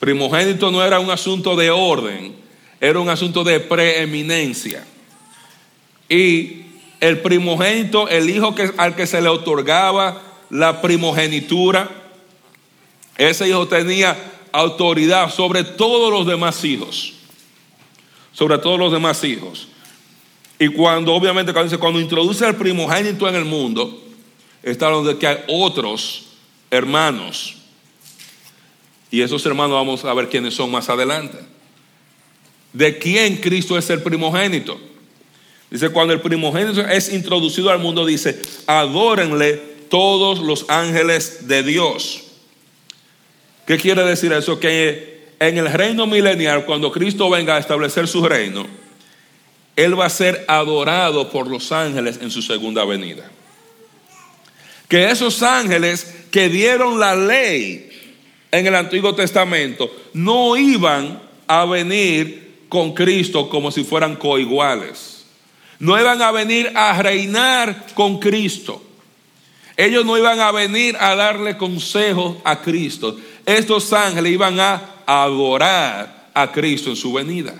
Primogénito 0.00 0.72
no 0.72 0.82
era 0.82 0.98
un 0.98 1.08
asunto 1.08 1.54
de 1.54 1.70
orden, 1.70 2.34
era 2.80 2.98
un 2.98 3.08
asunto 3.08 3.44
de 3.44 3.60
preeminencia. 3.60 4.84
Y 6.08 6.62
el 6.98 7.20
primogénito, 7.20 8.08
el 8.08 8.28
hijo 8.28 8.56
al 8.76 8.96
que 8.96 9.06
se 9.06 9.22
le 9.22 9.28
otorgaba 9.28 10.20
la 10.50 10.82
primogenitura, 10.82 11.88
ese 13.16 13.48
hijo 13.48 13.68
tenía 13.68 14.16
autoridad 14.50 15.32
sobre 15.32 15.62
todos 15.62 16.10
los 16.10 16.26
demás 16.26 16.64
hijos. 16.64 17.14
Sobre 18.32 18.58
todos 18.58 18.80
los 18.80 18.90
demás 18.90 19.22
hijos. 19.22 19.68
Y 20.58 20.66
cuando, 20.66 21.14
obviamente, 21.14 21.52
cuando, 21.52 21.78
cuando 21.78 22.00
introduce 22.00 22.44
el 22.44 22.56
primogénito 22.56 23.28
en 23.28 23.36
el 23.36 23.44
mundo, 23.44 24.02
está 24.70 24.86
hablando 24.86 25.12
de 25.12 25.18
que 25.18 25.26
hay 25.26 25.38
otros 25.48 26.26
hermanos. 26.70 27.54
Y 29.10 29.22
esos 29.22 29.46
hermanos 29.46 29.74
vamos 29.74 30.04
a 30.04 30.12
ver 30.12 30.28
quiénes 30.28 30.54
son 30.54 30.70
más 30.70 30.88
adelante. 30.88 31.38
¿De 32.72 32.98
quién 32.98 33.36
Cristo 33.36 33.78
es 33.78 33.88
el 33.90 34.02
primogénito? 34.02 34.78
Dice, 35.70 35.90
cuando 35.90 36.12
el 36.12 36.20
primogénito 36.20 36.80
es 36.80 37.12
introducido 37.12 37.70
al 37.70 37.78
mundo, 37.78 38.04
dice, 38.04 38.40
adórenle 38.66 39.54
todos 39.88 40.40
los 40.40 40.66
ángeles 40.68 41.48
de 41.48 41.62
Dios. 41.62 42.24
¿Qué 43.66 43.78
quiere 43.78 44.04
decir 44.04 44.32
eso? 44.32 44.60
Que 44.60 45.28
en 45.38 45.58
el 45.58 45.72
reino 45.72 46.06
milenial, 46.06 46.64
cuando 46.66 46.90
Cristo 46.92 47.30
venga 47.30 47.56
a 47.56 47.58
establecer 47.58 48.08
su 48.08 48.26
reino, 48.26 48.66
Él 49.76 49.98
va 49.98 50.06
a 50.06 50.10
ser 50.10 50.44
adorado 50.48 51.30
por 51.30 51.46
los 51.48 51.72
ángeles 51.72 52.18
en 52.20 52.30
su 52.30 52.42
segunda 52.42 52.84
venida. 52.84 53.30
Que 54.88 55.10
esos 55.10 55.42
ángeles 55.42 56.26
que 56.30 56.48
dieron 56.48 57.00
la 57.00 57.16
ley 57.16 57.90
en 58.50 58.66
el 58.66 58.74
Antiguo 58.74 59.14
Testamento 59.14 59.90
no 60.12 60.56
iban 60.56 61.20
a 61.46 61.64
venir 61.64 62.64
con 62.68 62.92
Cristo 62.92 63.48
como 63.48 63.70
si 63.70 63.84
fueran 63.84 64.16
coiguales. 64.16 65.24
No 65.78 65.98
iban 65.98 66.22
a 66.22 66.30
venir 66.30 66.72
a 66.74 67.00
reinar 67.02 67.86
con 67.94 68.18
Cristo. 68.18 68.82
Ellos 69.76 70.06
no 70.06 70.16
iban 70.16 70.40
a 70.40 70.52
venir 70.52 70.96
a 70.98 71.14
darle 71.14 71.56
consejos 71.56 72.38
a 72.44 72.60
Cristo. 72.62 73.16
Estos 73.44 73.92
ángeles 73.92 74.32
iban 74.32 74.58
a 74.58 74.82
adorar 75.04 76.30
a 76.32 76.50
Cristo 76.50 76.90
en 76.90 76.96
su 76.96 77.12
venida. 77.12 77.54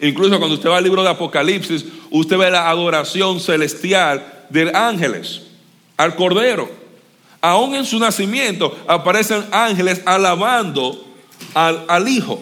Incluso 0.00 0.38
cuando 0.38 0.56
usted 0.56 0.70
va 0.70 0.78
al 0.78 0.84
libro 0.84 1.02
de 1.02 1.10
Apocalipsis, 1.10 1.84
usted 2.10 2.38
ve 2.38 2.50
la 2.50 2.68
adoración 2.68 3.38
celestial 3.38 4.46
de 4.48 4.70
ángeles 4.74 5.42
al 5.96 6.16
Cordero. 6.16 6.70
Aún 7.40 7.74
en 7.74 7.84
su 7.84 7.98
nacimiento 7.98 8.76
aparecen 8.86 9.46
ángeles 9.52 10.00
alabando 10.06 11.04
al, 11.52 11.84
al 11.88 12.08
Hijo. 12.08 12.40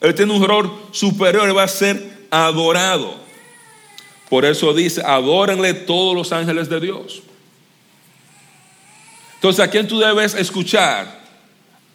Él 0.00 0.14
tiene 0.14 0.32
un 0.32 0.46
rol 0.46 0.70
superior, 0.92 1.48
él 1.48 1.56
va 1.56 1.64
a 1.64 1.68
ser 1.68 2.26
adorado. 2.30 3.14
Por 4.28 4.44
eso 4.44 4.72
dice, 4.72 5.02
adórenle 5.04 5.74
todos 5.74 6.14
los 6.14 6.32
ángeles 6.32 6.68
de 6.68 6.80
Dios. 6.80 7.22
Entonces, 9.34 9.64
¿a 9.64 9.68
quién 9.68 9.88
tú 9.88 9.98
debes 9.98 10.34
escuchar? 10.34 11.20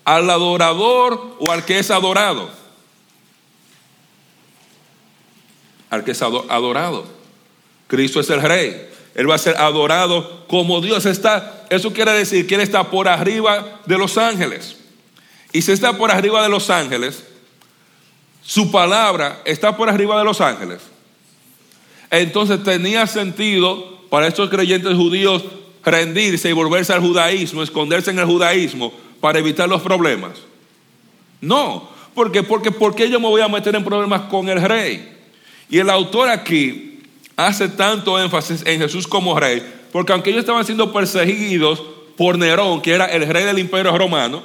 ¿Al 0.04 0.30
adorador 0.30 1.38
o 1.40 1.52
al 1.52 1.64
que 1.64 1.80
es 1.80 1.90
adorado? 1.90 2.50
Al 5.90 6.04
que 6.04 6.12
es 6.12 6.22
adorado. 6.22 7.06
Cristo 7.88 8.20
es 8.20 8.30
el 8.30 8.42
rey. 8.42 8.90
Él 9.16 9.30
va 9.30 9.36
a 9.36 9.40
ser 9.40 9.56
adorado 9.58 10.46
como 10.48 10.82
Dios 10.82 11.06
está. 11.06 11.66
Eso 11.70 11.94
quiere 11.94 12.12
decir 12.12 12.46
que 12.46 12.56
Él 12.56 12.62
está 12.62 12.84
por 12.92 13.08
arriba 13.08 13.80
de 13.86 13.98
los 13.98 14.18
ángeles. 14.18 14.76
Y 15.54 15.62
si 15.62 15.72
está 15.72 15.98
por 15.98 16.12
arriba 16.12 16.44
de 16.44 16.50
los 16.50 16.70
ángeles, 16.70 17.24
su 18.44 18.72
palabra 18.72 19.42
está 19.46 19.76
por 19.76 19.90
arriba 19.90 20.20
de 20.20 20.26
los 20.26 20.42
ángeles. 20.42 20.82
Entonces 22.12 22.62
tenía 22.64 23.08
sentido 23.08 24.02
para 24.10 24.28
estos 24.28 24.50
creyentes 24.50 24.94
judíos 24.96 25.44
rendirse 25.84 26.50
y 26.50 26.54
volverse 26.54 26.92
al 26.92 27.02
judaísmo, 27.02 27.64
esconderse 27.64 28.12
en 28.12 28.20
el 28.20 28.26
judaísmo 28.26 28.94
para 29.22 29.40
evitar 29.40 29.70
los 29.70 29.82
problemas. 29.82 30.34
No, 31.40 31.90
porque 32.14 32.44
porque 32.44 32.72
porque 32.72 33.10
yo 33.10 33.20
me 33.20 33.28
voy 33.28 33.42
a 33.42 33.48
meter 33.48 33.76
en 33.76 33.84
problemas 33.84 34.22
con 34.24 34.50
el 34.50 34.62
rey. 34.62 35.14
Y 35.70 35.80
el 35.80 35.90
autor 35.90 36.30
aquí 36.30 36.95
hace 37.36 37.68
tanto 37.70 38.20
énfasis 38.20 38.64
en 38.66 38.80
Jesús 38.80 39.08
como 39.08 39.40
rey, 39.40 39.62
porque 39.92 40.14
aunque 40.14 40.30
ellos 40.30 40.42
estaban 40.42 40.66
siendo 40.66 40.92
perseguidos 40.92 41.82
por 42.16 42.38
Nerón, 42.38 42.82
que 42.82 42.94
era 42.94 43.06
el 43.06 43.28
rey 43.28 43.44
del 43.44 43.60
imperio 43.60 43.98
romano, 43.98 44.44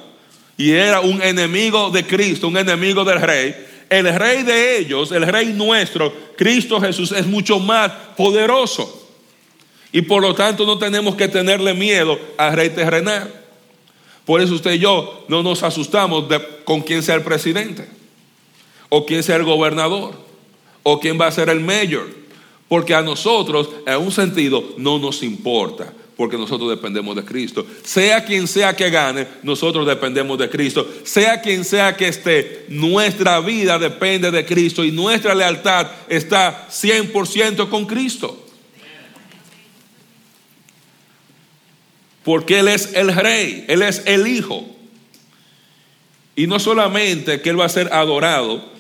y 0.57 0.73
era 0.73 1.01
un 1.01 1.23
enemigo 1.23 1.91
de 1.91 2.05
Cristo, 2.05 2.49
un 2.49 2.57
enemigo 2.59 3.05
del 3.05 3.21
rey, 3.21 3.55
el 3.89 4.15
rey 4.15 4.43
de 4.43 4.79
ellos, 4.79 5.11
el 5.11 5.27
rey 5.27 5.47
nuestro, 5.47 6.13
Cristo 6.37 6.81
Jesús, 6.81 7.13
es 7.13 7.27
mucho 7.27 7.59
más 7.59 7.91
poderoso. 8.17 9.09
Y 9.93 10.03
por 10.03 10.23
lo 10.23 10.35
tanto 10.35 10.65
no 10.65 10.79
tenemos 10.79 11.17
que 11.17 11.27
tenerle 11.27 11.75
miedo 11.75 12.19
al 12.37 12.53
rey 12.53 12.71
terrenal. 12.71 13.33
Por 14.25 14.41
eso 14.41 14.55
usted 14.55 14.75
y 14.75 14.79
yo 14.79 15.25
no 15.29 15.43
nos 15.43 15.65
asustamos 15.65 16.29
de, 16.29 16.41
con 16.65 16.83
quién 16.83 17.03
sea 17.03 17.17
el 17.17 17.23
presidente, 17.23 17.89
o 18.89 19.05
quién 19.05 19.25
sea 19.25 19.37
el 19.37 19.45
gobernador, 19.45 20.15
o 20.85 21.01
quién 21.01 21.21
va 21.21 21.27
a 21.27 21.33
ser 21.33 21.49
el 21.49 21.61
mayor. 21.61 22.07
Porque 22.71 22.95
a 22.95 23.03
nosotros, 23.03 23.69
en 23.85 23.97
un 23.97 24.13
sentido, 24.13 24.63
no 24.77 25.01
nos 25.01 25.25
importa, 25.25 25.93
porque 26.17 26.39
nosotros 26.39 26.71
dependemos 26.71 27.17
de 27.17 27.25
Cristo. 27.25 27.67
Sea 27.83 28.25
quien 28.25 28.47
sea 28.47 28.77
que 28.77 28.91
gane, 28.91 29.27
nosotros 29.43 29.85
dependemos 29.85 30.39
de 30.39 30.49
Cristo. 30.49 30.89
Sea 31.03 31.41
quien 31.43 31.65
sea 31.65 31.97
que 31.97 32.07
esté, 32.07 32.67
nuestra 32.69 33.41
vida 33.41 33.77
depende 33.77 34.31
de 34.31 34.47
Cristo 34.47 34.85
y 34.85 34.93
nuestra 34.93 35.35
lealtad 35.35 35.91
está 36.09 36.69
100% 36.71 37.69
con 37.69 37.87
Cristo. 37.87 38.47
Porque 42.23 42.61
Él 42.61 42.69
es 42.69 42.95
el 42.95 43.13
rey, 43.13 43.65
Él 43.67 43.83
es 43.83 44.05
el 44.07 44.29
Hijo. 44.29 44.65
Y 46.37 46.47
no 46.47 46.61
solamente 46.61 47.41
que 47.41 47.51
Él 47.51 47.59
va 47.59 47.65
a 47.65 47.69
ser 47.69 47.93
adorado, 47.93 48.71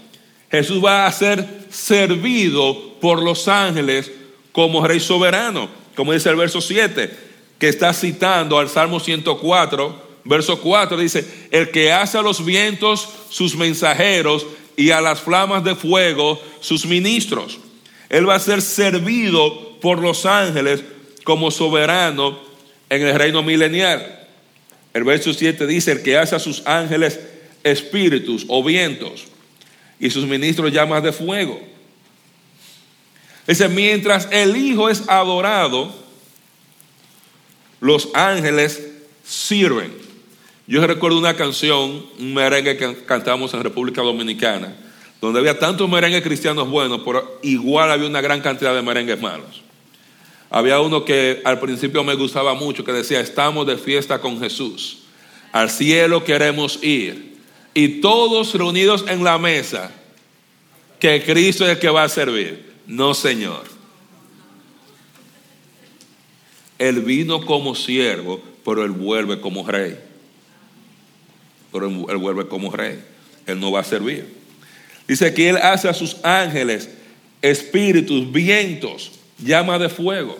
Jesús 0.50 0.84
va 0.84 1.06
a 1.06 1.12
ser 1.12 1.46
servido 1.70 2.94
por 3.00 3.22
los 3.22 3.46
ángeles 3.46 4.10
como 4.52 4.86
rey 4.86 4.98
soberano, 4.98 5.68
como 5.94 6.12
dice 6.12 6.28
el 6.28 6.36
verso 6.36 6.60
7, 6.60 7.10
que 7.58 7.68
está 7.68 7.92
citando 7.92 8.58
al 8.58 8.68
Salmo 8.68 8.98
104, 8.98 10.10
verso 10.24 10.60
4, 10.60 10.96
dice, 10.98 11.24
el 11.50 11.70
que 11.70 11.92
hace 11.92 12.18
a 12.18 12.22
los 12.22 12.44
vientos 12.44 13.08
sus 13.28 13.54
mensajeros 13.54 14.44
y 14.76 14.90
a 14.90 15.00
las 15.00 15.20
flamas 15.20 15.62
de 15.62 15.76
fuego 15.76 16.40
sus 16.60 16.84
ministros. 16.84 17.58
Él 18.08 18.28
va 18.28 18.34
a 18.34 18.40
ser 18.40 18.60
servido 18.60 19.78
por 19.80 20.00
los 20.00 20.26
ángeles 20.26 20.82
como 21.22 21.50
soberano 21.50 22.40
en 22.88 23.06
el 23.06 23.14
reino 23.14 23.42
milenial. 23.42 24.26
El 24.92 25.04
verso 25.04 25.32
7 25.32 25.66
dice, 25.68 25.92
el 25.92 26.02
que 26.02 26.18
hace 26.18 26.34
a 26.34 26.40
sus 26.40 26.66
ángeles 26.66 27.20
espíritus 27.62 28.46
o 28.48 28.64
vientos 28.64 29.26
y 30.00 30.10
sus 30.10 30.26
ministros 30.26 30.72
llamas 30.72 31.02
de 31.02 31.12
fuego. 31.12 31.60
Dice, 33.46 33.68
mientras 33.68 34.28
el 34.30 34.56
Hijo 34.56 34.88
es 34.88 35.08
adorado, 35.08 35.94
los 37.80 38.08
ángeles 38.14 38.82
sirven. 39.24 39.92
Yo 40.66 40.86
recuerdo 40.86 41.18
una 41.18 41.36
canción, 41.36 42.06
un 42.18 42.34
merengue 42.34 42.76
que 42.76 43.04
cantamos 43.04 43.52
en 43.54 43.62
República 43.62 44.02
Dominicana, 44.02 44.74
donde 45.20 45.40
había 45.40 45.58
tantos 45.58 45.88
merengues 45.88 46.22
cristianos 46.22 46.68
buenos, 46.68 47.02
pero 47.04 47.38
igual 47.42 47.90
había 47.90 48.06
una 48.06 48.20
gran 48.20 48.40
cantidad 48.40 48.74
de 48.74 48.80
merengues 48.80 49.20
malos. 49.20 49.62
Había 50.48 50.80
uno 50.80 51.04
que 51.04 51.42
al 51.44 51.60
principio 51.60 52.02
me 52.04 52.14
gustaba 52.14 52.54
mucho, 52.54 52.84
que 52.84 52.92
decía, 52.92 53.20
estamos 53.20 53.66
de 53.66 53.76
fiesta 53.76 54.20
con 54.20 54.40
Jesús, 54.40 55.00
al 55.52 55.70
cielo 55.70 56.24
queremos 56.24 56.82
ir 56.82 57.29
y 57.74 58.00
todos 58.00 58.54
reunidos 58.54 59.04
en 59.08 59.22
la 59.22 59.38
mesa, 59.38 59.90
que 60.98 61.22
Cristo 61.24 61.64
es 61.64 61.70
el 61.70 61.78
que 61.78 61.88
va 61.88 62.04
a 62.04 62.08
servir. 62.08 62.74
No, 62.86 63.14
Señor. 63.14 63.64
Él 66.78 67.00
vino 67.00 67.44
como 67.44 67.74
siervo, 67.74 68.40
pero 68.64 68.84
Él 68.84 68.90
vuelve 68.90 69.40
como 69.40 69.66
rey. 69.66 69.98
Pero 71.72 71.86
Él 71.86 72.16
vuelve 72.16 72.48
como 72.48 72.70
rey. 72.70 73.02
Él 73.46 73.60
no 73.60 73.70
va 73.70 73.80
a 73.80 73.84
servir. 73.84 74.26
Dice 75.06 75.32
que 75.34 75.48
Él 75.48 75.56
hace 75.56 75.88
a 75.88 75.94
sus 75.94 76.16
ángeles 76.24 76.90
espíritus, 77.42 78.30
vientos, 78.30 79.12
llama 79.38 79.78
de 79.78 79.88
fuego. 79.88 80.38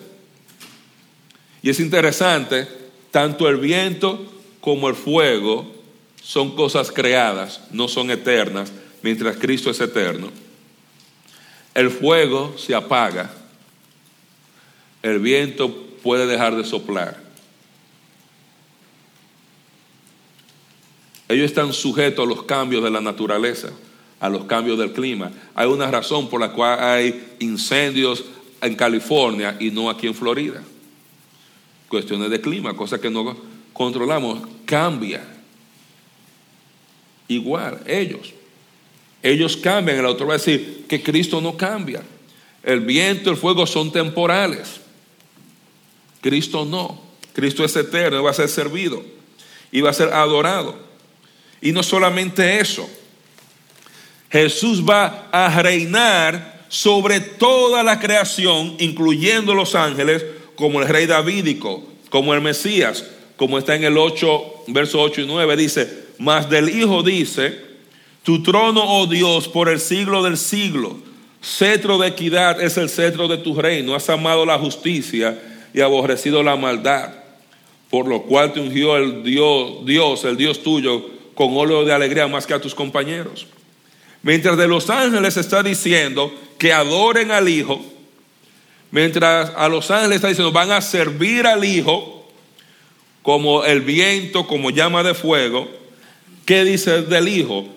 Y 1.63 1.71
es 1.71 1.81
interesante, 1.81 2.67
tanto 3.11 3.49
el 3.49 3.57
viento 3.57 4.31
como 4.61 4.89
el 4.89 4.95
fuego 4.95 5.80
son 6.23 6.55
cosas 6.55 6.91
creadas, 6.91 7.61
no 7.71 7.89
son 7.89 8.11
eternas, 8.11 8.73
mientras 9.03 9.37
Cristo 9.37 9.71
es 9.71 9.81
eterno. 9.81 10.31
El 11.75 11.91
fuego 11.91 12.57
se 12.59 12.75
apaga, 12.75 13.31
el 15.03 15.19
viento 15.19 15.73
puede 16.03 16.27
dejar 16.27 16.57
de 16.57 16.65
soplar. 16.65 17.31
Ellos 21.29 21.47
están 21.47 21.73
sujetos 21.73 22.27
a 22.27 22.29
los 22.29 22.43
cambios 22.43 22.83
de 22.83 22.91
la 22.91 23.01
naturaleza, 23.01 23.71
a 24.19 24.29
los 24.29 24.45
cambios 24.47 24.79
del 24.79 24.93
clima. 24.93 25.31
Hay 25.55 25.69
una 25.69 25.89
razón 25.89 26.29
por 26.29 26.41
la 26.41 26.53
cual 26.53 26.83
hay 26.83 27.37
incendios 27.39 28.25
en 28.61 28.75
California 28.75 29.57
y 29.61 29.71
no 29.71 29.89
aquí 29.89 30.09
en 30.09 30.15
Florida. 30.15 30.61
Cuestiones 31.89 32.31
de 32.31 32.41
clima, 32.41 32.77
cosas 32.77 32.99
que 33.01 33.11
no 33.11 33.37
controlamos. 33.73 34.41
Cambia. 34.65 35.40
Igual, 37.31 37.81
ellos. 37.87 38.35
Ellos 39.23 39.57
cambian. 39.57 39.99
El 39.99 40.07
autor 40.07 40.29
va 40.29 40.35
a 40.35 40.39
decir 40.39 40.85
que 40.89 41.01
Cristo 41.01 41.41
no 41.41 41.57
cambia. 41.57 42.03
El 42.65 42.81
viento, 42.81 43.31
el 43.31 43.37
fuego 43.37 43.69
son 43.69 43.93
temporales. 43.93 44.81
Cristo 46.21 46.65
no. 46.65 47.01
Cristo 47.33 47.65
es 47.65 47.77
eterno, 47.77 48.25
va 48.25 48.33
a 48.33 48.35
ser 48.35 48.49
servido 48.49 49.01
y 49.71 49.81
va 49.81 49.91
a 49.91 49.95
ser 49.95 50.13
adorado. 50.13 50.77
Y 51.63 51.71
no 51.71 51.85
solamente 51.85 52.59
eso, 52.59 52.91
Jesús 54.29 54.83
va 54.85 55.29
a 55.31 55.63
reinar 55.63 56.67
sobre 56.69 57.21
toda 57.21 57.85
la 57.85 58.01
creación, 58.01 58.75
incluyendo 58.81 59.55
los 59.55 59.77
ángeles, 59.77 60.25
como 60.57 60.83
el 60.83 60.89
rey 60.89 61.07
davídico, 61.07 61.85
como 62.09 62.35
el 62.35 62.41
Mesías, 62.41 63.05
como 63.37 63.57
está 63.57 63.77
en 63.77 63.85
el 63.85 63.97
8, 63.97 64.65
verso 64.67 65.01
8 65.01 65.21
y 65.21 65.27
9, 65.27 65.57
dice, 65.57 66.00
mas 66.21 66.51
del 66.51 66.69
Hijo 66.69 67.03
dice, 67.03 67.59
tu 68.23 68.43
trono, 68.43 68.85
oh 68.85 69.07
Dios, 69.07 69.49
por 69.49 69.71
el 69.71 69.81
siglo 69.81 70.23
del 70.23 70.37
siglo, 70.37 70.99
cetro 71.43 71.97
de 71.97 72.09
equidad 72.09 72.61
es 72.61 72.77
el 72.77 72.91
cetro 72.91 73.27
de 73.27 73.39
tu 73.39 73.55
reino, 73.59 73.95
has 73.95 74.11
amado 74.11 74.45
la 74.45 74.59
justicia 74.59 75.41
y 75.73 75.81
aborrecido 75.81 76.43
la 76.43 76.57
maldad, 76.57 77.15
por 77.89 78.07
lo 78.07 78.25
cual 78.25 78.53
te 78.53 78.61
ungió 78.61 78.99
el 78.99 79.23
Dios, 79.23 79.87
Dios, 79.87 80.25
el 80.27 80.37
Dios 80.37 80.63
tuyo, 80.63 81.07
con 81.35 81.57
óleo 81.57 81.87
de 81.87 81.95
alegría 81.95 82.29
más 82.29 82.47
que 82.47 82.53
a 82.53 82.61
tus 82.61 82.75
compañeros. 82.75 83.47
Mientras 84.23 84.59
de 84.59 84.69
los 84.69 84.91
ángeles 84.91 85.39
está 85.39 85.63
diciendo 85.63 86.31
que 86.59 86.75
adoren 86.75 87.31
al 87.31 87.49
Hijo, 87.49 87.83
mientras 88.91 89.53
a 89.57 89.71
los 89.71 89.91
ángeles 89.91 90.17
está 90.17 90.29
diciendo 90.29 90.53
van 90.53 90.71
a 90.71 90.83
servir 90.83 91.47
al 91.47 91.65
Hijo 91.65 92.29
como 93.23 93.65
el 93.65 93.81
viento, 93.81 94.47
como 94.47 94.69
llama 94.69 95.03
de 95.03 95.15
fuego, 95.15 95.80
¿qué 96.45 96.65
dice 96.65 97.03
del 97.03 97.29
Hijo? 97.29 97.69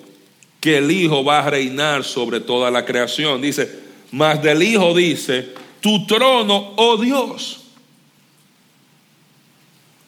Que 0.59 0.77
el 0.77 0.91
Hijo 0.91 1.23
va 1.23 1.39
a 1.39 1.49
reinar 1.49 2.03
sobre 2.03 2.39
toda 2.39 2.71
la 2.71 2.85
creación. 2.85 3.41
Dice, 3.41 3.69
más 4.11 4.41
del 4.41 4.63
Hijo 4.63 4.93
dice, 4.93 5.53
tu 5.81 6.05
trono, 6.05 6.73
oh 6.77 6.97
Dios. 6.97 7.61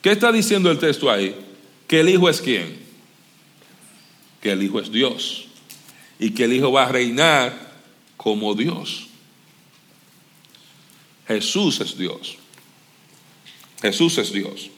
¿Qué 0.01 0.11
está 0.11 0.31
diciendo 0.31 0.69
el 0.69 0.79
texto 0.79 1.09
ahí? 1.09 1.35
Que 1.87 1.99
el 1.99 2.09
Hijo 2.09 2.29
es 2.29 2.41
quién? 2.41 2.85
que 4.45 4.51
el 4.51 4.61
Hijo 4.61 4.79
es 4.79 4.91
Dios 4.91 5.45
y 6.19 6.29
que 6.29 6.43
el 6.43 6.53
Hijo 6.53 6.71
va 6.71 6.85
a 6.85 6.89
reinar 6.89 7.51
como 8.15 8.53
Dios. 8.53 9.07
Jesús 11.27 11.79
es 11.79 11.97
Dios. 11.97 12.37
Jesús 13.81 14.19
es 14.19 14.31
Dios. 14.31 14.69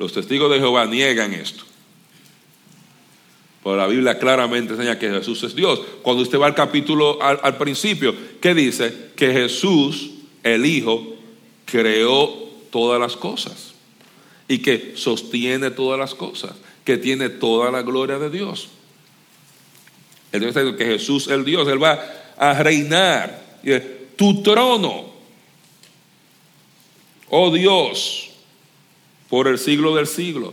Los 0.00 0.12
testigos 0.12 0.50
de 0.50 0.58
Jehová 0.58 0.84
niegan 0.86 1.32
esto. 1.32 1.62
Pero 3.64 3.76
la 3.76 3.86
Biblia 3.86 4.18
claramente 4.18 4.74
enseña 4.74 4.98
que 4.98 5.08
Jesús 5.08 5.42
es 5.42 5.54
Dios. 5.54 5.80
Cuando 6.02 6.22
usted 6.22 6.38
va 6.38 6.46
al 6.46 6.54
capítulo 6.54 7.20
al, 7.22 7.56
principio, 7.56 8.14
¿qué 8.38 8.54
dice? 8.54 9.12
Que 9.16 9.32
Jesús, 9.32 10.10
el 10.42 10.66
Hijo, 10.66 11.16
creó 11.64 12.30
todas 12.70 13.00
las 13.00 13.16
cosas 13.16 13.72
y 14.46 14.58
que 14.58 14.92
sostiene 14.96 15.70
todas 15.70 15.98
las 15.98 16.14
cosas 16.14 16.52
que 16.84 16.98
tiene 16.98 17.30
toda 17.30 17.70
la 17.70 17.80
gloria 17.80 18.18
de 18.18 18.28
Dios. 18.28 18.68
El 20.30 20.40
Dios 20.40 20.54
dice 20.54 20.76
que 20.76 20.84
Jesús, 20.84 21.28
el 21.28 21.46
Dios, 21.46 21.66
Él 21.66 21.82
va 21.82 22.04
a 22.36 22.62
reinar. 22.62 23.42
Tu 24.16 24.42
trono, 24.42 25.06
oh 27.30 27.50
Dios, 27.50 28.28
por 29.30 29.48
el 29.48 29.58
siglo 29.58 29.94
del 29.96 30.06
siglo. 30.06 30.52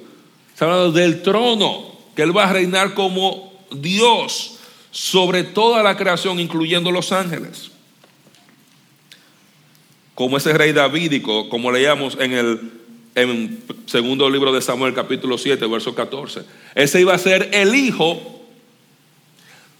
Está 0.53 0.65
hablando 0.65 0.93
del 0.93 1.21
trono, 1.21 1.90
que 2.15 2.21
Él 2.21 2.35
va 2.35 2.49
a 2.49 2.53
reinar 2.53 2.93
como 2.93 3.53
Dios 3.71 4.57
sobre 4.91 5.43
toda 5.43 5.81
la 5.83 5.95
creación, 5.95 6.39
incluyendo 6.39 6.91
los 6.91 7.11
ángeles. 7.11 7.71
Como 10.15 10.37
ese 10.37 10.53
rey 10.53 10.73
davídico, 10.73 11.49
como 11.49 11.71
leíamos 11.71 12.17
en 12.19 12.33
el 12.33 12.71
segundo 13.85 14.29
libro 14.29 14.51
de 14.51 14.61
Samuel 14.61 14.93
capítulo 14.93 15.37
7, 15.37 15.65
verso 15.67 15.95
14. 15.95 16.41
Ese 16.75 17.01
iba 17.01 17.13
a 17.13 17.17
ser 17.17 17.49
el 17.53 17.73
hijo 17.75 18.41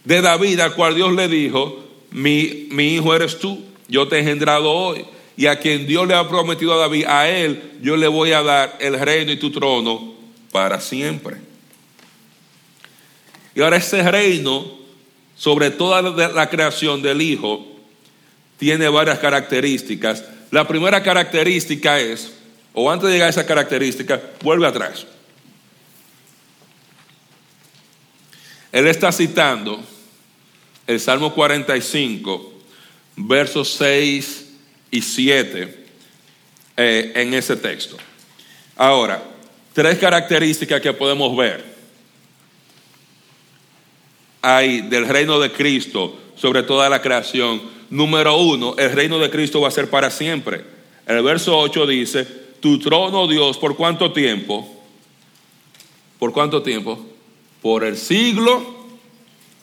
de 0.04 0.20
David, 0.20 0.60
al 0.60 0.74
cual 0.74 0.94
Dios 0.94 1.12
le 1.12 1.28
dijo, 1.28 1.84
mi, 2.10 2.68
mi 2.70 2.94
hijo 2.94 3.14
eres 3.14 3.38
tú, 3.38 3.62
yo 3.88 4.08
te 4.08 4.16
he 4.16 4.20
engendrado 4.20 4.70
hoy. 4.70 5.04
Y 5.36 5.46
a 5.46 5.58
quien 5.58 5.86
Dios 5.86 6.06
le 6.06 6.14
ha 6.14 6.28
prometido 6.28 6.74
a 6.74 6.76
David, 6.76 7.06
a 7.06 7.28
él 7.28 7.78
yo 7.80 7.96
le 7.96 8.08
voy 8.08 8.32
a 8.32 8.42
dar 8.42 8.76
el 8.80 8.98
reino 8.98 9.32
y 9.32 9.36
tu 9.36 9.50
trono 9.50 10.14
para 10.50 10.80
siempre. 10.80 11.51
Y 13.54 13.62
ahora 13.62 13.76
ese 13.76 14.02
reino, 14.10 14.64
sobre 15.36 15.70
toda 15.70 16.02
la 16.02 16.48
creación 16.48 17.02
del 17.02 17.20
Hijo, 17.20 17.66
tiene 18.58 18.88
varias 18.88 19.18
características. 19.18 20.24
La 20.50 20.66
primera 20.66 21.02
característica 21.02 21.98
es 21.98 22.32
o 22.74 22.90
antes 22.90 23.08
de 23.08 23.14
llegar 23.14 23.26
a 23.26 23.30
esa 23.30 23.46
característica, 23.46 24.20
vuelve 24.42 24.66
atrás. 24.66 25.06
Él 28.70 28.86
está 28.86 29.12
citando 29.12 29.82
el 30.86 30.98
Salmo 30.98 31.34
45, 31.34 32.52
versos 33.16 33.74
6 33.74 34.46
y 34.90 35.02
7 35.02 35.86
eh, 36.78 37.12
en 37.14 37.34
ese 37.34 37.56
texto. 37.56 37.98
Ahora, 38.76 39.22
tres 39.74 39.98
características 39.98 40.80
que 40.80 40.94
podemos 40.94 41.36
ver 41.36 41.71
hay 44.42 44.82
del 44.82 45.08
reino 45.08 45.38
de 45.38 45.52
Cristo 45.52 46.18
sobre 46.36 46.64
toda 46.64 46.88
la 46.88 47.00
creación. 47.00 47.62
Número 47.88 48.36
uno, 48.36 48.74
el 48.76 48.92
reino 48.92 49.18
de 49.18 49.30
Cristo 49.30 49.60
va 49.60 49.68
a 49.68 49.70
ser 49.70 49.88
para 49.88 50.10
siempre. 50.10 50.64
El 51.06 51.22
verso 51.22 51.56
8 51.56 51.86
dice, 51.86 52.24
tu 52.60 52.78
trono, 52.78 53.26
Dios, 53.28 53.56
¿por 53.58 53.76
cuánto 53.76 54.12
tiempo? 54.12 54.68
¿Por 56.18 56.32
cuánto 56.32 56.62
tiempo? 56.62 56.98
Por 57.60 57.84
el 57.84 57.96
siglo 57.96 58.82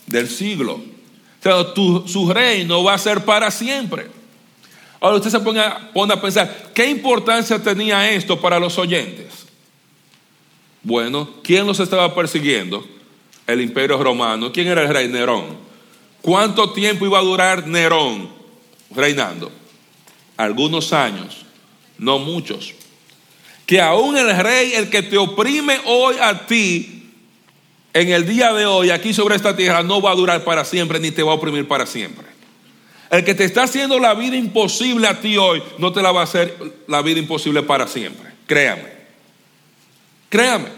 del 0.08 0.28
siglo. 0.30 0.74
O 0.76 1.44
sea, 1.44 1.66
su 2.06 2.32
reino 2.32 2.84
va 2.84 2.94
a 2.94 2.98
ser 2.98 3.24
para 3.24 3.52
siempre. 3.52 4.08
Ahora 5.00 5.18
usted 5.18 5.30
se 5.30 5.40
pone 5.40 5.60
a, 5.60 5.92
a 5.94 6.22
pensar, 6.22 6.72
¿qué 6.74 6.90
importancia 6.90 7.62
tenía 7.62 8.10
esto 8.12 8.40
para 8.40 8.60
los 8.60 8.78
oyentes? 8.78 9.46
Bueno, 10.84 11.30
¿quién 11.42 11.66
los 11.66 11.80
estaba 11.80 12.14
persiguiendo? 12.14 12.86
El 13.52 13.62
imperio 13.62 14.02
romano. 14.02 14.52
¿Quién 14.52 14.68
era 14.68 14.84
el 14.84 14.90
rey 14.90 15.08
Nerón? 15.08 15.58
¿Cuánto 16.22 16.72
tiempo 16.72 17.06
iba 17.06 17.20
a 17.20 17.24
durar 17.24 17.68
Nerón 17.68 18.30
reinando? 18.92 19.52
Algunos 20.38 20.94
años, 20.94 21.46
no 21.98 22.20
muchos 22.20 22.74
que 23.70 23.80
aún 23.80 24.18
el 24.18 24.36
rey, 24.36 24.74
el 24.74 24.90
que 24.90 25.04
te 25.04 25.16
oprime 25.16 25.80
hoy 25.86 26.16
a 26.20 26.48
ti, 26.48 27.04
en 27.94 28.10
el 28.10 28.26
día 28.26 28.52
de 28.52 28.66
hoy, 28.66 28.90
aquí 28.90 29.14
sobre 29.14 29.36
esta 29.36 29.56
tierra, 29.56 29.84
no 29.84 30.02
va 30.02 30.10
a 30.10 30.16
durar 30.16 30.44
para 30.44 30.66
siempre, 30.66 31.00
ni 31.00 31.12
te 31.12 31.22
va 31.22 31.34
a 31.34 31.36
oprimir 31.36 31.68
para 31.68 31.86
siempre. 31.86 32.26
El 33.12 33.24
que 33.24 33.36
te 33.36 33.44
está 33.44 33.62
haciendo 33.62 34.00
la 34.00 34.16
vida 34.16 34.36
imposible 34.36 35.08
a 35.08 35.22
ti 35.22 35.38
hoy, 35.38 35.62
no 35.78 35.94
te 35.94 36.02
la 36.02 36.12
va 36.12 36.22
a 36.22 36.24
hacer 36.24 36.58
la 36.88 37.04
vida 37.04 37.20
imposible 37.20 37.62
para 37.62 37.88
siempre. 37.88 38.32
Créame. 38.48 38.92
Créame. 40.30 40.70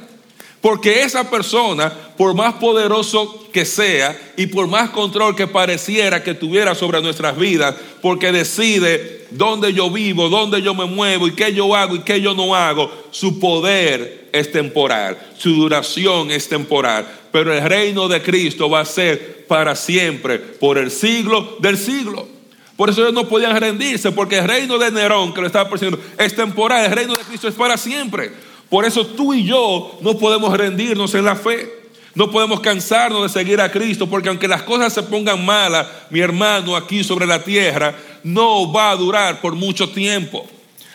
Porque 0.61 1.01
esa 1.01 1.27
persona, 1.27 1.91
por 2.15 2.35
más 2.35 2.53
poderoso 2.53 3.47
que 3.51 3.65
sea 3.65 4.15
y 4.37 4.45
por 4.45 4.67
más 4.67 4.91
control 4.91 5.35
que 5.35 5.47
pareciera 5.47 6.23
que 6.23 6.35
tuviera 6.35 6.75
sobre 6.75 7.01
nuestras 7.01 7.35
vidas, 7.35 7.75
porque 7.99 8.31
decide 8.31 9.25
dónde 9.31 9.73
yo 9.73 9.89
vivo, 9.89 10.29
dónde 10.29 10.61
yo 10.61 10.75
me 10.75 10.85
muevo 10.85 11.27
y 11.27 11.33
qué 11.33 11.51
yo 11.51 11.75
hago 11.75 11.95
y 11.95 12.01
qué 12.01 12.21
yo 12.21 12.35
no 12.35 12.55
hago, 12.55 12.91
su 13.09 13.39
poder 13.39 14.29
es 14.31 14.51
temporal, 14.51 15.17
su 15.35 15.49
duración 15.55 16.29
es 16.29 16.47
temporal. 16.47 17.07
Pero 17.31 17.53
el 17.53 17.63
reino 17.63 18.07
de 18.07 18.21
Cristo 18.21 18.69
va 18.69 18.81
a 18.81 18.85
ser 18.85 19.47
para 19.47 19.75
siempre, 19.75 20.37
por 20.37 20.77
el 20.77 20.91
siglo 20.91 21.57
del 21.59 21.77
siglo. 21.77 22.27
Por 22.77 22.89
eso 22.89 23.01
ellos 23.01 23.13
no 23.13 23.27
podían 23.27 23.59
rendirse, 23.59 24.11
porque 24.11 24.37
el 24.37 24.47
reino 24.47 24.77
de 24.77 24.91
Nerón, 24.91 25.33
que 25.33 25.41
lo 25.41 25.47
estaba 25.47 25.69
persiguiendo, 25.69 26.03
es 26.17 26.35
temporal, 26.35 26.85
el 26.85 26.91
reino 26.91 27.15
de 27.15 27.23
Cristo 27.23 27.47
es 27.47 27.55
para 27.55 27.77
siempre. 27.77 28.31
Por 28.71 28.85
eso 28.85 29.05
tú 29.05 29.33
y 29.33 29.43
yo 29.43 29.99
no 29.99 30.17
podemos 30.17 30.57
rendirnos 30.57 31.13
en 31.13 31.25
la 31.25 31.35
fe. 31.35 31.69
No 32.15 32.31
podemos 32.31 32.61
cansarnos 32.61 33.23
de 33.23 33.39
seguir 33.39 33.59
a 33.59 33.69
Cristo, 33.69 34.07
porque 34.07 34.29
aunque 34.29 34.47
las 34.47 34.63
cosas 34.63 34.93
se 34.93 35.03
pongan 35.03 35.45
malas, 35.45 35.87
mi 36.09 36.21
hermano, 36.21 36.77
aquí 36.77 37.03
sobre 37.03 37.25
la 37.25 37.43
tierra, 37.43 37.93
no 38.23 38.71
va 38.71 38.91
a 38.91 38.95
durar 38.95 39.41
por 39.41 39.55
mucho 39.55 39.89
tiempo. 39.89 40.47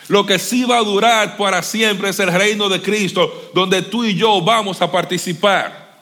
Lo 0.07 0.25
que 0.25 0.39
sí 0.39 0.63
va 0.63 0.79
a 0.79 0.83
durar 0.83 1.37
para 1.37 1.61
siempre 1.61 2.09
es 2.09 2.19
el 2.19 2.33
reino 2.33 2.67
de 2.67 2.81
Cristo, 2.81 3.51
donde 3.53 3.83
tú 3.83 4.03
y 4.03 4.15
yo 4.15 4.41
vamos 4.41 4.81
a 4.81 4.91
participar. 4.91 5.99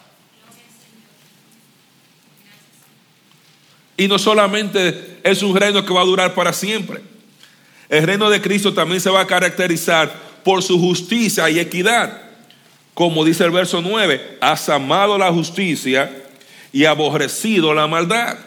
Y 3.97 4.07
no 4.07 4.17
solamente 4.17 5.19
es 5.23 5.43
un 5.43 5.53
reino 5.53 5.83
que 5.85 5.93
va 5.93 6.01
a 6.01 6.05
durar 6.05 6.33
para 6.33 6.53
siempre. 6.53 7.01
El 7.89 8.03
reino 8.03 8.29
de 8.29 8.41
Cristo 8.41 8.73
también 8.73 9.01
se 9.01 9.09
va 9.09 9.19
a 9.19 9.27
caracterizar 9.27 10.24
por 10.45 10.61
su 10.61 10.79
justicia 10.79 11.49
y 11.49 11.59
equidad. 11.59 12.21
Como 12.93 13.25
dice 13.25 13.43
el 13.43 13.49
verso 13.49 13.81
9, 13.81 14.37
has 14.39 14.69
amado 14.69 15.17
la 15.17 15.33
justicia 15.33 16.23
y 16.71 16.85
aborrecido 16.85 17.73
la 17.73 17.87
maldad. 17.87 18.37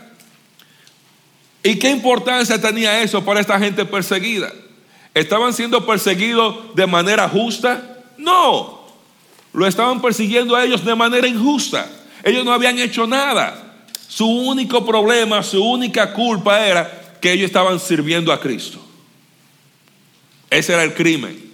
¿Y 1.61 1.77
qué 1.77 1.91
importancia 1.91 2.61
tenía 2.61 3.03
eso 3.03 3.25
para 3.25 3.41
esta 3.41 3.59
gente 3.59 3.85
perseguida? 3.85 4.53
¿Estaban 5.13 5.53
siendo 5.53 5.85
perseguidos 5.85 6.73
de 6.77 6.87
manera 6.87 7.29
justa? 7.29 7.99
No, 8.17 8.87
lo 9.53 9.67
estaban 9.67 10.01
persiguiendo 10.01 10.55
a 10.55 10.65
ellos 10.65 10.85
de 10.85 10.95
manera 10.95 11.27
injusta. 11.27 11.91
Ellos 12.23 12.45
no 12.45 12.53
habían 12.53 12.79
hecho 12.79 13.09
nada. 13.09 13.75
Su 14.07 14.29
único 14.29 14.87
problema, 14.87 15.43
su 15.43 15.63
única 15.65 16.13
culpa 16.13 16.65
era 16.65 17.17
que 17.21 17.33
ellos 17.33 17.47
estaban 17.47 17.81
sirviendo 17.81 18.33
a 18.33 18.39
Cristo. 18.39 18.79
Ese 20.49 20.75
era 20.75 20.85
el 20.85 20.95
crimen 20.95 21.48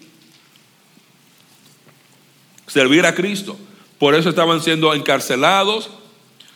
servir 2.74 3.06
a 3.06 3.14
Cristo. 3.14 3.56
Por 4.00 4.16
eso 4.16 4.30
estaban 4.30 4.60
siendo 4.60 4.92
encarcelados, 4.92 5.90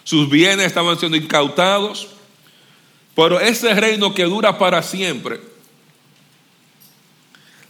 sus 0.02 0.28
bienes 0.28 0.66
estaban 0.66 0.98
siendo 0.98 1.16
incautados. 1.16 2.08
Pero 3.14 3.38
ese 3.38 3.72
reino 3.74 4.12
que 4.12 4.24
dura 4.24 4.58
para 4.58 4.82
siempre 4.82 5.40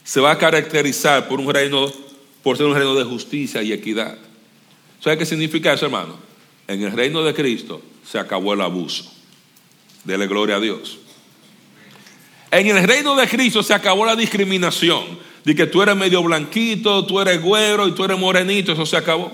se 0.03 0.21
va 0.21 0.31
a 0.31 0.39
caracterizar 0.39 1.29
por 1.29 1.41
un 1.41 1.53
reino, 1.53 1.93
por 2.43 2.57
ser 2.57 2.65
un 2.65 2.75
reino 2.75 2.95
de 2.95 3.05
justicia 3.05 3.63
y 3.63 3.73
equidad. 3.73 4.17
¿Sabe 5.01 5.19
qué 5.19 5.27
significa 5.27 5.75
eso, 5.75 5.85
hermano? 5.85 6.17
En 6.67 6.83
el 6.83 6.93
reino 6.93 7.23
de 7.23 7.35
Cristo 7.35 7.83
se 8.11 8.19
acabó 8.19 8.55
el 8.55 8.63
abuso. 8.63 9.13
Dele 10.05 10.27
gloria 10.27 10.57
a 10.57 10.61
Dios. 10.61 10.99
En 12.51 12.67
el 12.67 12.83
reino 12.89 13.15
de 13.15 13.29
Cristo 13.29 13.63
se 13.63 13.75
acabó 13.75 14.07
la 14.07 14.17
discriminación 14.17 15.28
de 15.49 15.55
que 15.55 15.67
tú 15.67 15.81
eres 15.81 15.97
medio 15.97 16.23
blanquito, 16.23 17.07
tú 17.07 17.19
eres 17.19 17.41
güero 17.41 17.89
y 17.89 17.93
tú 17.93 18.05
eres 18.05 18.19
morenito, 18.19 18.73
eso 18.73 18.85
se 18.85 18.99
acabó. 18.99 19.33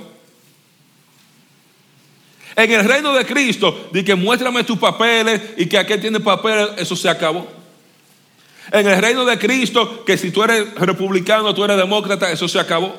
En 2.55 2.71
el 2.71 2.85
reino 2.85 3.13
de 3.13 3.27
Cristo, 3.27 3.89
de 3.91 4.05
que 4.05 4.15
muéstrame 4.15 4.63
tus 4.63 4.79
papeles 4.79 5.43
y 5.57 5.67
que 5.67 5.77
aquel 5.77 6.01
tiene 6.01 6.21
papeles, 6.21 6.69
eso 6.77 6.95
se 6.95 7.09
acabó. 7.09 7.49
En 8.71 8.87
el 8.87 9.03
reino 9.03 9.25
de 9.25 9.37
Cristo, 9.41 10.05
que 10.05 10.17
si 10.17 10.31
tú 10.31 10.45
eres 10.45 10.73
republicano, 10.77 11.53
tú 11.53 11.65
eres 11.65 11.77
demócrata, 11.77 12.31
eso 12.31 12.47
se 12.47 12.61
acabó. 12.61 12.95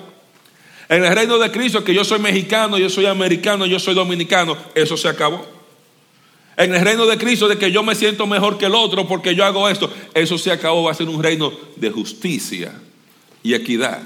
En 0.90 1.06
el 1.06 1.16
reino 1.16 1.38
de 1.38 1.50
Cristo, 1.52 1.86
que 1.86 1.94
yo 1.94 2.04
soy 2.04 2.20
mexicano, 2.20 2.78
yo 2.78 2.90
soy 2.90 3.06
americano, 3.06 3.66
yo 3.66 3.80
soy 3.80 3.96
dominicano, 3.96 4.58
eso 4.76 4.98
se 4.98 5.08
acabó. 5.08 5.48
En 6.58 6.76
el 6.76 6.84
reino 6.84 7.06
de 7.06 7.18
Cristo, 7.18 7.48
de 7.48 7.58
que 7.58 7.72
yo 7.72 7.82
me 7.82 7.96
siento 7.96 8.28
mejor 8.28 8.58
que 8.58 8.66
el 8.66 8.76
otro 8.76 9.08
porque 9.08 9.36
yo 9.36 9.46
hago 9.46 9.70
esto, 9.70 9.90
eso 10.14 10.38
se 10.38 10.52
acabó, 10.52 10.84
va 10.84 10.92
a 10.92 10.96
ser 10.96 11.08
un 11.08 11.24
reino 11.24 11.54
de 11.78 11.90
justicia 11.92 12.74
y 13.46 13.54
equidad. 13.54 14.02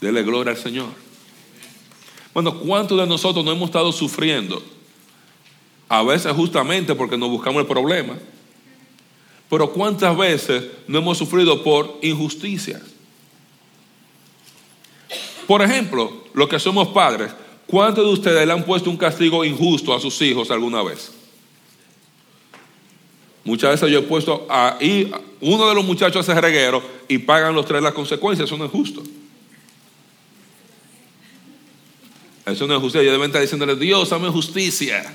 Dele 0.00 0.22
gloria 0.22 0.52
al 0.52 0.58
Señor. 0.58 0.88
Bueno, 2.32 2.58
¿cuántos 2.58 2.98
de 2.98 3.06
nosotros 3.06 3.44
no 3.44 3.52
hemos 3.52 3.68
estado 3.68 3.92
sufriendo? 3.92 4.62
A 5.90 6.02
veces 6.02 6.32
justamente 6.32 6.94
porque 6.94 7.18
nos 7.18 7.28
buscamos 7.28 7.60
el 7.60 7.66
problema. 7.66 8.16
Pero 9.50 9.70
¿cuántas 9.74 10.16
veces 10.16 10.64
no 10.88 10.98
hemos 11.00 11.18
sufrido 11.18 11.62
por 11.62 11.98
injusticia? 12.00 12.80
Por 15.46 15.60
ejemplo, 15.60 16.24
los 16.32 16.48
que 16.48 16.58
somos 16.58 16.88
padres, 16.88 17.30
¿cuántos 17.66 18.06
de 18.06 18.10
ustedes 18.10 18.46
le 18.46 18.54
han 18.54 18.64
puesto 18.64 18.88
un 18.88 18.96
castigo 18.96 19.44
injusto 19.44 19.94
a 19.94 20.00
sus 20.00 20.20
hijos 20.22 20.50
alguna 20.50 20.82
vez? 20.82 21.12
Muchas 23.46 23.70
veces 23.70 23.90
yo 23.90 24.00
he 24.00 24.02
puesto 24.02 24.44
ahí, 24.50 25.08
uno 25.40 25.68
de 25.68 25.74
los 25.76 25.84
muchachos 25.84 26.28
hace 26.28 26.40
reguero 26.40 26.82
y 27.06 27.18
pagan 27.18 27.54
los 27.54 27.64
tres 27.64 27.80
las 27.80 27.94
consecuencias. 27.94 28.48
Eso 28.48 28.58
no 28.58 28.64
es 28.64 28.72
justo. 28.72 29.04
Eso 32.44 32.66
no 32.66 32.74
es 32.74 32.80
justicia. 32.80 33.04
Yo 33.04 33.12
deben 33.12 33.26
estar 33.26 33.40
diciéndole, 33.40 33.76
Dios, 33.76 34.10
dame 34.10 34.28
justicia. 34.30 35.14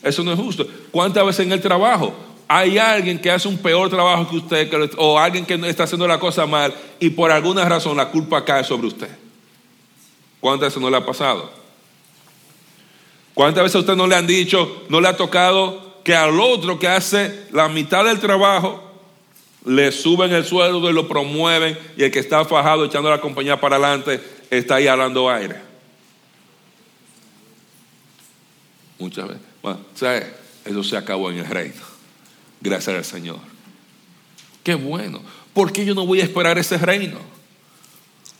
Eso 0.00 0.22
no 0.22 0.32
es 0.32 0.38
justo. 0.38 0.64
¿Cuántas 0.92 1.26
veces 1.26 1.44
en 1.44 1.50
el 1.50 1.60
trabajo 1.60 2.14
hay 2.46 2.78
alguien 2.78 3.20
que 3.20 3.32
hace 3.32 3.48
un 3.48 3.58
peor 3.58 3.90
trabajo 3.90 4.30
que 4.30 4.36
usted 4.36 4.90
o 4.96 5.18
alguien 5.18 5.44
que 5.44 5.54
está 5.68 5.84
haciendo 5.84 6.06
la 6.06 6.20
cosa 6.20 6.46
mal 6.46 6.72
y 7.00 7.10
por 7.10 7.32
alguna 7.32 7.68
razón 7.68 7.96
la 7.96 8.10
culpa 8.10 8.44
cae 8.44 8.62
sobre 8.62 8.86
usted? 8.86 9.10
¿Cuántas 10.38 10.68
veces 10.68 10.80
no 10.80 10.88
le 10.88 10.98
ha 10.98 11.04
pasado? 11.04 11.50
¿Cuántas 13.34 13.64
veces 13.64 13.74
a 13.74 13.80
usted 13.80 13.96
no 13.96 14.06
le 14.06 14.14
han 14.14 14.28
dicho, 14.28 14.84
no 14.88 15.00
le 15.00 15.08
ha 15.08 15.16
tocado 15.16 15.83
que 16.04 16.14
al 16.14 16.38
otro 16.38 16.78
que 16.78 16.86
hace 16.86 17.46
la 17.50 17.68
mitad 17.68 18.04
del 18.04 18.20
trabajo 18.20 18.82
le 19.64 19.90
suben 19.90 20.32
el 20.32 20.44
sueldo 20.44 20.90
y 20.90 20.92
lo 20.92 21.08
promueven 21.08 21.78
y 21.96 22.04
el 22.04 22.10
que 22.10 22.18
está 22.18 22.44
fajado 22.44 22.84
echando 22.84 23.08
la 23.08 23.20
compañía 23.20 23.58
para 23.58 23.76
adelante 23.76 24.20
está 24.50 24.76
ahí 24.76 24.86
hablando 24.86 25.30
aire. 25.30 25.56
Muchas 28.98 29.28
veces. 29.28 29.42
Bueno, 29.62 29.80
¿sabes? 29.94 30.26
Eso 30.64 30.84
se 30.84 30.96
acabó 30.96 31.30
en 31.30 31.38
el 31.38 31.46
reino. 31.46 31.82
Gracias 32.60 32.96
al 32.96 33.04
Señor. 33.04 33.38
Qué 34.62 34.74
bueno. 34.74 35.22
¿Por 35.52 35.72
qué 35.72 35.84
yo 35.84 35.94
no 35.94 36.06
voy 36.06 36.20
a 36.20 36.24
esperar 36.24 36.58
ese 36.58 36.76
reino? 36.78 37.18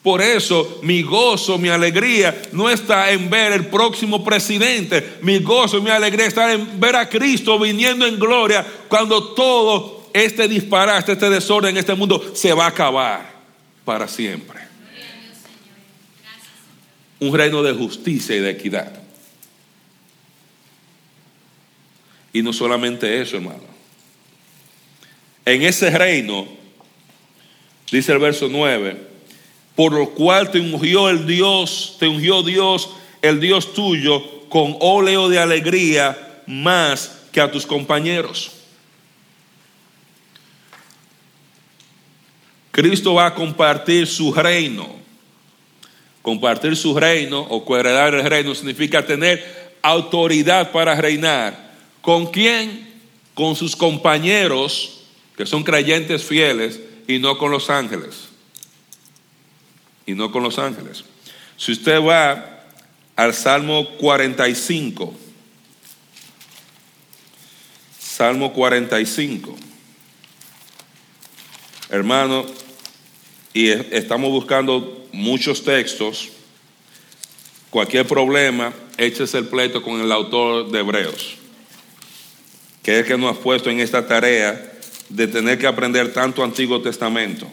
Por 0.05 0.21
eso 0.21 0.81
mi 0.83 1.01
gozo, 1.01 1.57
mi 1.57 1.71
alegría 1.71 2.43
no 2.53 2.69
está 2.69 3.11
en 3.11 3.31
ver 3.31 3.55
el 3.55 3.69
próximo 3.69 4.23
presidente. 4.23 5.17
Mi 5.23 5.39
gozo 5.39 5.81
mi 5.81 5.89
alegría 5.89 6.27
está 6.27 6.53
en 6.53 6.79
ver 6.79 6.95
a 6.95 7.09
Cristo 7.09 7.59
viniendo 7.59 8.07
en 8.07 8.19
gloria 8.19 8.67
cuando 8.87 9.33
todo 9.33 10.11
este 10.13 10.47
disparate, 10.47 11.13
este 11.13 11.31
desorden 11.31 11.71
en 11.71 11.79
este 11.79 11.95
mundo 11.95 12.33
se 12.35 12.53
va 12.53 12.67
a 12.67 12.69
acabar 12.69 13.33
para 13.83 14.07
siempre. 14.07 14.61
Un 17.19 17.35
reino 17.35 17.63
de 17.63 17.73
justicia 17.73 18.37
y 18.37 18.41
de 18.41 18.51
equidad. 18.51 18.93
Y 22.31 22.43
no 22.43 22.53
solamente 22.53 23.23
eso, 23.23 23.37
hermano. 23.37 23.65
En 25.47 25.63
ese 25.63 25.89
reino, 25.89 26.47
dice 27.91 28.13
el 28.13 28.19
verso 28.19 28.49
9, 28.51 29.14
por 29.75 29.93
lo 29.93 30.11
cual 30.11 30.51
te 30.51 30.61
ungió 30.61 31.09
el 31.09 31.27
Dios, 31.27 31.97
te 31.99 32.07
ungió 32.07 32.43
Dios, 32.43 32.91
el 33.23 33.41
Dios 33.41 33.75
tuyo, 33.75 34.49
con 34.49 34.77
óleo 34.81 35.29
de 35.29 35.39
alegría 35.39 36.43
más 36.47 37.23
que 37.33 37.41
a 37.41 37.51
tus 37.51 37.67
compañeros. 37.67 38.53
Cristo 42.71 43.15
va 43.15 43.27
a 43.27 43.35
compartir 43.35 44.07
su 44.07 44.33
reino. 44.33 45.03
Compartir 46.23 46.77
su 46.77 46.99
reino 46.99 47.41
o 47.41 47.65
coheredar 47.65 48.15
el 48.15 48.25
reino 48.25 48.55
significa 48.55 49.05
tener 49.05 49.77
autoridad 49.83 50.71
para 50.71 50.95
reinar. 50.95 51.73
¿Con 52.01 52.27
quién? 52.27 52.95
Con 53.35 53.57
sus 53.57 53.77
compañeros, 53.77 55.03
que 55.37 55.47
son 55.47 55.65
creyentes 55.65 56.25
fieles, 56.25 56.81
y 57.07 57.19
no 57.19 57.37
con 57.37 57.51
los 57.51 57.69
ángeles 57.71 58.34
y 60.07 60.15
no 60.15 60.31
con 60.31 60.43
los 60.43 60.59
ángeles. 60.59 61.05
Si 61.57 61.73
usted 61.73 62.01
va 62.03 62.63
al 63.17 63.35
Salmo 63.35 63.89
45, 63.99 65.15
Salmo 67.99 68.53
45, 68.53 69.57
hermano, 71.91 72.45
y 73.53 73.69
estamos 73.69 74.31
buscando 74.31 75.07
muchos 75.13 75.63
textos, 75.63 76.31
cualquier 77.71 78.07
problema, 78.07 78.73
échese 78.97 79.39
el 79.39 79.47
pleito 79.47 79.83
con 79.83 80.01
el 80.01 80.11
autor 80.11 80.71
de 80.71 80.81
Hebreos, 80.81 81.37
que 82.83 83.01
es 83.01 83.07
que 83.07 83.17
nos 83.17 83.37
ha 83.37 83.41
puesto 83.41 83.71
en 83.71 83.81
esta 83.81 84.07
tarea 84.07 84.73
de 85.09 85.27
tener 85.29 85.59
que 85.59 85.67
aprender 85.67 86.13
tanto 86.13 86.43
Antiguo 86.43 86.81
Testamento. 86.81 87.47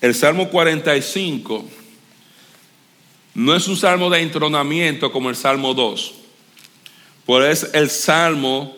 El 0.00 0.14
Salmo 0.14 0.48
45 0.48 1.64
No 3.34 3.54
es 3.54 3.66
un 3.68 3.76
salmo 3.76 4.10
de 4.10 4.20
entronamiento 4.20 5.10
como 5.10 5.30
el 5.30 5.36
Salmo 5.36 5.74
2, 5.74 6.14
pues 7.26 7.64
es 7.64 7.74
el 7.74 7.90
salmo 7.90 8.76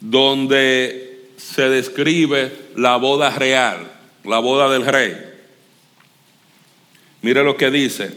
donde 0.00 1.30
se 1.36 1.68
describe 1.68 2.52
la 2.76 2.96
boda 2.96 3.30
real, 3.30 3.90
la 4.24 4.38
boda 4.38 4.70
del 4.70 4.86
rey. 4.86 5.16
Mire 7.22 7.42
lo 7.42 7.56
que 7.56 7.70
dice. 7.70 8.12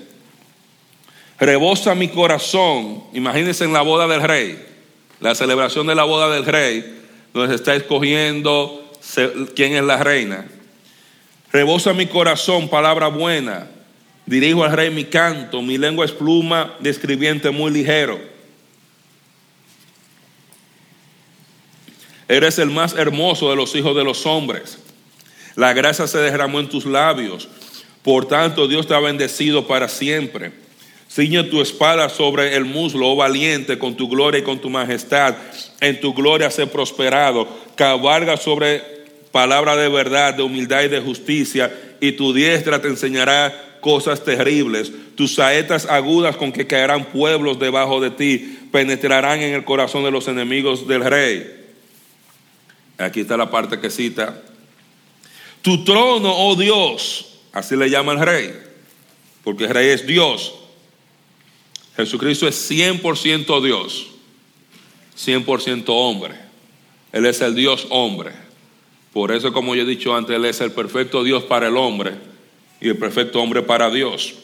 Rebosa 1.40 1.96
mi 1.96 2.10
corazón. 2.10 3.04
Imagínense 3.14 3.64
en 3.64 3.74
la 3.74 3.82
boda 3.82 4.08
del 4.08 4.22
rey, 4.22 4.60
la 5.20 5.36
celebración 5.36 5.88
de 5.88 5.96
la 5.96 6.04
boda 6.04 6.30
del 6.30 6.46
rey, 6.46 7.04
donde 7.34 7.50
se 7.50 7.56
está 7.56 7.76
escogiendo 7.76 8.92
quién 9.56 9.74
es 9.74 9.84
la 9.84 10.04
reina. 10.04 10.46
Rebosa 11.58 11.92
mi 11.92 12.06
corazón, 12.06 12.70
palabra 12.70 13.08
buena. 13.08 13.68
Dirijo 14.28 14.64
al 14.64 14.74
rey 14.74 14.92
mi 14.92 15.06
canto, 15.06 15.60
mi 15.64 15.80
lengua 15.80 16.06
es 16.06 16.12
pluma 16.12 16.76
de 16.80 16.92
escribiente 16.92 17.50
muy 17.50 17.72
ligero. 17.72 18.20
Eres 22.28 22.60
el 22.60 22.70
más 22.70 22.94
hermoso 22.94 23.50
de 23.50 23.56
los 23.56 23.74
hijos 23.74 23.96
de 23.96 24.04
los 24.04 24.28
hombres. 24.28 24.78
La 25.56 25.74
gracia 25.74 26.06
se 26.06 26.20
derramó 26.20 26.60
en 26.60 26.70
tus 26.70 26.86
labios. 26.86 27.50
Por 28.04 28.28
tanto, 28.28 28.68
Dios 28.68 28.86
te 28.86 28.94
ha 28.94 29.00
bendecido 29.00 29.66
para 29.66 29.88
siempre. 29.88 30.52
Ciñe 31.10 31.42
tu 31.46 31.60
espada 31.60 32.08
sobre 32.10 32.56
el 32.56 32.66
muslo, 32.66 33.10
oh 33.10 33.16
valiente, 33.16 33.80
con 33.80 33.98
tu 33.98 34.08
gloria 34.08 34.42
y 34.42 34.44
con 34.44 34.60
tu 34.60 34.70
majestad. 34.70 35.36
En 35.82 36.00
tu 36.00 36.14
gloria 36.14 36.52
sé 36.52 36.68
prosperado. 36.68 37.48
Cabalga 37.76 38.38
sobre 38.38 38.97
palabra 39.38 39.76
de 39.76 39.88
verdad, 39.88 40.34
de 40.34 40.42
humildad 40.42 40.82
y 40.82 40.88
de 40.88 41.00
justicia, 41.00 41.72
y 42.02 42.14
tu 42.14 42.34
diestra 42.34 42.82
te 42.82 42.88
enseñará 42.88 43.78
cosas 43.82 44.24
terribles. 44.24 44.92
Tus 45.14 45.36
saetas 45.36 45.86
agudas 45.86 46.36
con 46.36 46.52
que 46.52 46.66
caerán 46.66 47.06
pueblos 47.12 47.60
debajo 47.60 48.02
de 48.02 48.10
ti 48.10 48.58
penetrarán 48.72 49.40
en 49.42 49.54
el 49.54 49.64
corazón 49.64 50.04
de 50.04 50.10
los 50.10 50.28
enemigos 50.28 50.88
del 50.88 51.06
rey. 51.06 51.56
Aquí 52.98 53.20
está 53.20 53.38
la 53.38 53.52
parte 53.52 53.80
que 53.80 53.92
cita. 53.92 54.42
Tu 55.62 55.84
trono, 55.84 56.34
oh 56.36 56.56
Dios, 56.56 57.38
así 57.54 57.76
le 57.76 57.92
llama 57.92 58.14
el 58.14 58.20
rey, 58.22 58.60
porque 59.44 59.66
el 59.66 59.70
rey 59.70 59.90
es 59.90 60.08
Dios. 60.08 60.56
Jesucristo 61.96 62.48
es 62.48 62.72
100% 62.72 63.64
Dios, 63.64 64.08
100% 65.16 65.84
hombre. 65.90 66.34
Él 67.12 67.28
es 67.28 67.40
el 67.42 67.54
Dios 67.54 67.86
hombre. 67.92 68.47
Por 69.18 69.32
eso, 69.32 69.52
como 69.52 69.74
yo 69.74 69.82
he 69.82 69.86
dicho 69.88 70.16
antes, 70.16 70.36
Él 70.36 70.46
es 70.46 70.62
el 70.62 70.70
perfecto 70.70 71.24
Dios 71.24 71.42
para 71.42 71.70
el 71.70 71.76
hombre 71.76 72.12
y 72.80 72.88
el 72.90 72.98
perfecto 72.98 73.42
hombre 73.42 73.64
para 73.64 73.90
Dios. 73.90 74.36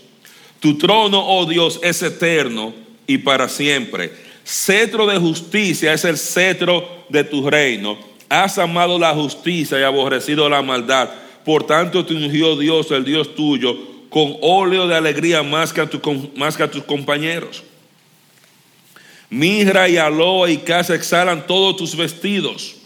Tu 0.59 0.79
trono, 0.79 1.23
oh 1.23 1.45
Dios, 1.45 1.79
es 1.83 2.01
eterno 2.01 2.73
y 3.05 3.19
para 3.19 3.47
siempre. 3.49 4.11
Cetro 4.43 5.05
de 5.05 5.19
justicia 5.19 5.93
es 5.93 6.03
el 6.05 6.17
cetro 6.17 7.05
de 7.07 7.23
tu 7.23 7.47
reino. 7.47 7.99
Has 8.27 8.57
amado 8.57 8.97
la 8.97 9.13
justicia 9.13 9.79
y 9.79 9.83
aborrecido 9.83 10.49
la 10.49 10.63
maldad. 10.63 11.07
Por 11.45 11.67
tanto 11.67 12.03
te 12.03 12.15
ungió 12.15 12.55
Dios, 12.55 12.89
el 12.89 13.05
Dios 13.05 13.35
tuyo, 13.35 13.77
con 14.09 14.37
óleo 14.41 14.87
de 14.87 14.95
alegría 14.95 15.43
más 15.43 15.71
que 15.71 15.81
a, 15.81 15.89
más 16.35 16.57
que 16.57 16.63
a 16.63 16.71
tus 16.71 16.81
compañeros. 16.81 17.63
Mirra 19.29 19.87
y 19.87 19.97
aloe 19.97 20.51
y 20.51 20.57
casa 20.57 20.95
exhalan 20.95 21.45
todos 21.45 21.75
tus 21.75 21.95
vestidos. 21.95 22.77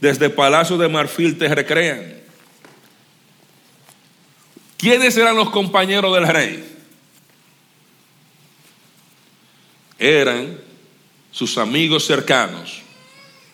Desde 0.00 0.30
palacio 0.30 0.76
de 0.76 0.88
marfil 0.88 1.38
te 1.38 1.48
recrean. 1.48 2.16
¿Quiénes 4.76 5.16
eran 5.16 5.36
los 5.36 5.50
compañeros 5.50 6.14
del 6.14 6.28
rey? 6.28 6.76
Eran 9.98 10.58
sus 11.30 11.56
amigos 11.56 12.04
cercanos, 12.04 12.82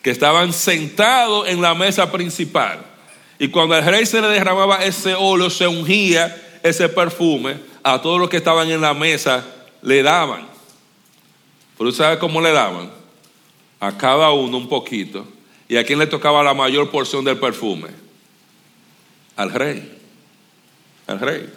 que 0.03 0.11
estaban 0.11 0.53
sentados 0.53 1.49
en 1.49 1.63
la 1.63 1.75
mesa 1.75 2.11
principal. 2.11 2.85
Y 3.39 3.49
cuando 3.49 3.75
al 3.75 3.85
rey 3.85 4.05
se 4.07 4.21
le 4.21 4.29
derramaba 4.29 4.85
ese 4.85 5.15
óleo, 5.15 5.49
se 5.51 5.67
ungía 5.67 6.61
ese 6.63 6.89
perfume, 6.89 7.57
a 7.83 8.01
todos 8.01 8.21
los 8.21 8.29
que 8.29 8.37
estaban 8.37 8.71
en 8.71 8.81
la 8.81 8.95
mesa 8.95 9.45
le 9.83 10.03
daban. 10.03 10.47
Pero 11.77 11.91
¿usted 11.91 12.05
sabe 12.05 12.19
cómo 12.19 12.41
le 12.41 12.53
daban? 12.53 12.91
A 13.81 13.97
cada 13.97 14.31
uno 14.31 14.57
un 14.57 14.69
poquito. 14.69 15.27
¿Y 15.73 15.79
a 15.79 15.85
quién 15.85 15.99
le 15.99 16.07
tocaba 16.07 16.43
la 16.43 16.53
mayor 16.53 16.91
porción 16.91 17.25
del 17.25 17.39
perfume? 17.39 17.89
Al 19.37 19.51
rey 19.51 20.01
al 21.07 21.19
rey. 21.19 21.49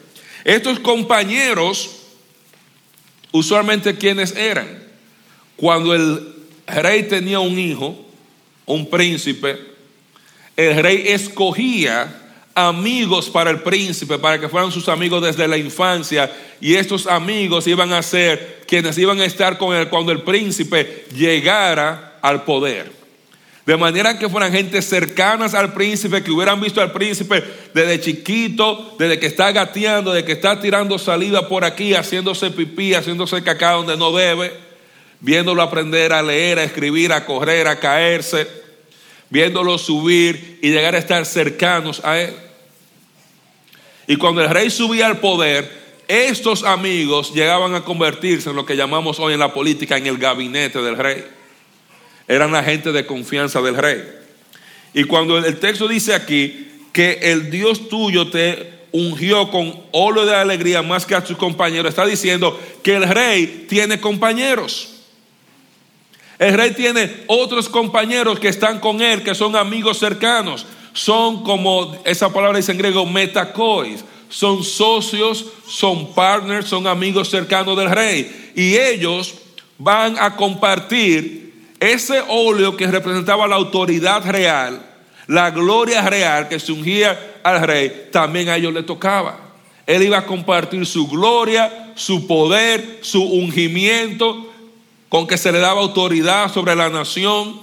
Estos 0.45 0.79
compañeros, 0.79 1.97
usualmente 3.33 3.97
quienes 3.97 4.33
eran, 4.33 4.83
cuando 5.57 5.93
el 5.93 6.33
rey 6.65 7.03
tenía 7.03 7.41
un 7.41 7.59
hijo, 7.59 8.05
un 8.65 8.89
príncipe, 8.89 9.59
el 10.55 10.81
rey 10.81 11.07
escogía 11.07 12.21
amigos 12.55 13.29
para 13.29 13.49
el 13.49 13.63
príncipe, 13.63 14.17
para 14.17 14.39
que 14.39 14.47
fueran 14.47 14.71
sus 14.71 14.87
amigos 14.87 15.21
desde 15.23 15.45
la 15.45 15.57
infancia, 15.57 16.33
y 16.61 16.75
estos 16.75 17.05
amigos 17.05 17.67
iban 17.67 17.91
a 17.91 18.01
ser 18.01 18.63
quienes 18.65 18.97
iban 18.97 19.19
a 19.19 19.25
estar 19.25 19.57
con 19.57 19.75
él 19.75 19.89
cuando 19.89 20.13
el 20.13 20.21
príncipe 20.21 21.05
llegara 21.13 22.17
al 22.21 22.45
poder. 22.45 22.94
De 23.65 23.77
manera 23.77 24.19
que 24.19 24.29
fueran 24.29 24.51
gente 24.51 24.79
cercanas 24.83 25.55
al 25.55 25.73
príncipe, 25.73 26.23
que 26.23 26.29
hubieran 26.29 26.61
visto 26.61 26.81
al 26.81 26.91
príncipe 26.91 27.43
desde 27.73 27.99
chiquito, 27.99 28.95
desde 28.99 29.17
que 29.17 29.25
está 29.25 29.51
gateando, 29.51 30.13
desde 30.13 30.25
que 30.25 30.33
está 30.33 30.61
tirando 30.61 30.99
salida 30.99 31.47
por 31.47 31.65
aquí, 31.65 31.95
haciéndose 31.95 32.51
pipí, 32.51 32.93
haciéndose 32.93 33.41
caca 33.41 33.71
donde 33.71 33.97
no 33.97 34.11
debe, 34.11 34.53
viéndolo 35.19 35.63
aprender 35.63 36.13
a 36.13 36.21
leer, 36.21 36.59
a 36.59 36.63
escribir, 36.63 37.11
a 37.11 37.25
correr, 37.25 37.67
a 37.67 37.79
caerse, 37.79 38.47
viéndolo 39.31 39.79
subir 39.79 40.59
y 40.61 40.69
llegar 40.69 40.93
a 40.93 40.99
estar 40.99 41.25
cercanos 41.25 42.01
a 42.05 42.19
él. 42.19 42.35
Y 44.05 44.17
cuando 44.17 44.43
el 44.43 44.49
rey 44.51 44.69
subía 44.69 45.07
al 45.07 45.17
poder, 45.17 45.85
estos 46.07 46.63
amigos 46.63 47.33
llegaban 47.33 47.73
a 47.73 47.83
convertirse 47.83 48.51
en 48.51 48.57
lo 48.57 48.63
que 48.63 48.77
llamamos 48.77 49.19
hoy 49.19 49.33
en 49.33 49.39
la 49.39 49.51
política 49.51 49.97
en 49.97 50.05
el 50.05 50.19
gabinete 50.19 50.83
del 50.83 50.97
rey 50.97 51.34
eran 52.27 52.51
la 52.51 52.63
gente 52.63 52.91
de 52.91 53.05
confianza 53.05 53.61
del 53.61 53.75
rey. 53.75 54.03
Y 54.93 55.03
cuando 55.03 55.37
el 55.37 55.59
texto 55.59 55.87
dice 55.87 56.13
aquí 56.13 56.67
que 56.93 57.19
el 57.21 57.51
Dios 57.51 57.89
tuyo 57.89 58.29
te 58.29 58.73
ungió 58.91 59.51
con 59.51 59.77
óleo 59.91 60.25
de 60.25 60.35
alegría 60.35 60.81
más 60.81 61.05
que 61.05 61.15
a 61.15 61.25
sus 61.25 61.37
compañeros, 61.37 61.89
está 61.89 62.05
diciendo 62.05 62.57
que 62.81 62.95
el 62.95 63.07
rey 63.07 63.65
tiene 63.67 63.99
compañeros. 63.99 64.93
El 66.39 66.53
rey 66.53 66.71
tiene 66.71 67.23
otros 67.27 67.69
compañeros 67.69 68.39
que 68.39 68.47
están 68.47 68.79
con 68.79 69.01
él, 69.01 69.23
que 69.23 69.35
son 69.35 69.55
amigos 69.55 69.99
cercanos. 69.99 70.65
Son 70.93 71.43
como 71.43 72.01
esa 72.05 72.31
palabra 72.31 72.57
dice 72.57 72.71
en 72.71 72.77
griego, 72.77 73.05
metacois. 73.05 74.03
Son 74.29 74.63
socios, 74.63 75.45
son 75.67 76.13
partners, 76.13 76.67
son 76.67 76.87
amigos 76.87 77.29
cercanos 77.29 77.77
del 77.77 77.89
rey. 77.89 78.51
Y 78.55 78.75
ellos 78.75 79.35
van 79.77 80.17
a 80.17 80.35
compartir 80.35 81.44
ese 81.79 82.23
óleo 82.27 82.77
que 82.77 82.87
representaba 82.87 83.47
la 83.47 83.55
autoridad 83.55 84.23
real, 84.29 84.85
la 85.27 85.51
gloria 85.51 86.01
real 86.01 86.47
que 86.47 86.59
se 86.59 86.71
ungía 86.71 87.39
al 87.43 87.61
rey, 87.61 88.09
también 88.11 88.49
a 88.49 88.57
ellos 88.57 88.73
le 88.73 88.83
tocaba. 88.83 89.39
Él 89.85 90.03
iba 90.03 90.17
a 90.17 90.25
compartir 90.25 90.85
su 90.85 91.07
gloria, 91.07 91.93
su 91.95 92.25
poder, 92.27 92.99
su 93.01 93.23
ungimiento, 93.23 94.51
con 95.09 95.27
que 95.27 95.37
se 95.37 95.51
le 95.51 95.59
daba 95.59 95.81
autoridad 95.81 96.51
sobre 96.51 96.75
la 96.75 96.89
nación, 96.89 97.61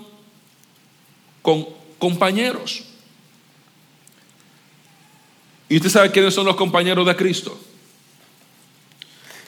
con 1.43 1.67
compañeros. 1.99 2.85
¿Y 5.69 5.77
usted 5.77 5.91
sabe 5.91 6.11
quiénes 6.11 6.35
son 6.35 6.47
los 6.47 6.57
compañeros 6.57 7.07
de 7.07 7.17
Cristo? 7.17 7.59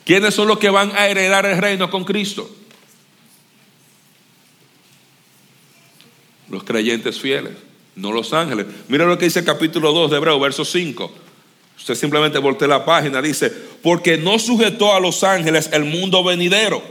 ¿Quiénes 0.05 0.35
son 0.35 0.49
los 0.49 0.59
que 0.59 0.71
van 0.71 0.91
a 0.97 1.07
heredar 1.09 1.47
el 1.47 1.59
reino 1.59 1.91
con 1.91 2.05
Cristo? 2.05 2.51
Los 6.49 6.65
creyentes 6.65 7.21
fieles, 7.21 7.53
no 7.97 8.13
los 8.13 8.33
ángeles. 8.33 8.67
Mira 8.89 9.07
lo 9.07 9.19
que 9.19 9.27
dice 9.27 9.41
el 9.41 9.45
capítulo 9.45 9.93
2 9.93 10.11
de 10.11 10.17
Hebreo, 10.17 10.41
verso 10.41 10.65
5. 10.65 11.13
Usted 11.77 11.95
simplemente 11.95 12.39
voltea 12.39 12.69
la 12.69 12.85
página, 12.85 13.21
dice, 13.21 13.51
porque 13.83 14.17
no 14.17 14.39
sujetó 14.39 14.95
a 14.95 15.01
los 15.01 15.25
ángeles 15.25 15.71
el 15.73 15.85
mundo 15.85 16.23
venidero, 16.23 16.83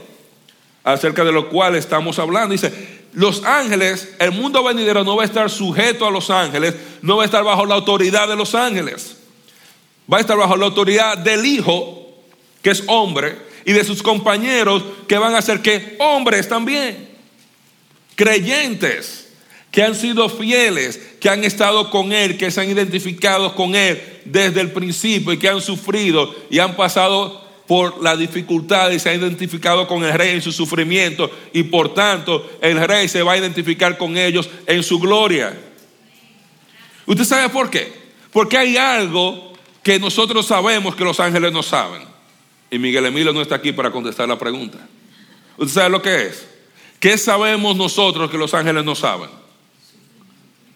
acerca 0.84 1.24
de 1.24 1.32
lo 1.32 1.50
cual 1.50 1.76
estamos 1.76 2.20
hablando. 2.20 2.52
Dice, 2.52 2.72
los 3.14 3.44
ángeles, 3.44 4.14
el 4.20 4.32
mundo 4.32 4.64
venidero 4.64 5.04
no 5.04 5.16
va 5.16 5.24
a 5.24 5.26
estar 5.26 5.50
sujeto 5.50 6.06
a 6.06 6.12
los 6.12 6.30
ángeles, 6.30 6.76
no 7.02 7.18
va 7.18 7.24
a 7.24 7.26
estar 7.26 7.44
bajo 7.44 7.66
la 7.66 7.76
autoridad 7.76 8.28
de 8.28 8.36
los 8.36 8.56
ángeles, 8.56 9.18
va 10.12 10.18
a 10.18 10.22
estar 10.22 10.38
bajo 10.38 10.58
la 10.58 10.66
autoridad 10.66 11.18
del 11.18 11.46
Hijo, 11.46 12.12
que 12.62 12.72
es 12.72 12.84
hombre, 12.88 13.38
y 13.66 13.72
de 13.72 13.84
sus 13.84 14.04
compañeros, 14.04 14.84
que 15.08 15.18
van 15.18 15.36
a 15.36 15.42
ser 15.42 15.62
que 15.62 15.96
hombres 16.00 16.50
también, 16.50 17.10
creyentes 18.16 19.23
que 19.74 19.82
han 19.82 19.96
sido 19.96 20.30
fieles, 20.30 21.00
que 21.20 21.30
han 21.30 21.44
estado 21.44 21.90
con 21.90 22.14
Él, 22.14 22.38
que 22.38 22.52
se 22.52 22.62
han 22.62 22.70
identificado 22.70 23.56
con 23.56 23.74
Él 23.74 24.22
desde 24.24 24.62
el 24.62 24.72
principio 24.72 25.34
y 25.34 25.40
que 25.40 25.50
han 25.50 25.62
sufrido 25.62 26.34
y 26.52 26.60
han 26.60 26.76
pasado 26.76 27.44
por 27.66 28.00
la 28.04 28.16
dificultad 28.16 28.92
y 28.92 29.00
se 29.00 29.10
ha 29.10 29.16
identificado 29.16 29.88
con 29.88 30.04
el 30.04 30.14
rey 30.14 30.36
en 30.36 30.44
su 30.44 30.52
sufrimiento 30.52 31.32
y 31.54 31.64
por 31.64 31.92
tanto 31.92 32.48
el 32.62 32.80
rey 32.88 33.08
se 33.08 33.24
va 33.24 33.32
a 33.32 33.38
identificar 33.38 33.98
con 33.98 34.16
ellos 34.16 34.48
en 34.68 34.84
su 34.84 35.00
gloria. 35.00 35.60
¿Usted 37.08 37.26
sabe 37.26 37.50
por 37.50 37.72
qué? 37.72 37.92
Porque 38.32 38.60
hay 38.60 38.78
algo 38.78 39.54
que 39.82 39.98
nosotros 39.98 40.46
sabemos 40.46 40.96
que 40.96 41.04
los 41.04 41.20
ángeles 41.20 41.52
no 41.52 41.64
saben. 41.64 42.04
Y 42.70 42.78
Miguel 42.78 43.08
Emilio 43.08 43.34
no 43.34 43.42
está 43.42 43.56
aquí 43.56 43.72
para 43.72 43.90
contestar 43.90 44.30
la 44.30 44.38
pregunta. 44.38 44.88
¿Usted 45.58 45.74
sabe 45.74 45.90
lo 45.90 46.02
que 46.04 46.28
es? 46.28 46.46
¿Qué 47.00 47.18
sabemos 47.18 47.76
nosotros 47.76 48.30
que 48.30 48.38
los 48.38 48.54
ángeles 48.54 48.84
no 48.86 48.94
saben? 48.94 49.43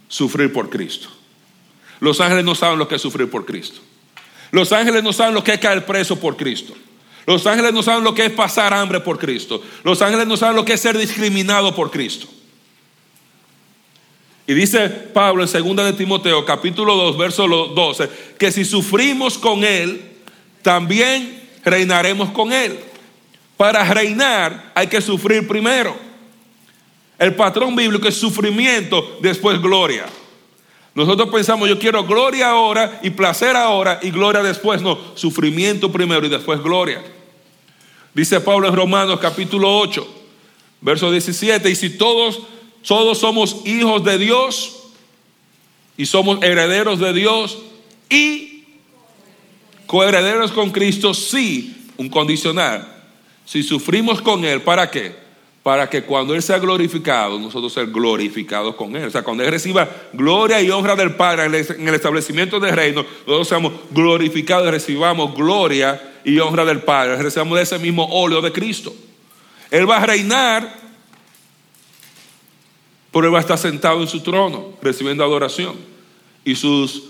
Sufrir 0.07 0.51
por 0.51 0.69
Cristo. 0.69 1.09
Los 1.99 2.21
ángeles 2.21 2.45
no 2.45 2.55
saben 2.55 2.79
lo 2.79 2.87
que 2.87 2.95
es 2.95 3.01
sufrir 3.01 3.29
por 3.29 3.45
Cristo. 3.45 3.81
Los 4.51 4.71
ángeles 4.71 5.03
no 5.03 5.11
saben 5.13 5.33
lo 5.33 5.43
que 5.43 5.53
es 5.53 5.59
caer 5.59 5.85
preso 5.85 6.19
por 6.19 6.37
Cristo. 6.37 6.73
Los 7.25 7.45
ángeles 7.45 7.73
no 7.73 7.83
saben 7.83 8.03
lo 8.03 8.13
que 8.13 8.25
es 8.25 8.31
pasar 8.31 8.73
hambre 8.73 9.01
por 9.01 9.19
Cristo. 9.19 9.61
Los 9.83 10.01
ángeles 10.01 10.27
no 10.27 10.37
saben 10.37 10.55
lo 10.55 10.63
que 10.63 10.73
es 10.73 10.81
ser 10.81 10.97
discriminado 10.97 11.75
por 11.75 11.91
Cristo. 11.91 12.27
Y 14.47 14.53
dice 14.53 14.87
Pablo 14.87 15.43
en 15.43 15.75
2 15.75 15.85
de 15.85 15.93
Timoteo, 15.93 16.45
capítulo 16.45 16.95
2, 16.95 17.17
verso 17.17 17.47
12, 17.47 18.09
que 18.39 18.49
si 18.49 18.63
sufrimos 18.63 19.37
con 19.37 19.65
Él, 19.65 20.01
también 20.61 21.43
reinaremos 21.65 22.29
con 22.29 22.53
Él. 22.53 22.79
Para 23.57 23.83
reinar 23.93 24.71
hay 24.73 24.87
que 24.87 25.01
sufrir 25.01 25.45
primero. 25.47 26.06
El 27.19 27.35
patrón 27.35 27.75
bíblico 27.75 28.07
es 28.07 28.15
sufrimiento, 28.15 29.17
después 29.21 29.59
gloria. 29.61 30.05
Nosotros 30.93 31.29
pensamos, 31.29 31.69
yo 31.69 31.77
quiero 31.77 32.03
gloria 32.05 32.49
ahora 32.49 32.99
y 33.03 33.11
placer 33.11 33.55
ahora 33.55 33.99
y 34.01 34.09
gloria 34.09 34.41
después. 34.41 34.81
No, 34.81 34.97
sufrimiento 35.15 35.91
primero 35.91 36.25
y 36.25 36.29
después 36.29 36.61
gloria. 36.61 37.03
Dice 38.13 38.39
Pablo 38.39 38.67
en 38.67 38.75
Romanos 38.75 39.19
capítulo 39.19 39.77
8, 39.79 40.07
verso 40.81 41.11
17, 41.11 41.69
y 41.69 41.75
si 41.75 41.97
todos, 41.97 42.39
todos 42.85 43.19
somos 43.19 43.57
hijos 43.65 44.03
de 44.03 44.17
Dios 44.17 44.87
y 45.97 46.07
somos 46.07 46.41
herederos 46.41 46.99
de 46.99 47.13
Dios 47.13 47.59
y 48.09 48.63
coherederos 49.85 50.51
con 50.51 50.71
Cristo, 50.71 51.13
sí, 51.13 51.91
un 51.97 52.09
condicional. 52.09 52.87
Si 53.45 53.61
sufrimos 53.61 54.21
con 54.21 54.43
Él, 54.45 54.61
¿para 54.61 54.89
qué? 54.89 55.26
Para 55.67 55.89
que 55.89 56.03
cuando 56.03 56.33
Él 56.33 56.41
sea 56.41 56.59
glorificado, 56.59 57.37
nosotros 57.37 57.73
ser 57.73 57.87
glorificados 57.87 58.73
con 58.75 58.95
Él. 58.95 59.03
O 59.03 59.11
sea, 59.11 59.21
cuando 59.21 59.43
Él 59.43 59.51
reciba 59.51 59.85
gloria 60.13 60.61
y 60.61 60.71
honra 60.71 60.95
del 60.95 61.13
Padre 61.15 61.43
en 61.43 61.87
el 61.89 61.93
establecimiento 61.93 62.57
del 62.57 62.73
reino, 62.73 63.05
nosotros 63.25 63.49
seamos 63.49 63.73
glorificados 63.91 64.65
y 64.69 64.71
recibamos 64.71 65.35
gloria 65.35 66.19
y 66.23 66.39
honra 66.39 66.63
del 66.63 66.83
Padre, 66.83 67.21
recibamos 67.21 67.57
de 67.57 67.63
ese 67.63 67.79
mismo 67.79 68.07
óleo 68.09 68.39
de 68.39 68.53
Cristo. 68.53 68.95
Él 69.69 69.89
va 69.89 69.97
a 69.97 70.05
reinar, 70.05 70.73
pero 73.11 73.27
Él 73.27 73.33
va 73.33 73.39
a 73.39 73.41
estar 73.41 73.57
sentado 73.57 74.01
en 74.01 74.07
su 74.07 74.21
trono, 74.21 74.69
recibiendo 74.81 75.21
adoración. 75.21 75.75
Y 76.45 76.55
sus 76.55 77.09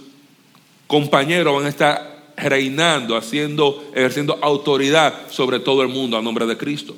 compañeros 0.88 1.53
van 1.53 1.68
a 1.68 1.70
estar 1.70 2.34
reinando, 2.36 3.18
haciendo, 3.18 3.88
ejerciendo 3.93 4.39
autoridad 4.41 5.30
sobre 5.30 5.60
todo 5.60 5.84
el 5.84 5.89
mundo 5.89 6.18
a 6.18 6.24
nombre 6.24 6.47
de 6.47 6.58
Cristo. 6.58 6.95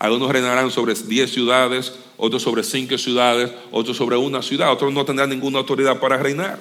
Algunos 0.00 0.32
reinarán 0.32 0.70
sobre 0.70 0.94
10 0.94 1.30
ciudades, 1.30 1.92
otros 2.16 2.42
sobre 2.42 2.64
5 2.64 2.96
ciudades, 2.96 3.52
otros 3.70 3.98
sobre 3.98 4.16
una 4.16 4.40
ciudad, 4.40 4.72
otros 4.72 4.94
no 4.94 5.04
tendrán 5.04 5.28
ninguna 5.28 5.58
autoridad 5.58 6.00
para 6.00 6.16
reinar. 6.16 6.58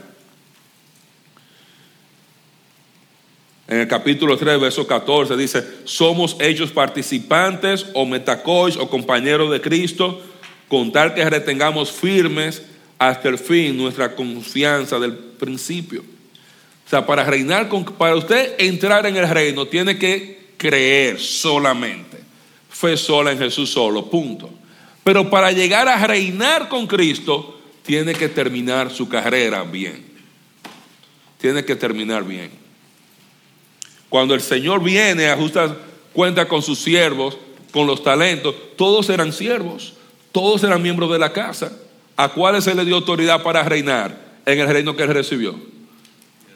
En 3.69 3.79
el 3.79 3.87
capítulo 3.87 4.35
3, 4.35 4.59
verso 4.59 4.85
14 4.85 5.37
dice, 5.37 5.63
somos 5.85 6.35
hechos 6.41 6.71
participantes 6.71 7.85
o 7.93 8.05
metacois 8.05 8.75
o 8.75 8.89
compañeros 8.89 9.49
de 9.51 9.61
Cristo, 9.61 10.21
con 10.67 10.91
tal 10.91 11.13
que 11.13 11.23
retengamos 11.29 11.93
firmes 11.93 12.63
hasta 12.97 13.29
el 13.29 13.37
fin 13.37 13.77
nuestra 13.77 14.17
confianza 14.17 14.99
del 14.99 15.15
principio. 15.15 16.01
O 16.01 16.89
sea, 16.89 17.05
para 17.05 17.23
reinar, 17.23 17.69
para 17.97 18.17
usted 18.17 18.55
entrar 18.57 19.05
en 19.05 19.15
el 19.15 19.29
reino, 19.29 19.65
tiene 19.65 19.97
que 19.97 20.49
creer 20.57 21.21
solamente 21.21 22.08
fe 22.79 22.95
sola 22.95 23.33
en 23.33 23.37
Jesús 23.37 23.69
solo, 23.69 24.09
punto. 24.09 24.49
Pero 25.03 25.29
para 25.29 25.51
llegar 25.51 25.89
a 25.89 26.07
reinar 26.07 26.69
con 26.69 26.87
Cristo, 26.87 27.59
tiene 27.83 28.13
que 28.13 28.29
terminar 28.29 28.89
su 28.89 29.09
carrera 29.09 29.63
bien. 29.63 30.05
Tiene 31.39 31.65
que 31.65 31.75
terminar 31.75 32.23
bien. 32.23 32.51
Cuando 34.07 34.33
el 34.33 34.39
Señor 34.39 34.81
viene, 34.81 35.27
ajusta 35.27 35.75
cuenta 36.13 36.47
con 36.47 36.61
sus 36.61 36.79
siervos, 36.79 37.37
con 37.73 37.85
los 37.85 38.01
talentos, 38.01 38.55
todos 38.77 39.09
eran 39.09 39.33
siervos, 39.33 39.95
todos 40.31 40.63
eran 40.63 40.81
miembros 40.81 41.11
de 41.11 41.19
la 41.19 41.33
casa. 41.33 41.73
¿A 42.15 42.29
cuáles 42.29 42.63
se 42.63 42.75
le 42.75 42.85
dio 42.85 42.95
autoridad 42.95 43.43
para 43.43 43.61
reinar 43.63 44.17
en 44.45 44.57
el 44.57 44.67
reino 44.69 44.95
que 44.95 45.03
él 45.03 45.13
recibió? 45.13 45.59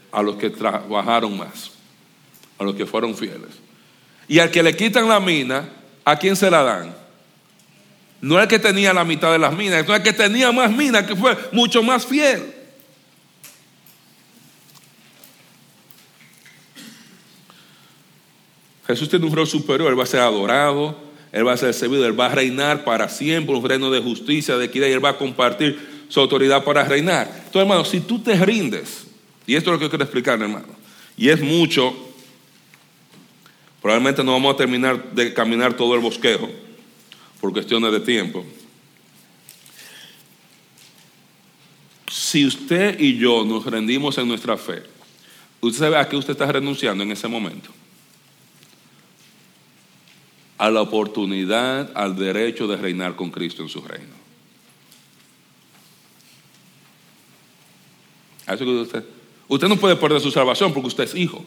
A 0.09 0.23
los 0.23 0.37
que 0.37 0.49
trabajaron 0.49 1.37
más, 1.37 1.71
a 2.57 2.63
los 2.63 2.75
que 2.75 2.85
fueron 2.85 3.13
fieles. 3.13 3.59
Y 4.29 4.39
al 4.39 4.51
que 4.51 4.63
le 4.63 4.75
quitan 4.77 5.09
la 5.09 5.19
mina, 5.19 5.82
¿a 6.05 6.17
quién 6.17 6.35
se 6.35 6.49
la 6.49 6.63
dan? 6.63 6.95
No 8.21 8.39
el 8.39 8.47
que 8.47 8.59
tenía 8.59 8.93
la 8.93 9.03
mitad 9.03 9.31
de 9.31 9.39
las 9.39 9.53
minas, 9.53 9.87
no 9.87 9.95
el 9.95 10.01
que 10.01 10.13
tenía 10.13 10.51
más 10.51 10.71
minas, 10.71 11.05
que 11.05 11.15
fue 11.15 11.37
mucho 11.51 11.83
más 11.83 12.05
fiel. 12.05 12.53
Jesús 18.87 19.09
tiene 19.09 19.25
un 19.25 19.35
rol 19.35 19.47
superior, 19.47 19.89
Él 19.89 19.99
va 19.99 20.03
a 20.03 20.07
ser 20.07 20.21
adorado, 20.21 20.95
Él 21.31 21.47
va 21.47 21.53
a 21.53 21.57
ser 21.57 21.73
servido, 21.73 22.05
Él 22.05 22.19
va 22.19 22.27
a 22.27 22.29
reinar 22.29 22.83
para 22.83 23.09
siempre, 23.09 23.55
un 23.55 23.67
reino 23.67 23.89
de 23.89 24.01
justicia, 24.01 24.57
de 24.57 24.65
equidad, 24.65 24.87
y 24.87 24.91
Él 24.91 25.03
va 25.03 25.09
a 25.09 25.17
compartir 25.17 26.05
su 26.09 26.19
autoridad 26.19 26.63
para 26.63 26.83
reinar. 26.83 27.27
Entonces, 27.27 27.61
hermano, 27.61 27.85
si 27.85 28.01
tú 28.01 28.19
te 28.19 28.35
rindes, 28.35 29.07
y 29.47 29.55
esto 29.55 29.69
es 29.69 29.73
lo 29.73 29.79
que 29.79 29.89
quiero 29.89 30.03
explicar, 30.03 30.41
hermano, 30.41 30.67
y 31.17 31.29
es 31.29 31.41
mucho 31.41 32.12
Probablemente 33.83 34.23
no 34.23 34.31
vamos 34.31 34.53
a 34.53 34.57
terminar 34.57 35.11
de 35.11 35.33
caminar 35.33 35.75
todo 35.75 35.93
el 35.93 35.99
bosquejo 35.99 36.49
por 37.41 37.51
cuestiones 37.51 37.91
de 37.91 37.99
tiempo. 37.99 38.45
Si 42.09 42.45
usted 42.45 42.97
y 42.97 43.17
yo 43.17 43.43
nos 43.43 43.65
rendimos 43.65 44.17
en 44.17 44.29
nuestra 44.29 44.55
fe, 44.55 44.83
¿usted 45.59 45.79
sabe 45.79 45.97
a 45.97 46.07
qué 46.07 46.15
usted 46.15 46.31
está 46.31 46.49
renunciando 46.49 47.03
en 47.03 47.11
ese 47.11 47.27
momento? 47.27 47.71
A 50.57 50.71
la 50.71 50.81
oportunidad, 50.81 51.91
al 51.93 52.15
derecho 52.15 52.67
de 52.67 52.77
reinar 52.77 53.17
con 53.17 53.31
Cristo 53.31 53.63
en 53.63 53.69
su 53.69 53.81
reino. 53.81 54.15
Usted, 58.81 59.03
usted 59.49 59.67
no 59.67 59.75
puede 59.75 59.97
perder 59.97 60.21
su 60.21 60.31
salvación 60.31 60.73
porque 60.73 60.87
usted 60.87 61.03
es 61.03 61.15
hijo. 61.15 61.43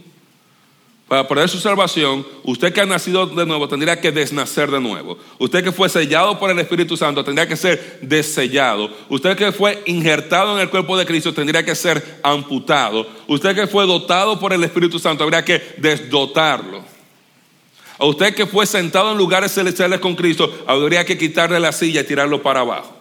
Para 1.08 1.28
perder 1.28 1.48
su 1.48 1.60
salvación, 1.60 2.26
usted 2.42 2.72
que 2.72 2.80
ha 2.80 2.86
nacido 2.86 3.26
de 3.26 3.46
nuevo 3.46 3.68
tendría 3.68 4.00
que 4.00 4.10
desnacer 4.10 4.68
de 4.72 4.80
nuevo. 4.80 5.16
Usted 5.38 5.62
que 5.62 5.70
fue 5.70 5.88
sellado 5.88 6.36
por 6.36 6.50
el 6.50 6.58
Espíritu 6.58 6.96
Santo 6.96 7.24
tendría 7.24 7.46
que 7.46 7.56
ser 7.56 8.00
desellado. 8.02 8.90
Usted 9.08 9.36
que 9.36 9.52
fue 9.52 9.80
injertado 9.86 10.56
en 10.56 10.62
el 10.62 10.68
cuerpo 10.68 10.98
de 10.98 11.06
Cristo 11.06 11.32
tendría 11.32 11.64
que 11.64 11.76
ser 11.76 12.18
amputado. 12.24 13.06
Usted 13.28 13.54
que 13.54 13.68
fue 13.68 13.86
dotado 13.86 14.40
por 14.40 14.52
el 14.52 14.64
Espíritu 14.64 14.98
Santo 14.98 15.22
habría 15.22 15.44
que 15.44 15.76
desdotarlo. 15.76 16.82
A 17.98 18.04
usted 18.04 18.34
que 18.34 18.46
fue 18.46 18.66
sentado 18.66 19.12
en 19.12 19.18
lugares 19.18 19.52
celestiales 19.52 20.00
con 20.00 20.16
Cristo 20.16 20.64
habría 20.66 21.04
que 21.04 21.16
quitarle 21.16 21.60
la 21.60 21.70
silla 21.70 22.00
y 22.00 22.04
tirarlo 22.04 22.42
para 22.42 22.60
abajo. 22.60 22.96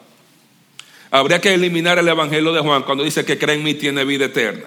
Habría 1.09 1.41
que 1.41 1.55
eliminar 1.55 1.97
el 1.97 2.07
Evangelio 2.07 2.53
de 2.53 2.61
Juan 2.61 2.83
cuando 2.83 3.03
dice 3.03 3.25
que 3.25 3.39
cree 3.39 3.55
en 3.55 3.63
mí 3.63 3.73
tiene 3.73 4.05
vida 4.05 4.25
eterna. 4.25 4.65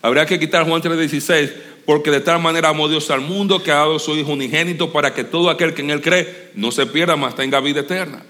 Habría 0.00 0.26
que 0.26 0.38
quitar 0.38 0.64
Juan 0.64 0.80
3:16 0.80 1.50
porque 1.88 2.10
de 2.10 2.20
tal 2.20 2.38
manera 2.38 2.68
amó 2.68 2.86
Dios 2.86 3.10
al 3.10 3.22
mundo 3.22 3.62
que 3.62 3.70
ha 3.70 3.76
dado 3.76 3.98
su 3.98 4.14
Hijo 4.14 4.32
unigénito 4.32 4.92
para 4.92 5.14
que 5.14 5.24
todo 5.24 5.48
aquel 5.48 5.72
que 5.72 5.80
en 5.80 5.88
Él 5.88 6.02
cree 6.02 6.50
no 6.54 6.70
se 6.70 6.84
pierda, 6.84 7.16
mas 7.16 7.34
tenga 7.34 7.60
vida 7.60 7.80
eterna. 7.80 8.22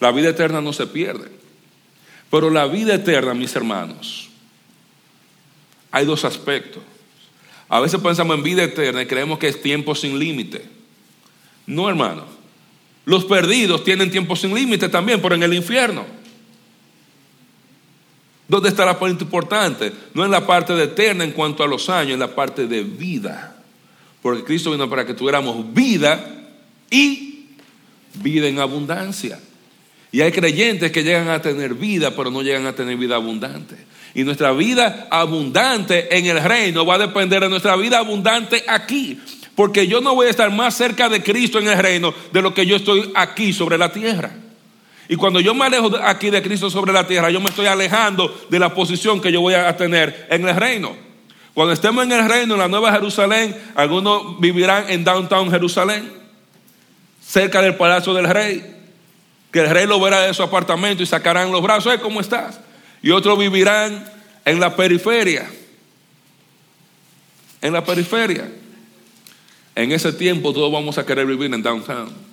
La 0.00 0.10
vida 0.10 0.30
eterna 0.30 0.60
no 0.60 0.72
se 0.72 0.88
pierde. 0.88 1.28
Pero 2.32 2.50
la 2.50 2.66
vida 2.66 2.92
eterna, 2.92 3.32
mis 3.32 3.54
hermanos, 3.54 4.28
hay 5.92 6.04
dos 6.04 6.24
aspectos. 6.24 6.82
A 7.68 7.78
veces 7.78 8.00
pensamos 8.00 8.36
en 8.36 8.42
vida 8.42 8.64
eterna 8.64 9.02
y 9.02 9.06
creemos 9.06 9.38
que 9.38 9.46
es 9.46 9.62
tiempo 9.62 9.94
sin 9.94 10.18
límite. 10.18 10.64
No, 11.66 11.88
hermano. 11.88 12.24
Los 13.04 13.24
perdidos 13.24 13.84
tienen 13.84 14.10
tiempo 14.10 14.34
sin 14.34 14.52
límite 14.52 14.88
también, 14.88 15.22
pero 15.22 15.36
en 15.36 15.44
el 15.44 15.54
infierno. 15.54 16.06
¿Dónde 18.50 18.68
está 18.68 18.84
la 18.84 18.98
parte 18.98 19.22
importante? 19.22 19.92
No 20.12 20.24
en 20.24 20.32
la 20.32 20.44
parte 20.44 20.72
de 20.72 20.82
eterna 20.82 21.22
en 21.22 21.30
cuanto 21.30 21.62
a 21.62 21.68
los 21.68 21.88
años, 21.88 22.14
en 22.14 22.18
la 22.18 22.34
parte 22.34 22.66
de 22.66 22.82
vida. 22.82 23.54
Porque 24.20 24.42
Cristo 24.42 24.72
vino 24.72 24.90
para 24.90 25.06
que 25.06 25.14
tuviéramos 25.14 25.72
vida 25.72 26.48
y 26.90 27.46
vida 28.14 28.48
en 28.48 28.58
abundancia. 28.58 29.38
Y 30.10 30.20
hay 30.20 30.32
creyentes 30.32 30.90
que 30.90 31.04
llegan 31.04 31.28
a 31.28 31.40
tener 31.40 31.74
vida, 31.74 32.10
pero 32.16 32.32
no 32.32 32.42
llegan 32.42 32.66
a 32.66 32.72
tener 32.72 32.96
vida 32.96 33.14
abundante. 33.14 33.76
Y 34.16 34.24
nuestra 34.24 34.50
vida 34.50 35.06
abundante 35.12 36.18
en 36.18 36.26
el 36.26 36.42
reino 36.42 36.84
va 36.84 36.96
a 36.96 37.06
depender 37.06 37.42
de 37.42 37.50
nuestra 37.50 37.76
vida 37.76 37.98
abundante 37.98 38.64
aquí. 38.66 39.20
Porque 39.54 39.86
yo 39.86 40.00
no 40.00 40.16
voy 40.16 40.26
a 40.26 40.30
estar 40.30 40.50
más 40.50 40.74
cerca 40.74 41.08
de 41.08 41.22
Cristo 41.22 41.60
en 41.60 41.68
el 41.68 41.78
reino 41.78 42.12
de 42.32 42.42
lo 42.42 42.52
que 42.52 42.66
yo 42.66 42.74
estoy 42.74 43.12
aquí 43.14 43.52
sobre 43.52 43.78
la 43.78 43.92
tierra. 43.92 44.39
Y 45.10 45.16
cuando 45.16 45.40
yo 45.40 45.54
me 45.54 45.64
alejo 45.64 45.90
aquí 46.04 46.30
de 46.30 46.40
Cristo 46.40 46.70
sobre 46.70 46.92
la 46.92 47.04
tierra, 47.04 47.30
yo 47.30 47.40
me 47.40 47.48
estoy 47.48 47.66
alejando 47.66 48.46
de 48.48 48.60
la 48.60 48.72
posición 48.72 49.20
que 49.20 49.32
yo 49.32 49.40
voy 49.40 49.54
a 49.54 49.76
tener 49.76 50.28
en 50.30 50.46
el 50.46 50.54
reino. 50.54 50.94
Cuando 51.52 51.72
estemos 51.72 52.04
en 52.04 52.12
el 52.12 52.28
reino, 52.28 52.54
en 52.54 52.60
la 52.60 52.68
Nueva 52.68 52.92
Jerusalén, 52.92 53.60
algunos 53.74 54.38
vivirán 54.38 54.88
en 54.88 55.02
downtown 55.02 55.50
Jerusalén, 55.50 56.12
cerca 57.20 57.60
del 57.60 57.74
palacio 57.74 58.14
del 58.14 58.28
rey, 58.28 58.64
que 59.50 59.58
el 59.58 59.70
rey 59.70 59.84
lo 59.84 59.98
verá 59.98 60.20
de 60.20 60.32
su 60.32 60.44
apartamento 60.44 61.02
y 61.02 61.06
sacarán 61.06 61.50
los 61.50 61.60
brazos, 61.60 61.92
¿cómo 62.00 62.20
estás? 62.20 62.60
Y 63.02 63.10
otros 63.10 63.36
vivirán 63.36 64.08
en 64.44 64.60
la 64.60 64.76
periferia, 64.76 65.50
en 67.60 67.72
la 67.72 67.82
periferia. 67.84 68.48
En 69.74 69.90
ese 69.90 70.12
tiempo 70.12 70.52
todos 70.52 70.70
vamos 70.70 70.98
a 70.98 71.04
querer 71.04 71.26
vivir 71.26 71.52
en 71.52 71.64
downtown. 71.64 72.29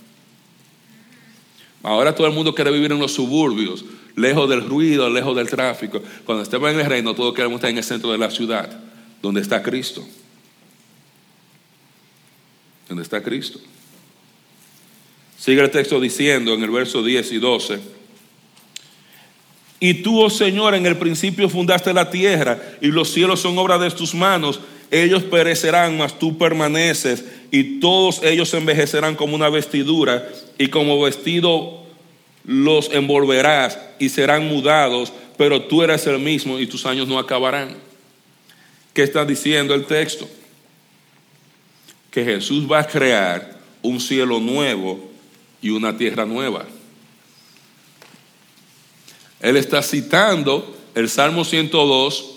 Ahora 1.83 2.13
todo 2.13 2.27
el 2.27 2.33
mundo 2.33 2.53
quiere 2.55 2.71
vivir 2.71 2.91
en 2.91 2.99
los 2.99 3.13
suburbios, 3.13 3.85
lejos 4.15 4.49
del 4.49 4.67
ruido, 4.67 5.09
lejos 5.09 5.35
del 5.35 5.47
tráfico. 5.47 6.01
Cuando 6.25 6.43
estemos 6.43 6.71
en 6.71 6.79
el 6.79 6.85
reino, 6.85 7.13
todos 7.13 7.33
queremos 7.33 7.57
estar 7.57 7.69
en 7.69 7.77
el 7.77 7.83
centro 7.83 8.11
de 8.11 8.17
la 8.17 8.31
ciudad, 8.31 8.69
donde 9.21 9.41
está 9.41 9.61
Cristo. 9.61 10.05
Donde 12.89 13.03
está 13.03 13.21
Cristo. 13.21 13.59
Sigue 15.37 15.61
el 15.61 15.69
texto 15.69 15.99
diciendo 15.99 16.53
en 16.53 16.63
el 16.63 16.71
verso 16.71 17.03
10 17.03 17.31
y 17.31 17.37
12. 17.37 17.79
Y 19.79 19.95
tú, 19.95 20.19
oh 20.19 20.29
Señor, 20.29 20.73
en 20.73 20.85
el 20.87 20.97
principio 20.97 21.49
fundaste 21.49 21.93
la 21.93 22.09
tierra 22.09 22.59
y 22.81 22.87
los 22.87 23.11
cielos 23.11 23.41
son 23.41 23.57
obra 23.59 23.77
de 23.77 23.91
tus 23.91 24.15
manos. 24.15 24.59
Ellos 24.89 25.23
perecerán, 25.23 25.97
mas 25.97 26.17
tú 26.17 26.37
permaneces 26.37 27.25
y 27.51 27.79
todos 27.79 28.23
ellos 28.23 28.53
envejecerán 28.53 29.15
como 29.15 29.35
una 29.35 29.49
vestidura 29.49 30.27
y 30.57 30.67
como 30.67 31.01
vestido 31.01 31.83
los 32.45 32.89
envolverás 32.91 33.77
y 33.99 34.09
serán 34.09 34.47
mudados, 34.47 35.11
pero 35.37 35.63
tú 35.63 35.83
eres 35.83 36.07
el 36.07 36.19
mismo 36.19 36.59
y 36.59 36.67
tus 36.67 36.85
años 36.85 37.07
no 37.07 37.19
acabarán. 37.19 37.75
¿Qué 38.93 39.03
está 39.03 39.25
diciendo 39.25 39.73
el 39.75 39.85
texto? 39.85 40.27
Que 42.09 42.23
Jesús 42.23 42.69
va 42.71 42.79
a 42.79 42.87
crear 42.87 43.57
un 43.81 43.99
cielo 43.99 44.39
nuevo 44.39 45.09
y 45.61 45.69
una 45.69 45.97
tierra 45.97 46.25
nueva. 46.25 46.65
Él 49.39 49.57
está 49.57 49.83
citando 49.83 50.75
el 50.95 51.09
Salmo 51.09 51.45
102, 51.45 52.36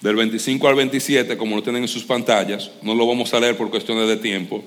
del 0.00 0.16
25 0.16 0.66
al 0.66 0.74
27, 0.74 1.36
como 1.36 1.56
lo 1.56 1.62
tienen 1.62 1.82
en 1.82 1.88
sus 1.88 2.04
pantallas, 2.04 2.70
no 2.82 2.94
lo 2.94 3.06
vamos 3.06 3.32
a 3.34 3.40
leer 3.40 3.56
por 3.56 3.70
cuestiones 3.70 4.08
de 4.08 4.16
tiempo. 4.16 4.64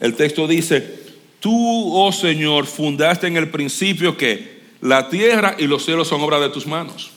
El 0.00 0.14
texto 0.14 0.48
dice, 0.48 1.00
tú, 1.38 1.94
oh 1.94 2.12
Señor, 2.12 2.66
fundaste 2.66 3.28
en 3.28 3.36
el 3.36 3.50
principio 3.50 4.16
que 4.16 4.60
la 4.80 5.08
tierra 5.08 5.54
y 5.58 5.66
los 5.66 5.84
cielos 5.84 6.08
son 6.08 6.20
obra 6.22 6.40
de 6.40 6.48
tus 6.48 6.66
manos. 6.66 7.12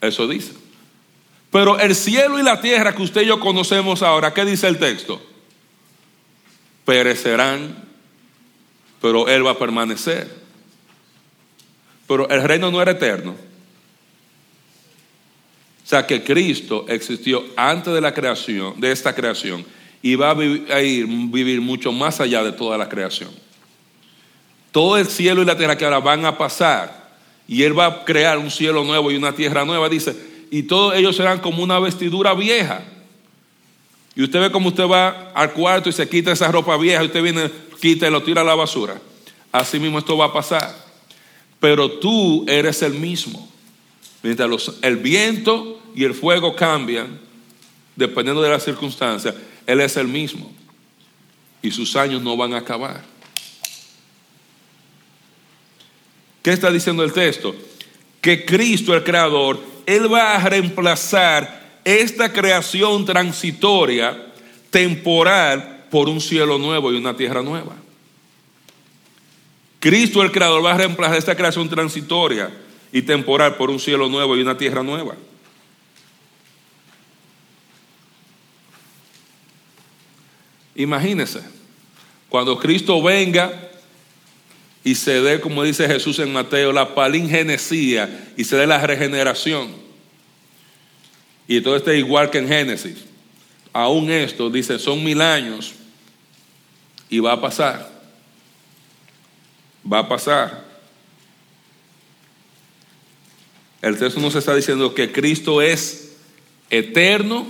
Eso 0.00 0.26
dice. 0.26 0.52
Pero 1.50 1.78
el 1.78 1.94
cielo 1.94 2.38
y 2.38 2.42
la 2.42 2.60
tierra 2.60 2.94
que 2.94 3.02
usted 3.02 3.22
y 3.22 3.26
yo 3.26 3.38
conocemos 3.38 4.02
ahora, 4.02 4.32
¿qué 4.32 4.44
dice 4.44 4.66
el 4.66 4.78
texto? 4.78 5.22
Perecerán, 6.84 7.84
pero 9.00 9.28
Él 9.28 9.46
va 9.46 9.52
a 9.52 9.58
permanecer. 9.58 10.28
Pero 12.08 12.28
el 12.28 12.42
reino 12.42 12.70
no 12.70 12.82
era 12.82 12.92
eterno. 12.92 13.36
O 15.84 15.86
sea 15.86 16.06
que 16.06 16.24
Cristo 16.24 16.86
existió 16.88 17.44
antes 17.56 17.92
de 17.92 18.00
la 18.00 18.14
creación, 18.14 18.80
de 18.80 18.90
esta 18.90 19.14
creación, 19.14 19.64
y 20.00 20.14
va 20.14 20.30
a, 20.30 20.34
vivir, 20.34 20.72
a 20.72 20.80
ir, 20.80 21.06
vivir 21.06 21.60
mucho 21.60 21.92
más 21.92 22.20
allá 22.20 22.42
de 22.42 22.52
toda 22.52 22.78
la 22.78 22.88
creación. 22.88 23.30
Todo 24.72 24.96
el 24.96 25.06
cielo 25.06 25.42
y 25.42 25.44
la 25.44 25.56
tierra 25.56 25.76
que 25.76 25.84
ahora 25.84 26.00
van 26.00 26.24
a 26.24 26.38
pasar, 26.38 27.12
y 27.46 27.62
Él 27.62 27.78
va 27.78 27.86
a 27.86 28.04
crear 28.04 28.38
un 28.38 28.50
cielo 28.50 28.82
nuevo 28.82 29.10
y 29.10 29.16
una 29.16 29.34
tierra 29.34 29.64
nueva, 29.64 29.88
dice, 29.90 30.16
y 30.50 30.62
todos 30.62 30.94
ellos 30.94 31.16
serán 31.16 31.40
como 31.40 31.62
una 31.62 31.78
vestidura 31.78 32.32
vieja. 32.32 32.82
Y 34.16 34.22
usted 34.22 34.40
ve 34.40 34.50
como 34.50 34.68
usted 34.68 34.84
va 34.84 35.32
al 35.34 35.52
cuarto 35.52 35.88
y 35.88 35.92
se 35.92 36.08
quita 36.08 36.32
esa 36.32 36.50
ropa 36.50 36.76
vieja, 36.78 37.02
y 37.02 37.06
usted 37.06 37.22
viene, 37.22 37.50
quita 37.80 38.08
y 38.08 38.10
lo 38.10 38.22
tira 38.22 38.40
a 38.40 38.44
la 38.44 38.54
basura. 38.54 39.00
Así 39.52 39.78
mismo 39.78 39.98
esto 39.98 40.16
va 40.16 40.26
a 40.26 40.32
pasar. 40.32 40.74
Pero 41.60 41.90
tú 41.90 42.44
eres 42.48 42.82
el 42.82 42.94
mismo. 42.94 43.48
Mientras 44.22 44.72
el 44.80 44.96
viento 44.96 45.73
y 45.94 46.04
el 46.04 46.14
fuego 46.14 46.54
cambian, 46.54 47.20
dependiendo 47.94 48.42
de 48.42 48.50
las 48.50 48.64
circunstancias, 48.64 49.34
Él 49.66 49.80
es 49.80 49.96
el 49.96 50.08
mismo. 50.08 50.52
Y 51.62 51.70
sus 51.70 51.96
años 51.96 52.20
no 52.22 52.36
van 52.36 52.52
a 52.52 52.58
acabar. 52.58 53.02
¿Qué 56.42 56.50
está 56.50 56.70
diciendo 56.70 57.02
el 57.02 57.12
texto? 57.12 57.54
Que 58.20 58.44
Cristo, 58.44 58.94
el 58.94 59.02
Creador, 59.02 59.60
Él 59.86 60.12
va 60.12 60.34
a 60.34 60.48
reemplazar 60.48 61.80
esta 61.84 62.32
creación 62.32 63.04
transitoria, 63.04 64.26
temporal, 64.70 65.86
por 65.90 66.08
un 66.08 66.20
cielo 66.20 66.58
nuevo 66.58 66.92
y 66.92 66.96
una 66.96 67.16
tierra 67.16 67.40
nueva. 67.40 67.76
Cristo, 69.78 70.22
el 70.22 70.32
Creador, 70.32 70.64
va 70.64 70.74
a 70.74 70.78
reemplazar 70.78 71.16
esta 71.16 71.36
creación 71.36 71.68
transitoria 71.68 72.50
y 72.92 73.02
temporal 73.02 73.56
por 73.56 73.70
un 73.70 73.78
cielo 73.78 74.08
nuevo 74.08 74.36
y 74.36 74.42
una 74.42 74.56
tierra 74.56 74.82
nueva. 74.82 75.14
Imagínese, 80.74 81.40
cuando 82.28 82.58
Cristo 82.58 83.00
venga 83.00 83.70
y 84.82 84.94
se 84.96 85.20
dé, 85.20 85.40
como 85.40 85.62
dice 85.62 85.86
Jesús 85.86 86.18
en 86.18 86.32
Mateo, 86.32 86.72
la 86.72 86.94
palingenesía 86.94 88.32
y 88.36 88.44
se 88.44 88.56
dé 88.56 88.66
la 88.66 88.84
regeneración. 88.84 89.72
Y 91.46 91.60
todo 91.60 91.76
esté 91.76 91.96
igual 91.98 92.30
que 92.30 92.38
en 92.38 92.48
Génesis. 92.48 93.04
Aún 93.72 94.10
esto, 94.10 94.50
dice, 94.50 94.78
son 94.78 95.02
mil 95.04 95.20
años 95.20 95.74
y 97.08 97.18
va 97.18 97.32
a 97.32 97.40
pasar. 97.40 97.90
Va 99.90 100.00
a 100.00 100.08
pasar. 100.08 100.64
El 103.80 103.98
texto 103.98 104.20
nos 104.20 104.34
está 104.34 104.54
diciendo 104.54 104.94
que 104.94 105.12
Cristo 105.12 105.62
es 105.62 106.16
eterno 106.70 107.46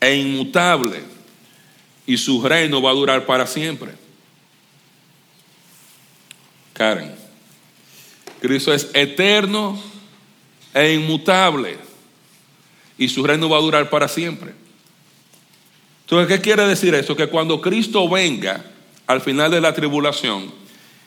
e 0.00 0.14
inmutable 0.14 1.17
y 2.08 2.16
su 2.16 2.42
reino 2.42 2.80
va 2.80 2.90
a 2.90 2.94
durar 2.94 3.26
para 3.26 3.46
siempre. 3.46 3.92
Karen, 6.72 7.14
Cristo 8.40 8.72
es 8.72 8.88
eterno 8.94 9.78
e 10.72 10.94
inmutable 10.94 11.76
y 12.96 13.10
su 13.10 13.22
reino 13.22 13.50
va 13.50 13.58
a 13.58 13.60
durar 13.60 13.90
para 13.90 14.08
siempre. 14.08 14.54
Entonces, 16.04 16.34
¿qué 16.34 16.42
quiere 16.42 16.66
decir 16.66 16.94
eso? 16.94 17.14
Que 17.14 17.26
cuando 17.26 17.60
Cristo 17.60 18.08
venga 18.08 18.64
al 19.06 19.20
final 19.20 19.50
de 19.50 19.60
la 19.60 19.74
tribulación 19.74 20.50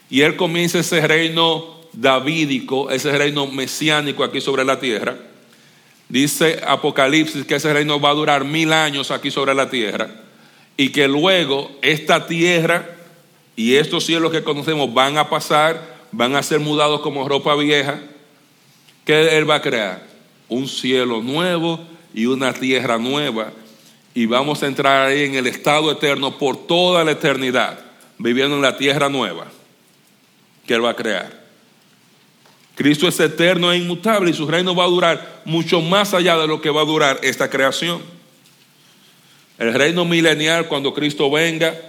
y 0.07 0.21
Él 0.21 0.35
comience 0.35 0.79
ese 0.79 1.01
reino 1.07 1.77
davídico, 1.93 2.91
ese 2.91 3.17
reino 3.17 3.47
mesiánico 3.47 4.23
aquí 4.23 4.39
sobre 4.39 4.63
la 4.63 4.79
tierra. 4.79 5.17
Dice 6.07 6.61
Apocalipsis 6.63 7.43
que 7.43 7.55
ese 7.55 7.73
reino 7.73 7.99
va 7.99 8.11
a 8.11 8.13
durar 8.13 8.45
mil 8.45 8.71
años 8.71 9.09
aquí 9.09 9.31
sobre 9.31 9.55
la 9.55 9.67
tierra 9.67 10.29
y 10.77 10.89
que 10.89 11.07
luego 11.07 11.71
esta 11.81 12.27
tierra 12.27 12.89
y 13.55 13.75
estos 13.75 14.05
cielos 14.05 14.31
que 14.31 14.43
conocemos 14.43 14.93
van 14.93 15.17
a 15.17 15.29
pasar, 15.29 15.99
van 16.11 16.35
a 16.35 16.43
ser 16.43 16.59
mudados 16.59 17.01
como 17.01 17.27
ropa 17.27 17.55
vieja. 17.55 17.99
que 19.05 19.37
Él 19.37 19.49
va 19.49 19.55
a 19.55 19.61
crear? 19.61 20.07
Un 20.47 20.67
cielo 20.67 21.21
nuevo 21.21 21.79
y 22.13 22.25
una 22.25 22.53
tierra 22.53 22.97
nueva. 22.97 23.51
Y 24.13 24.25
vamos 24.25 24.61
a 24.63 24.67
entrar 24.67 25.07
ahí 25.07 25.23
en 25.23 25.35
el 25.35 25.47
estado 25.47 25.91
eterno 25.91 26.37
por 26.37 26.67
toda 26.67 27.03
la 27.03 27.11
eternidad, 27.11 27.79
viviendo 28.17 28.55
en 28.55 28.61
la 28.61 28.77
tierra 28.77 29.09
nueva 29.09 29.47
que 30.65 30.73
Él 30.73 30.83
va 30.83 30.91
a 30.91 30.95
crear. 30.95 31.41
Cristo 32.75 33.07
es 33.07 33.19
eterno 33.19 33.71
e 33.71 33.77
inmutable 33.77 34.31
y 34.31 34.33
su 34.33 34.47
reino 34.47 34.73
va 34.73 34.85
a 34.85 34.87
durar 34.87 35.41
mucho 35.45 35.81
más 35.81 36.13
allá 36.13 36.37
de 36.37 36.47
lo 36.47 36.61
que 36.61 36.69
va 36.69 36.81
a 36.81 36.85
durar 36.85 37.19
esta 37.21 37.49
creación. 37.49 38.01
El 39.61 39.75
reino 39.75 40.05
milenial, 40.05 40.67
cuando 40.67 40.91
Cristo 40.91 41.29
venga, 41.29 41.79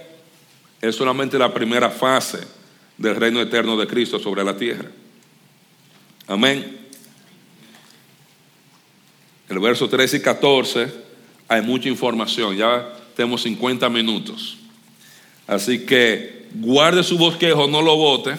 es 0.79 0.95
solamente 0.95 1.39
la 1.39 1.51
primera 1.51 1.89
fase 1.89 2.37
del 2.99 3.15
reino 3.15 3.41
eterno 3.41 3.75
de 3.75 3.87
Cristo 3.87 4.19
sobre 4.19 4.43
la 4.43 4.55
tierra. 4.55 4.91
Amén. 6.27 6.77
El 9.49 9.57
verso 9.57 9.89
13 9.89 10.17
y 10.17 10.19
14 10.21 10.93
hay 11.47 11.63
mucha 11.63 11.89
información, 11.89 12.55
ya 12.55 12.93
tenemos 13.15 13.41
50 13.41 13.89
minutos. 13.89 14.55
Así 15.47 15.83
que 15.83 16.45
guarde 16.53 17.01
su 17.01 17.17
bosquejo, 17.17 17.67
no 17.67 17.81
lo 17.81 17.97
bote 17.97 18.35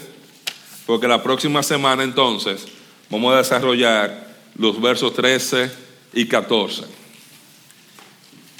porque 0.87 1.09
la 1.09 1.25
próxima 1.25 1.65
semana 1.65 2.05
entonces 2.05 2.69
vamos 3.11 3.35
a 3.35 3.39
desarrollar 3.39 4.29
los 4.57 4.81
versos 4.81 5.13
13 5.13 5.73
y 6.13 6.27
14. 6.27 6.85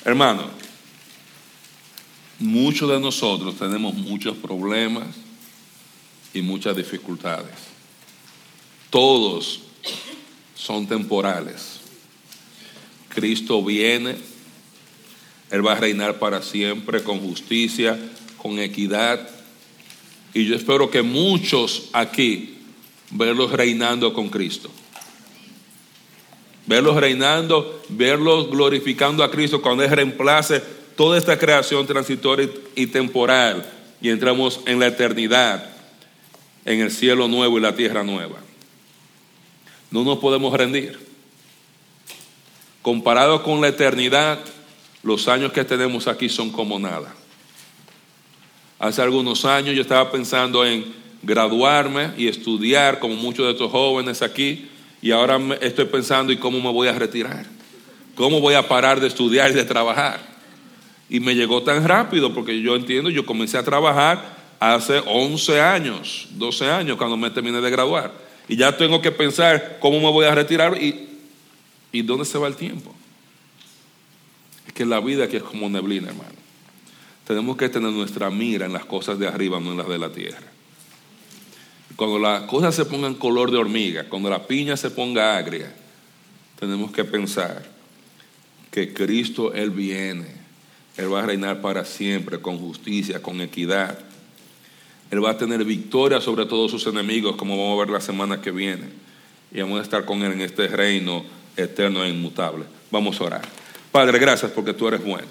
Hermano, 0.05 0.64
muchos 2.45 2.91
de 2.91 3.01
nosotros 3.01 3.57
tenemos 3.57 3.95
muchos 3.95 4.37
problemas 4.37 5.09
y 6.33 6.43
muchas 6.43 6.77
dificultades. 6.77 7.55
Todos 8.91 9.61
son 10.55 10.87
temporales. 10.87 11.81
Cristo 13.09 13.65
viene, 13.65 14.17
Él 15.51 15.67
va 15.67 15.73
a 15.73 15.81
reinar 15.81 16.19
para 16.19 16.43
siempre 16.43 17.03
con 17.03 17.21
justicia, 17.21 17.99
con 18.37 18.59
equidad. 18.59 19.29
Y 20.35 20.45
yo 20.45 20.55
espero 20.55 20.91
que 20.91 21.03
muchos 21.03 21.89
aquí 21.93 22.59
verlos 23.11 23.53
reinando 23.53 24.13
con 24.13 24.29
Cristo. 24.29 24.71
Verlos 26.67 26.97
reinando, 26.97 27.83
verlos 27.89 28.51
glorificando 28.51 29.23
a 29.23 29.31
Cristo 29.31 29.63
cuando 29.63 29.85
Él 29.85 29.91
reemplace 29.91 30.84
toda 30.97 31.19
esta 31.19 31.39
creación 31.39 31.87
transitoria 31.87 32.49
y 32.75 32.87
temporal 32.87 33.65
y 34.01 34.11
entramos 34.11 34.61
en 34.67 34.79
la 34.79 34.87
eternidad, 34.87 35.71
en 36.65 36.81
el 36.81 36.91
cielo 36.91 37.29
nuevo 37.29 37.59
y 37.59 37.61
la 37.63 37.75
tierra 37.75 38.03
nueva. 38.03 38.37
No 39.91 40.05
nos 40.05 40.19
podemos 40.19 40.53
rendir. 40.57 40.99
Comparado 42.83 43.43
con 43.43 43.61
la 43.61 43.69
eternidad, 43.69 44.39
los 45.03 45.29
años 45.29 45.53
que 45.53 45.65
tenemos 45.65 46.07
aquí 46.07 46.29
son 46.29 46.51
como 46.51 46.79
nada. 46.79 47.15
Hace 48.79 49.01
algunos 49.03 49.45
años 49.45 49.75
yo 49.75 49.83
estaba 49.83 50.11
pensando 50.11 50.65
en 50.67 50.85
graduarme 51.23 52.11
y 52.19 52.29
estudiar 52.29 52.99
como 52.99 53.15
muchos 53.15 53.47
de 53.47 53.53
estos 53.53 53.71
jóvenes 53.71 54.21
aquí 54.21 54.69
y 55.01 55.11
ahora 55.11 55.41
estoy 55.61 55.87
pensando 55.87 56.33
en 56.33 56.39
cómo 56.39 56.61
me 56.61 56.71
voy 56.71 56.89
a 56.89 56.93
retirar, 56.93 57.47
cómo 58.15 58.41
voy 58.41 58.55
a 58.55 58.69
parar 58.69 59.01
de 59.01 59.07
estudiar 59.07 59.51
y 59.51 59.55
de 59.55 59.65
trabajar. 59.65 60.34
Y 61.09 61.21
me 61.21 61.35
llegó 61.35 61.63
tan 61.63 61.87
rápido 61.87 62.33
porque 62.33 62.61
yo 62.61 62.77
entiendo, 62.77 63.11
yo 63.11 63.27
comencé 63.27 63.59
a 63.59 63.63
trabajar 63.63 64.37
hace 64.59 65.03
11 65.07 65.61
años, 65.61 66.29
12 66.33 66.71
años 66.71 66.97
cuando 66.97 67.17
me 67.17 67.31
terminé 67.31 67.61
de 67.61 67.71
graduar. 67.71 68.13
Y 68.49 68.57
ya 68.57 68.77
tengo 68.77 69.01
que 69.01 69.13
pensar 69.13 69.79
cómo 69.81 70.01
me 70.01 70.11
voy 70.11 70.27
a 70.27 70.35
retirar 70.35 70.83
y, 70.83 71.09
y 71.93 72.03
dónde 72.03 72.25
se 72.25 72.39
va 72.39 72.49
el 72.49 72.57
tiempo. 72.57 72.95
Es 74.67 74.73
que 74.73 74.85
la 74.85 75.01
vida 75.01 75.25
aquí 75.25 75.37
es 75.37 75.43
como 75.43 75.69
neblina, 75.69 76.09
hermano. 76.09 76.45
Tenemos 77.27 77.57
que 77.57 77.69
tener 77.69 77.91
nuestra 77.91 78.31
mira 78.31 78.67
en 78.67 78.73
las 78.73 78.85
cosas 78.85 79.19
de 79.19 79.27
arriba, 79.27 79.61
no 79.61 79.73
en 79.73 79.79
las 79.79 79.89
de 79.89 79.99
la 79.99 80.11
tierra. 80.11 80.47
Cuando 81.97 82.19
las 82.19 82.43
cosas 82.43 82.75
se 82.75 82.85
pongan 82.85 83.15
color 83.15 83.51
de 83.51 83.59
hormiga, 83.59 84.05
cuando 84.09 84.29
la 84.29 84.47
piña 84.47 84.77
se 84.77 84.91
ponga 84.91 85.37
agria, 85.37 85.73
tenemos 86.59 86.91
que 86.93 87.05
pensar 87.05 87.65
que 88.71 88.93
Cristo, 88.93 89.55
Él 89.55 89.71
viene. 89.71 90.34
Él 90.97 91.13
va 91.13 91.23
a 91.23 91.27
reinar 91.27 91.61
para 91.61 91.85
siempre 91.85 92.41
con 92.41 92.59
justicia, 92.59 93.21
con 93.21 93.41
equidad. 93.41 93.99
Él 95.11 95.25
va 95.25 95.31
a 95.31 95.39
tener 95.39 95.65
victoria 95.65 96.21
sobre 96.21 96.47
todos 96.47 96.71
sus 96.71 96.87
enemigos, 96.87 97.37
como 97.37 97.57
vamos 97.57 97.77
a 97.77 97.85
ver 97.85 97.91
la 97.91 98.01
semana 98.01 98.41
que 98.41 98.51
viene. 98.51 98.89
Y 99.53 99.61
vamos 99.61 99.81
a 99.81 99.83
estar 99.83 100.05
con 100.05 100.23
Él 100.23 100.33
en 100.33 100.41
este 100.41 100.69
reino 100.69 101.25
eterno 101.57 102.05
e 102.05 102.09
inmutable. 102.09 102.65
Vamos 102.91 103.21
a 103.21 103.25
orar. 103.25 103.49
Padre, 103.91 104.19
gracias 104.19 104.51
porque 104.51 104.73
tú 104.73 104.89
eres 104.89 105.05
bueno. 105.05 105.29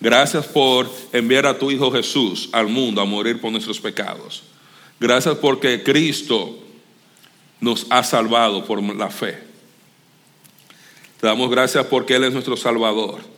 Gracias 0.00 0.46
por 0.46 0.90
enviar 1.12 1.46
a 1.46 1.58
tu 1.58 1.70
Hijo 1.70 1.90
Jesús 1.90 2.48
al 2.52 2.68
mundo 2.68 3.00
a 3.00 3.04
morir 3.04 3.40
por 3.40 3.50
nuestros 3.50 3.80
pecados. 3.80 4.42
Gracias 5.00 5.36
porque 5.36 5.82
Cristo 5.82 6.58
nos 7.60 7.86
ha 7.90 8.02
salvado 8.02 8.64
por 8.64 8.82
la 8.82 9.10
fe. 9.10 9.38
Te 11.20 11.26
damos 11.26 11.50
gracias 11.50 11.86
porque 11.86 12.16
Él 12.16 12.24
es 12.24 12.32
nuestro 12.32 12.56
Salvador. 12.56 13.33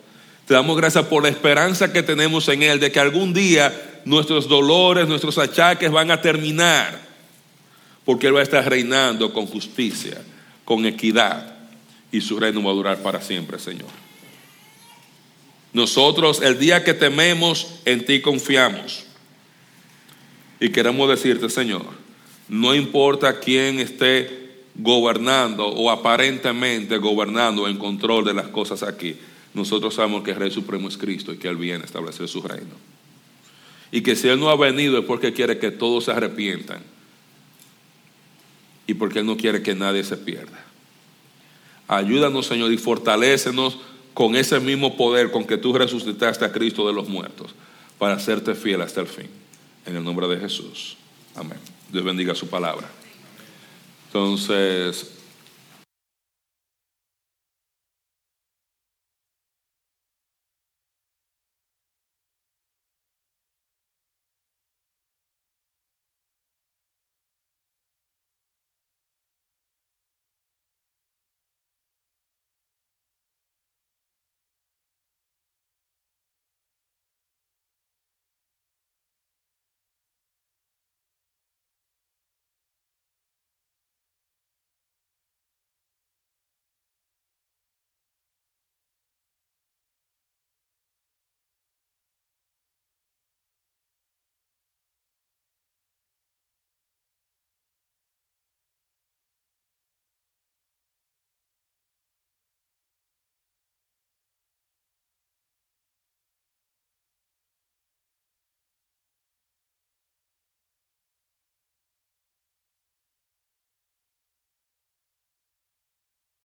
Te 0.46 0.54
damos 0.54 0.76
gracias 0.76 1.04
por 1.06 1.24
la 1.24 1.28
esperanza 1.28 1.92
que 1.92 2.02
tenemos 2.02 2.48
en 2.48 2.62
Él 2.62 2.78
de 2.78 2.92
que 2.92 3.00
algún 3.00 3.34
día 3.34 4.00
nuestros 4.04 4.48
dolores, 4.48 5.08
nuestros 5.08 5.38
achaques 5.38 5.90
van 5.90 6.10
a 6.12 6.20
terminar. 6.20 7.00
Porque 8.04 8.28
Él 8.28 8.36
va 8.36 8.40
a 8.40 8.44
estar 8.44 8.68
reinando 8.68 9.32
con 9.32 9.46
justicia, 9.46 10.22
con 10.64 10.86
equidad. 10.86 11.56
Y 12.12 12.20
su 12.20 12.38
reino 12.38 12.62
va 12.62 12.70
a 12.70 12.74
durar 12.74 12.98
para 12.98 13.20
siempre, 13.20 13.58
Señor. 13.58 13.88
Nosotros 15.72 16.40
el 16.40 16.58
día 16.58 16.84
que 16.84 16.94
tememos, 16.94 17.80
en 17.84 18.06
ti 18.06 18.20
confiamos. 18.20 19.04
Y 20.60 20.70
queremos 20.70 21.08
decirte, 21.08 21.50
Señor, 21.50 21.84
no 22.48 22.74
importa 22.74 23.40
quién 23.40 23.80
esté 23.80 24.46
gobernando 24.76 25.66
o 25.66 25.90
aparentemente 25.90 26.98
gobernando 26.98 27.66
en 27.66 27.78
control 27.78 28.24
de 28.24 28.34
las 28.34 28.48
cosas 28.48 28.82
aquí, 28.82 29.16
nosotros 29.56 29.94
sabemos 29.94 30.22
que 30.22 30.32
el 30.32 30.36
Rey 30.36 30.50
Supremo 30.50 30.86
es 30.86 30.98
Cristo 30.98 31.32
y 31.32 31.38
que 31.38 31.48
Él 31.48 31.56
viene 31.56 31.80
a 31.80 31.86
establecer 31.86 32.28
su 32.28 32.42
reino. 32.42 32.74
Y 33.90 34.02
que 34.02 34.14
si 34.14 34.28
Él 34.28 34.38
no 34.38 34.50
ha 34.50 34.56
venido 34.56 34.98
es 34.98 35.04
porque 35.06 35.32
quiere 35.32 35.58
que 35.58 35.70
todos 35.70 36.04
se 36.04 36.10
arrepientan 36.10 36.82
y 38.86 38.92
porque 38.92 39.20
Él 39.20 39.26
no 39.26 39.38
quiere 39.38 39.62
que 39.62 39.74
nadie 39.74 40.04
se 40.04 40.18
pierda. 40.18 40.62
Ayúdanos, 41.88 42.44
Señor, 42.44 42.70
y 42.70 42.76
fortalécenos 42.76 43.78
con 44.12 44.36
ese 44.36 44.60
mismo 44.60 44.94
poder 44.94 45.30
con 45.30 45.46
que 45.46 45.56
tú 45.56 45.72
resucitaste 45.72 46.44
a 46.44 46.52
Cristo 46.52 46.86
de 46.86 46.92
los 46.92 47.08
muertos 47.08 47.54
para 47.98 48.12
hacerte 48.12 48.54
fiel 48.54 48.82
hasta 48.82 49.00
el 49.00 49.06
fin. 49.06 49.30
En 49.86 49.96
el 49.96 50.04
nombre 50.04 50.28
de 50.28 50.36
Jesús. 50.36 50.98
Amén. 51.34 51.58
Dios 51.90 52.04
bendiga 52.04 52.34
su 52.34 52.48
palabra. 52.48 52.90
Entonces, 54.08 55.15